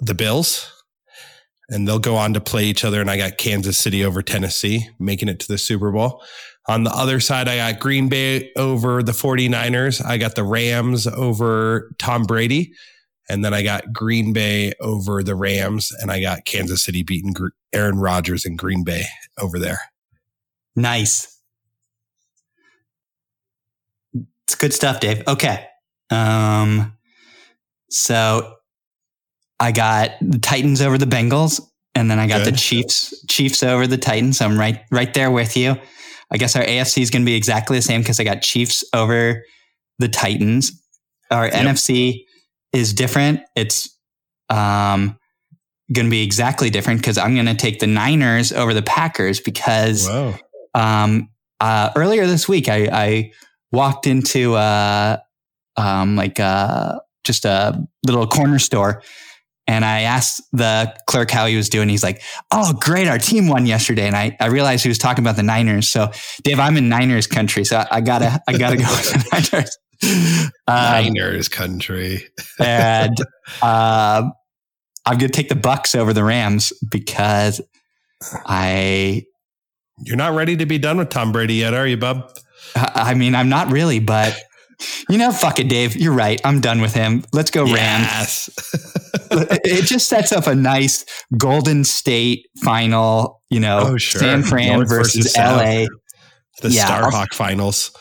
the 0.00 0.14
Bills, 0.14 0.70
and 1.68 1.88
they'll 1.88 1.98
go 1.98 2.16
on 2.16 2.34
to 2.34 2.40
play 2.40 2.64
each 2.64 2.84
other. 2.84 3.00
And 3.00 3.10
I 3.10 3.16
got 3.16 3.38
Kansas 3.38 3.78
City 3.78 4.04
over 4.04 4.22
Tennessee, 4.22 4.88
making 4.98 5.28
it 5.28 5.40
to 5.40 5.48
the 5.48 5.58
Super 5.58 5.90
Bowl. 5.90 6.22
On 6.66 6.84
the 6.84 6.90
other 6.90 7.20
side, 7.20 7.46
I 7.46 7.56
got 7.56 7.80
Green 7.80 8.08
Bay 8.08 8.50
over 8.56 9.02
the 9.02 9.12
49ers. 9.12 10.04
I 10.04 10.16
got 10.16 10.34
the 10.34 10.44
Rams 10.44 11.06
over 11.06 11.90
Tom 11.98 12.24
Brady. 12.24 12.72
And 13.28 13.44
then 13.44 13.52
I 13.54 13.62
got 13.62 13.92
Green 13.92 14.32
Bay 14.32 14.72
over 14.80 15.22
the 15.22 15.34
Rams. 15.34 15.92
And 16.00 16.10
I 16.10 16.20
got 16.20 16.46
Kansas 16.46 16.82
City 16.82 17.02
beating 17.02 17.34
Aaron 17.74 17.98
Rodgers 17.98 18.46
and 18.46 18.58
Green 18.58 18.82
Bay 18.82 19.04
over 19.38 19.58
there. 19.58 19.80
Nice. 20.74 21.33
It's 24.46 24.54
good 24.54 24.72
stuff, 24.72 25.00
Dave. 25.00 25.22
Okay. 25.26 25.66
Um, 26.10 26.96
so 27.90 28.56
I 29.60 29.72
got 29.72 30.12
the 30.20 30.38
Titans 30.38 30.80
over 30.80 30.98
the 30.98 31.06
Bengals, 31.06 31.60
and 31.94 32.10
then 32.10 32.18
I 32.18 32.26
got 32.26 32.44
good. 32.44 32.54
the 32.54 32.58
Chiefs 32.58 33.24
Chiefs 33.28 33.62
over 33.62 33.86
the 33.86 33.96
Titans. 33.96 34.40
I'm 34.40 34.58
right 34.58 34.82
right 34.90 35.12
there 35.14 35.30
with 35.30 35.56
you. 35.56 35.76
I 36.30 36.36
guess 36.36 36.56
our 36.56 36.64
AFC 36.64 37.02
is 37.02 37.10
going 37.10 37.22
to 37.22 37.26
be 37.26 37.36
exactly 37.36 37.78
the 37.78 37.82
same 37.82 38.00
because 38.00 38.18
I 38.18 38.24
got 38.24 38.42
Chiefs 38.42 38.84
over 38.92 39.44
the 39.98 40.08
Titans. 40.08 40.72
Our 41.30 41.46
yep. 41.46 41.54
NFC 41.54 42.24
is 42.72 42.92
different. 42.92 43.40
It's 43.54 43.96
um, 44.50 45.18
going 45.92 46.06
to 46.06 46.10
be 46.10 46.22
exactly 46.22 46.70
different 46.70 47.00
because 47.00 47.18
I'm 47.18 47.34
going 47.34 47.46
to 47.46 47.54
take 47.54 47.78
the 47.78 47.86
Niners 47.86 48.52
over 48.52 48.74
the 48.74 48.82
Packers 48.82 49.40
because 49.40 50.08
um, 50.74 51.28
uh, 51.60 51.90
earlier 51.94 52.26
this 52.26 52.48
week 52.48 52.68
I, 52.68 52.88
I 52.92 53.32
walked 53.74 54.06
into 54.06 54.54
uh, 54.54 55.18
um, 55.76 56.16
like 56.16 56.40
uh, 56.40 56.98
just 57.24 57.44
a 57.44 57.86
little 58.06 58.26
corner 58.26 58.58
store 58.58 59.02
and 59.66 59.84
I 59.84 60.02
asked 60.02 60.42
the 60.52 60.94
clerk 61.06 61.30
how 61.30 61.46
he 61.46 61.56
was 61.56 61.68
doing. 61.68 61.88
He's 61.88 62.02
like, 62.02 62.22
Oh, 62.50 62.74
great. 62.74 63.08
Our 63.08 63.18
team 63.18 63.48
won 63.48 63.66
yesterday. 63.66 64.06
And 64.06 64.16
I, 64.16 64.36
I 64.40 64.46
realized 64.46 64.82
he 64.82 64.88
was 64.88 64.98
talking 64.98 65.24
about 65.24 65.36
the 65.36 65.42
Niners. 65.42 65.88
So 65.88 66.10
Dave, 66.42 66.60
I'm 66.60 66.76
in 66.76 66.88
Niners 66.88 67.26
country. 67.26 67.64
So 67.64 67.78
I, 67.78 67.86
I 67.92 68.00
gotta, 68.00 68.40
I 68.46 68.58
gotta 68.58 68.76
go 68.76 68.84
with 68.84 69.12
the 69.12 69.28
Niners. 69.52 69.78
Um, 70.68 71.14
Niners 71.14 71.48
country. 71.48 72.28
and, 72.58 73.16
uh, 73.62 74.28
I'm 75.06 75.18
going 75.18 75.30
to 75.30 75.36
take 75.36 75.50
the 75.50 75.54
Bucs 75.54 75.94
over 75.94 76.12
the 76.12 76.24
Rams 76.24 76.72
because 76.88 77.60
I. 78.46 79.24
You're 79.98 80.16
not 80.16 80.34
ready 80.34 80.56
to 80.56 80.66
be 80.66 80.78
done 80.78 80.96
with 80.96 81.10
Tom 81.10 81.30
Brady 81.30 81.54
yet, 81.54 81.74
are 81.74 81.86
you, 81.86 81.96
bub? 81.96 82.34
I 82.76 83.14
mean, 83.14 83.34
I'm 83.34 83.48
not 83.48 83.70
really, 83.70 83.98
but 84.00 84.36
you 85.08 85.18
know, 85.18 85.32
fuck 85.32 85.58
it, 85.58 85.68
Dave. 85.68 85.96
You're 85.96 86.12
right. 86.12 86.40
I'm 86.44 86.60
done 86.60 86.80
with 86.80 86.94
him. 86.94 87.24
Let's 87.32 87.50
go 87.50 87.64
yes. 87.64 88.48
Rams. 89.30 89.48
it 89.64 89.84
just 89.84 90.08
sets 90.08 90.32
up 90.32 90.46
a 90.46 90.54
nice 90.54 91.04
Golden 91.36 91.84
State 91.84 92.46
final, 92.62 93.42
you 93.50 93.60
know, 93.60 93.80
oh, 93.82 93.96
sure. 93.96 94.20
San 94.20 94.42
Fran 94.42 94.76
North 94.76 94.88
versus, 94.88 95.32
versus 95.32 95.36
LA. 95.36 95.86
The 96.62 96.70
yeah, 96.70 96.86
Starhawk 96.86 97.34
finals. 97.34 97.92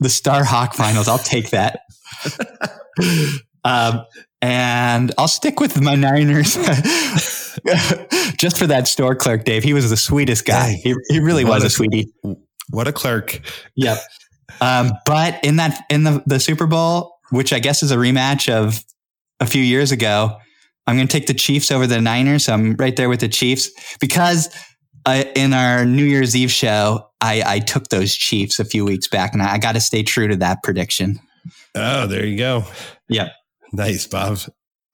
The 0.00 0.08
Starhawk 0.08 0.74
finals. 0.74 1.08
I'll 1.08 1.18
take 1.18 1.50
that. 1.50 1.80
um, 3.64 4.04
and 4.40 5.12
I'll 5.18 5.28
stick 5.28 5.60
with 5.60 5.80
my 5.80 5.94
Niners 5.94 6.56
just 8.36 8.58
for 8.58 8.66
that 8.66 8.88
store 8.88 9.14
clerk, 9.14 9.44
Dave. 9.44 9.62
He 9.62 9.72
was 9.72 9.88
the 9.88 9.96
sweetest 9.96 10.44
guy. 10.44 10.72
He, 10.82 10.94
he 11.08 11.20
really 11.20 11.44
what 11.44 11.54
was 11.54 11.64
a, 11.64 11.66
a 11.68 11.70
sweetie. 11.70 12.12
What 12.72 12.88
a 12.88 12.92
clerk. 12.92 13.40
Yep. 13.76 13.98
Um, 14.60 14.92
but 15.06 15.42
in 15.44 15.56
that 15.56 15.84
in 15.90 16.04
the 16.04 16.22
the 16.26 16.40
Super 16.40 16.66
Bowl, 16.66 17.18
which 17.30 17.52
I 17.52 17.58
guess 17.58 17.82
is 17.82 17.90
a 17.90 17.96
rematch 17.96 18.52
of 18.52 18.82
a 19.40 19.46
few 19.46 19.62
years 19.62 19.92
ago, 19.92 20.38
I'm 20.86 20.96
going 20.96 21.06
to 21.06 21.12
take 21.12 21.26
the 21.26 21.34
Chiefs 21.34 21.70
over 21.70 21.86
the 21.86 22.00
Niners. 22.00 22.44
So 22.46 22.54
I'm 22.54 22.74
right 22.76 22.96
there 22.96 23.08
with 23.08 23.20
the 23.20 23.28
Chiefs 23.28 23.70
because 23.98 24.48
uh, 25.06 25.24
in 25.34 25.52
our 25.52 25.84
New 25.84 26.04
Year's 26.04 26.34
Eve 26.34 26.50
show, 26.50 27.08
I, 27.20 27.42
I 27.44 27.58
took 27.58 27.88
those 27.88 28.14
Chiefs 28.14 28.58
a 28.58 28.64
few 28.64 28.84
weeks 28.84 29.08
back, 29.08 29.32
and 29.32 29.42
I, 29.42 29.54
I 29.54 29.58
got 29.58 29.72
to 29.72 29.80
stay 29.80 30.02
true 30.02 30.28
to 30.28 30.36
that 30.36 30.62
prediction. 30.62 31.20
Oh, 31.74 32.06
there 32.06 32.24
you 32.24 32.36
go. 32.36 32.64
Yep. 33.08 33.32
nice, 33.72 34.06
Bob. 34.06 34.38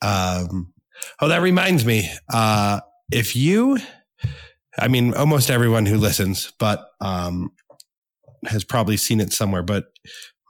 Um, 0.02 0.72
oh, 1.20 1.28
that 1.28 1.42
reminds 1.42 1.84
me. 1.84 2.10
Uh, 2.32 2.80
if 3.12 3.36
you, 3.36 3.78
I 4.78 4.88
mean, 4.88 5.14
almost 5.14 5.50
everyone 5.50 5.86
who 5.86 5.96
listens, 5.96 6.52
but 6.58 6.88
um, 7.00 7.52
has 8.48 8.64
probably 8.64 8.96
seen 8.96 9.20
it 9.20 9.32
somewhere, 9.32 9.62
but 9.62 9.86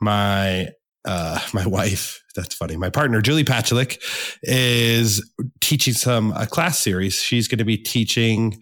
my 0.01 0.69
uh, 1.05 1.41
my 1.55 1.67
wife, 1.67 2.23
that's 2.35 2.55
funny. 2.55 2.77
My 2.77 2.91
partner, 2.91 3.21
Julie 3.21 3.45
Patchalik, 3.45 3.99
is 4.43 5.29
teaching 5.61 5.95
some 5.95 6.33
a 6.37 6.47
class 6.47 6.79
series. 6.79 7.21
She's 7.21 7.49
going 7.49 7.59
to 7.59 7.65
be 7.65 7.79
teaching. 7.79 8.61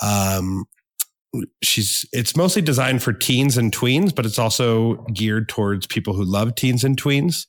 Um, 0.00 0.64
she's 1.62 2.06
it's 2.12 2.36
mostly 2.36 2.62
designed 2.62 3.02
for 3.02 3.12
teens 3.12 3.58
and 3.58 3.74
tweens, 3.74 4.14
but 4.14 4.24
it's 4.24 4.38
also 4.38 4.94
geared 5.12 5.48
towards 5.48 5.86
people 5.86 6.14
who 6.14 6.24
love 6.24 6.54
teens 6.54 6.84
and 6.84 7.00
tweens. 7.00 7.46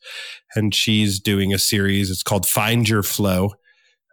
And 0.56 0.74
she's 0.74 1.20
doing 1.20 1.54
a 1.54 1.60
series. 1.60 2.10
It's 2.10 2.24
called 2.24 2.48
Find 2.48 2.88
Your 2.90 3.04
Flow. 3.04 3.54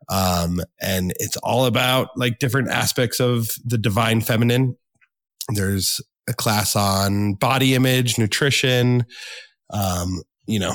Um, 0.08 0.60
and 0.80 1.12
it's 1.18 1.36
all 1.38 1.64
about 1.64 2.10
like 2.16 2.38
different 2.38 2.68
aspects 2.68 3.18
of 3.18 3.50
the 3.64 3.78
divine 3.78 4.20
feminine. 4.20 4.76
There's 5.48 6.00
a 6.28 6.34
class 6.34 6.76
on 6.76 7.34
body 7.34 7.74
image, 7.74 8.18
nutrition, 8.18 9.04
um, 9.70 10.22
you 10.46 10.58
know, 10.58 10.74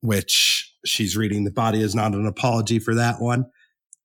which 0.00 0.72
she's 0.84 1.16
reading. 1.16 1.44
The 1.44 1.50
body 1.50 1.80
is 1.80 1.94
not 1.94 2.12
an 2.14 2.26
apology 2.26 2.78
for 2.78 2.94
that 2.94 3.20
one. 3.20 3.46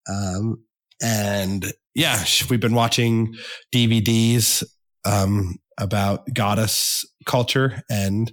Um, 0.10 0.64
and 1.02 1.74
yeah, 1.96 2.24
we've 2.50 2.60
been 2.60 2.76
watching 2.76 3.36
DVDs 3.74 4.64
um, 5.06 5.56
about 5.78 6.32
goddess 6.34 7.06
culture, 7.26 7.84
and 7.90 8.32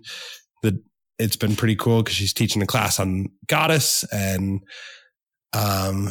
the 0.62 0.82
it's 1.18 1.36
been 1.36 1.56
pretty 1.56 1.76
cool 1.76 2.02
because 2.02 2.16
she's 2.16 2.32
teaching 2.32 2.62
a 2.62 2.66
class 2.66 3.00
on 3.00 3.26
goddess, 3.46 4.04
and 4.12 4.60
um, 5.52 6.10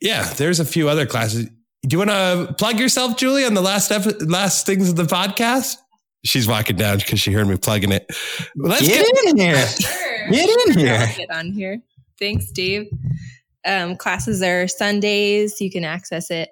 yeah, 0.00 0.32
there's 0.34 0.60
a 0.60 0.64
few 0.64 0.88
other 0.88 1.06
classes. 1.06 1.46
Do 1.82 1.94
you 1.94 1.98
want 1.98 2.10
to 2.10 2.54
plug 2.58 2.80
yourself, 2.80 3.16
Julie, 3.16 3.44
on 3.44 3.54
the 3.54 3.62
last 3.62 3.90
ep- 3.90 4.20
last 4.22 4.66
things 4.66 4.88
of 4.88 4.96
the 4.96 5.04
podcast? 5.04 5.76
She's 6.24 6.48
walking 6.48 6.76
down 6.76 6.98
because 6.98 7.20
she 7.20 7.32
heard 7.32 7.48
me 7.48 7.56
plugging 7.56 7.92
it. 7.92 8.06
Let's 8.56 8.86
get, 8.86 9.06
get 9.06 9.30
in 9.30 9.36
here. 9.38 9.66
Sure. 9.66 10.30
Get 10.30 10.68
in 10.68 10.78
here. 10.78 11.12
Get 11.16 11.30
on 11.30 11.52
here. 11.52 11.80
Thanks, 12.18 12.50
Dave. 12.50 12.88
Um, 13.64 13.96
classes 13.96 14.42
are 14.42 14.68
Sundays. 14.68 15.60
You 15.60 15.70
can 15.70 15.84
access 15.84 16.30
it 16.30 16.50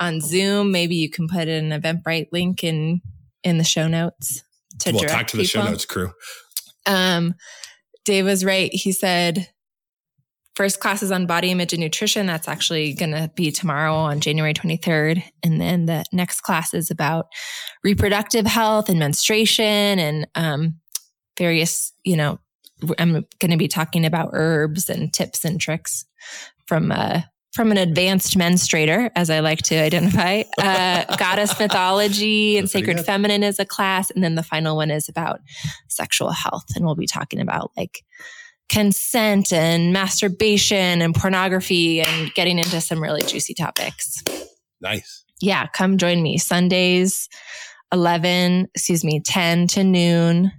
on 0.00 0.20
Zoom. 0.20 0.72
Maybe 0.72 0.96
you 0.96 1.10
can 1.10 1.28
put 1.28 1.48
an 1.48 1.70
Eventbrite 1.70 2.28
link 2.32 2.64
in 2.64 3.00
in 3.44 3.58
the 3.58 3.64
show 3.64 3.86
notes 3.86 4.42
to 4.80 4.92
we'll 4.92 5.04
talk 5.04 5.26
to 5.28 5.36
the 5.36 5.44
show 5.44 5.62
notes 5.62 5.84
crew. 5.84 6.12
Um, 6.86 7.34
Dave 8.04 8.24
was 8.24 8.44
right. 8.44 8.72
He 8.72 8.92
said 8.92 9.48
first 10.58 10.80
class 10.80 11.04
is 11.04 11.12
on 11.12 11.24
body 11.24 11.52
image 11.52 11.72
and 11.72 11.80
nutrition. 11.80 12.26
That's 12.26 12.48
actually 12.48 12.92
going 12.92 13.12
to 13.12 13.30
be 13.36 13.52
tomorrow 13.52 13.94
on 13.94 14.18
January 14.18 14.52
23rd. 14.52 15.22
And 15.44 15.60
then 15.60 15.86
the 15.86 16.04
next 16.12 16.40
class 16.40 16.74
is 16.74 16.90
about 16.90 17.28
reproductive 17.84 18.44
health 18.44 18.88
and 18.88 18.98
menstruation 18.98 19.64
and 20.00 20.26
um, 20.34 20.80
various, 21.38 21.92
you 22.02 22.16
know, 22.16 22.40
I'm 22.98 23.24
going 23.38 23.52
to 23.52 23.56
be 23.56 23.68
talking 23.68 24.04
about 24.04 24.30
herbs 24.32 24.90
and 24.90 25.12
tips 25.12 25.44
and 25.44 25.60
tricks 25.60 26.04
from 26.66 26.90
uh, 26.90 27.20
from 27.52 27.70
an 27.70 27.78
advanced 27.78 28.36
menstruator, 28.36 29.10
as 29.14 29.30
I 29.30 29.40
like 29.40 29.62
to 29.62 29.76
identify, 29.76 30.42
uh, 30.58 31.16
goddess 31.16 31.58
mythology 31.58 32.58
and 32.58 32.68
sacred 32.68 33.00
feminine 33.00 33.44
is 33.44 33.60
a 33.60 33.64
class. 33.64 34.10
And 34.10 34.22
then 34.24 34.34
the 34.34 34.42
final 34.42 34.76
one 34.76 34.90
is 34.90 35.08
about 35.08 35.40
sexual 35.88 36.30
health. 36.30 36.66
And 36.74 36.84
we'll 36.84 36.96
be 36.96 37.06
talking 37.06 37.40
about 37.40 37.70
like 37.76 38.04
consent 38.68 39.52
and 39.52 39.92
masturbation 39.92 41.02
and 41.02 41.14
pornography 41.14 42.00
and 42.00 42.32
getting 42.34 42.58
into 42.58 42.80
some 42.80 43.02
really 43.02 43.22
juicy 43.22 43.54
topics. 43.54 44.22
Nice. 44.80 45.24
Yeah, 45.40 45.66
come 45.68 45.98
join 45.98 46.22
me 46.22 46.38
Sundays, 46.38 47.28
11, 47.92 48.68
excuse 48.74 49.04
me, 49.04 49.20
10 49.20 49.68
to 49.68 49.84
noon, 49.84 50.52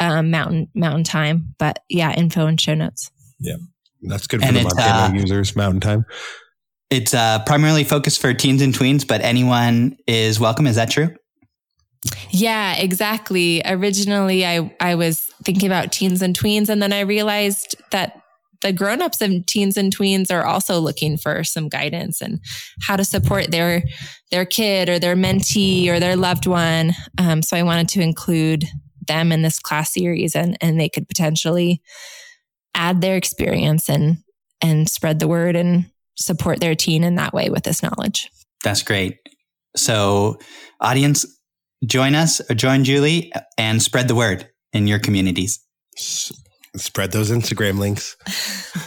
um, 0.00 0.30
mountain, 0.30 0.68
mountain 0.74 1.04
time. 1.04 1.54
But 1.58 1.80
yeah, 1.88 2.14
info 2.14 2.46
and 2.46 2.60
show 2.60 2.74
notes. 2.74 3.10
Yeah. 3.38 3.56
That's 4.02 4.26
good 4.26 4.40
for 4.40 4.46
and 4.46 4.56
the 4.56 4.62
Montana 4.62 5.14
uh, 5.14 5.20
users, 5.20 5.56
mountain 5.56 5.80
time. 5.80 6.04
It's 6.90 7.14
uh, 7.14 7.42
primarily 7.44 7.84
focused 7.84 8.20
for 8.20 8.32
teens 8.32 8.62
and 8.62 8.72
tweens, 8.72 9.06
but 9.06 9.20
anyone 9.20 9.96
is 10.06 10.38
welcome. 10.38 10.66
Is 10.66 10.76
that 10.76 10.90
true? 10.90 11.14
Yeah, 12.30 12.76
exactly. 12.76 13.62
Originally, 13.64 14.46
I, 14.46 14.74
I 14.80 14.94
was 14.94 15.20
thinking 15.44 15.66
about 15.66 15.92
teens 15.92 16.22
and 16.22 16.38
tweens, 16.38 16.68
and 16.68 16.82
then 16.82 16.92
I 16.92 17.00
realized 17.00 17.76
that 17.90 18.22
the 18.62 18.72
grown-ups 18.72 19.20
of 19.20 19.46
teens 19.46 19.76
and 19.76 19.94
tweens 19.94 20.32
are 20.32 20.44
also 20.44 20.78
looking 20.78 21.16
for 21.16 21.44
some 21.44 21.68
guidance 21.68 22.20
and 22.20 22.40
how 22.82 22.96
to 22.96 23.04
support 23.04 23.50
their 23.50 23.82
their 24.30 24.44
kid 24.44 24.88
or 24.88 24.98
their 24.98 25.14
mentee 25.14 25.88
or 25.88 26.00
their 26.00 26.16
loved 26.16 26.46
one. 26.46 26.92
Um, 27.18 27.42
so 27.42 27.56
I 27.56 27.62
wanted 27.62 27.88
to 27.90 28.00
include 28.00 28.64
them 29.06 29.30
in 29.30 29.42
this 29.42 29.58
class 29.58 29.92
series, 29.92 30.34
and 30.34 30.56
and 30.60 30.80
they 30.80 30.88
could 30.88 31.08
potentially 31.08 31.82
add 32.74 33.00
their 33.00 33.16
experience 33.16 33.88
and 33.88 34.18
and 34.60 34.88
spread 34.88 35.18
the 35.18 35.28
word 35.28 35.56
and 35.56 35.90
support 36.16 36.60
their 36.60 36.74
teen 36.74 37.04
in 37.04 37.16
that 37.16 37.34
way 37.34 37.50
with 37.50 37.64
this 37.64 37.82
knowledge. 37.82 38.30
That's 38.64 38.82
great. 38.82 39.18
So, 39.76 40.38
audience, 40.80 41.26
join 41.84 42.14
us 42.14 42.40
or 42.50 42.54
join 42.54 42.84
Julie 42.84 43.32
and 43.58 43.82
spread 43.82 44.08
the 44.08 44.14
word 44.14 44.48
in 44.72 44.86
your 44.86 44.98
communities. 44.98 45.60
Spread 45.96 47.12
those 47.12 47.30
Instagram 47.30 47.78
links. 47.78 48.16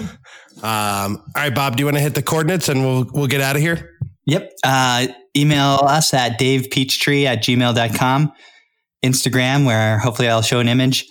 um, 0.63 1.17
all 1.17 1.23
right, 1.35 1.53
Bob, 1.53 1.75
do 1.75 1.81
you 1.81 1.85
want 1.85 1.97
to 1.97 2.01
hit 2.01 2.15
the 2.15 2.21
coordinates 2.21 2.69
and 2.69 2.83
we'll 2.83 3.09
we'll 3.13 3.27
get 3.27 3.41
out 3.41 3.55
of 3.55 3.61
here? 3.61 3.97
Yep. 4.25 4.51
Uh, 4.63 5.07
email 5.35 5.79
us 5.83 6.13
at 6.13 6.39
davepeachtree 6.39 7.25
at 7.25 7.43
gmail.com. 7.43 8.31
Instagram, 9.03 9.65
where 9.65 9.97
hopefully 9.97 10.27
I'll 10.27 10.41
show 10.41 10.59
an 10.59 10.67
image 10.67 11.05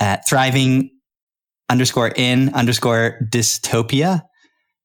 at 0.00 0.28
thriving 0.28 0.90
underscore 1.68 2.12
in 2.14 2.54
underscore 2.54 3.18
dystopia. 3.30 4.22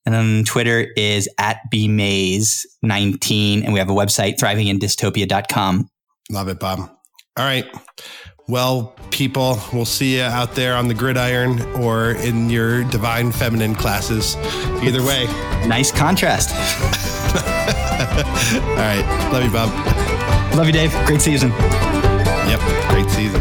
And 0.06 0.16
then 0.16 0.44
Twitter 0.46 0.88
is 0.98 1.30
at 1.38 1.60
bmaze19. 1.72 3.64
And 3.64 3.74
we 3.74 3.80
have 3.80 3.90
a 3.90 3.94
website, 3.94 4.38
thrivingindystopia.com. 4.38 5.90
Love 6.32 6.48
it, 6.48 6.60
Bob. 6.60 6.80
All 6.80 7.46
right. 7.46 7.66
Well, 8.48 8.96
people, 9.12 9.60
we'll 9.72 9.86
see 9.86 10.18
you 10.18 10.24
out 10.24 10.56
there 10.56 10.76
on 10.76 10.88
the 10.88 10.94
gridiron 10.94 11.62
or 11.76 12.12
in 12.12 12.50
your 12.50 12.84
divine 12.86 13.32
feminine 13.32 13.76
classes. 13.76 14.36
Either 14.84 15.04
way. 15.04 15.28
Nice 15.62 15.92
contrast. 15.92 16.50
All 18.56 18.76
right. 18.76 19.30
Love 19.32 19.44
you, 19.44 19.52
Bob. 19.52 19.70
Love 20.58 20.66
you, 20.66 20.74
Dave. 20.74 20.92
Great 21.06 21.22
season. 21.22 21.52
Yep, 21.52 22.60
great 22.90 23.10
season. 23.12 23.40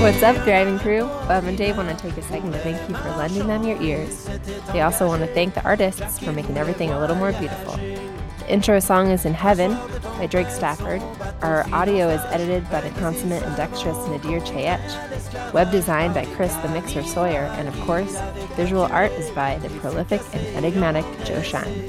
What's 0.00 0.22
up, 0.22 0.36
driving 0.44 0.78
crew? 0.78 1.02
Bob 1.02 1.44
and 1.44 1.56
Dave 1.56 1.76
want 1.76 1.90
to 1.90 1.96
take 1.96 2.16
a 2.16 2.22
second 2.22 2.52
to 2.52 2.58
thank 2.58 2.88
you 2.88 2.96
for 2.96 3.10
lending 3.10 3.46
them 3.46 3.64
your 3.64 3.80
ears. 3.82 4.28
They 4.72 4.80
also 4.80 5.06
want 5.06 5.22
to 5.22 5.28
thank 5.34 5.54
the 5.54 5.62
artists 5.62 6.18
for 6.18 6.32
making 6.32 6.56
everything 6.56 6.90
a 6.90 6.98
little 6.98 7.16
more 7.16 7.32
beautiful. 7.32 7.76
The 7.76 8.46
intro 8.48 8.80
song 8.80 9.10
is 9.10 9.24
In 9.24 9.34
Heaven 9.34 9.72
by 10.18 10.26
Drake 10.26 10.48
Stafford. 10.48 11.02
Our 11.42 11.66
audio 11.72 12.08
is 12.08 12.20
edited 12.32 12.68
by 12.70 12.80
the 12.80 12.90
consummate 12.98 13.42
and 13.42 13.54
dexterous 13.56 13.96
Nadir 14.08 14.40
Chayech. 14.40 15.52
Web 15.52 15.70
design 15.70 16.12
by 16.12 16.24
Chris 16.34 16.54
the 16.56 16.68
Mixer 16.68 17.02
Sawyer. 17.02 17.44
And 17.58 17.68
of 17.68 17.78
course, 17.82 18.18
visual 18.56 18.84
art 18.84 19.12
is 19.12 19.30
by 19.30 19.58
the 19.58 19.68
prolific 19.80 20.22
and 20.32 20.46
enigmatic 20.56 21.04
Joe 21.24 21.42
Shine. 21.42 21.86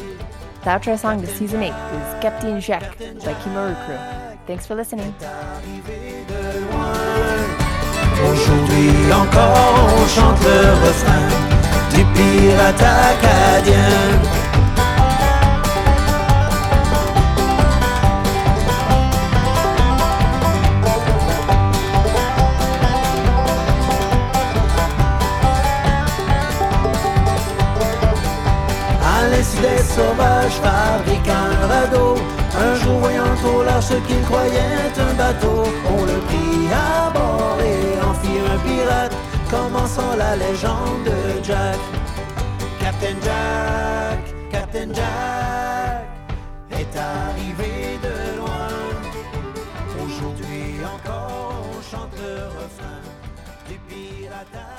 The 0.63 0.69
outro 0.69 0.99
song 0.99 1.21
to 1.21 1.27
season 1.27 1.63
8 1.63 1.69
is 1.69 2.21
Captain 2.21 2.59
Jacques 2.61 2.97
by 2.99 3.33
Kimaru 3.41 3.75
Crew. 3.85 4.37
Thanks 4.45 4.67
for 4.67 4.75
listening. 4.75 5.15
Aujourd'hui 8.29 8.91
encore, 9.11 9.75
on 9.97 10.07
chante 10.07 10.41
le 10.43 10.59
refrain 10.85 11.27
du 11.93 12.03
pirate 12.13 12.81
acadien. 12.81 14.21
des 29.61 29.83
sauvages 29.83 30.59
fabriquent 30.61 31.29
un 31.29 31.67
radeau. 31.67 32.15
Un 32.57 32.75
jour 32.75 32.99
voyant 32.99 33.35
trop 33.41 33.63
large 33.63 33.85
ce 33.85 33.93
qu'ils 33.93 34.21
croyaient 34.23 34.91
un 34.97 35.13
bateau, 35.13 35.63
on 35.87 36.05
le 36.05 36.19
prit 36.27 36.50
à 36.71 37.11
bord 37.11 37.57
et 37.61 38.01
en 38.01 38.13
fit 38.13 38.39
un 38.39 38.59
pirate, 38.59 39.15
commençant 39.49 40.15
la 40.17 40.35
légende 40.35 41.03
de 41.05 41.43
Jack. 41.43 41.79
Captain 42.79 43.17
Jack, 43.23 44.19
Captain 44.51 44.93
Jack 44.93 46.05
est 46.71 46.97
arrivé 46.97 47.99
de 48.03 48.37
loin. 48.39 48.69
Aujourd'hui 50.05 50.79
encore 50.95 51.63
on 51.71 51.81
chante 51.81 52.13
le 52.17 52.47
refrain 52.59 53.01
du 53.67 53.77
pirate 53.87 54.71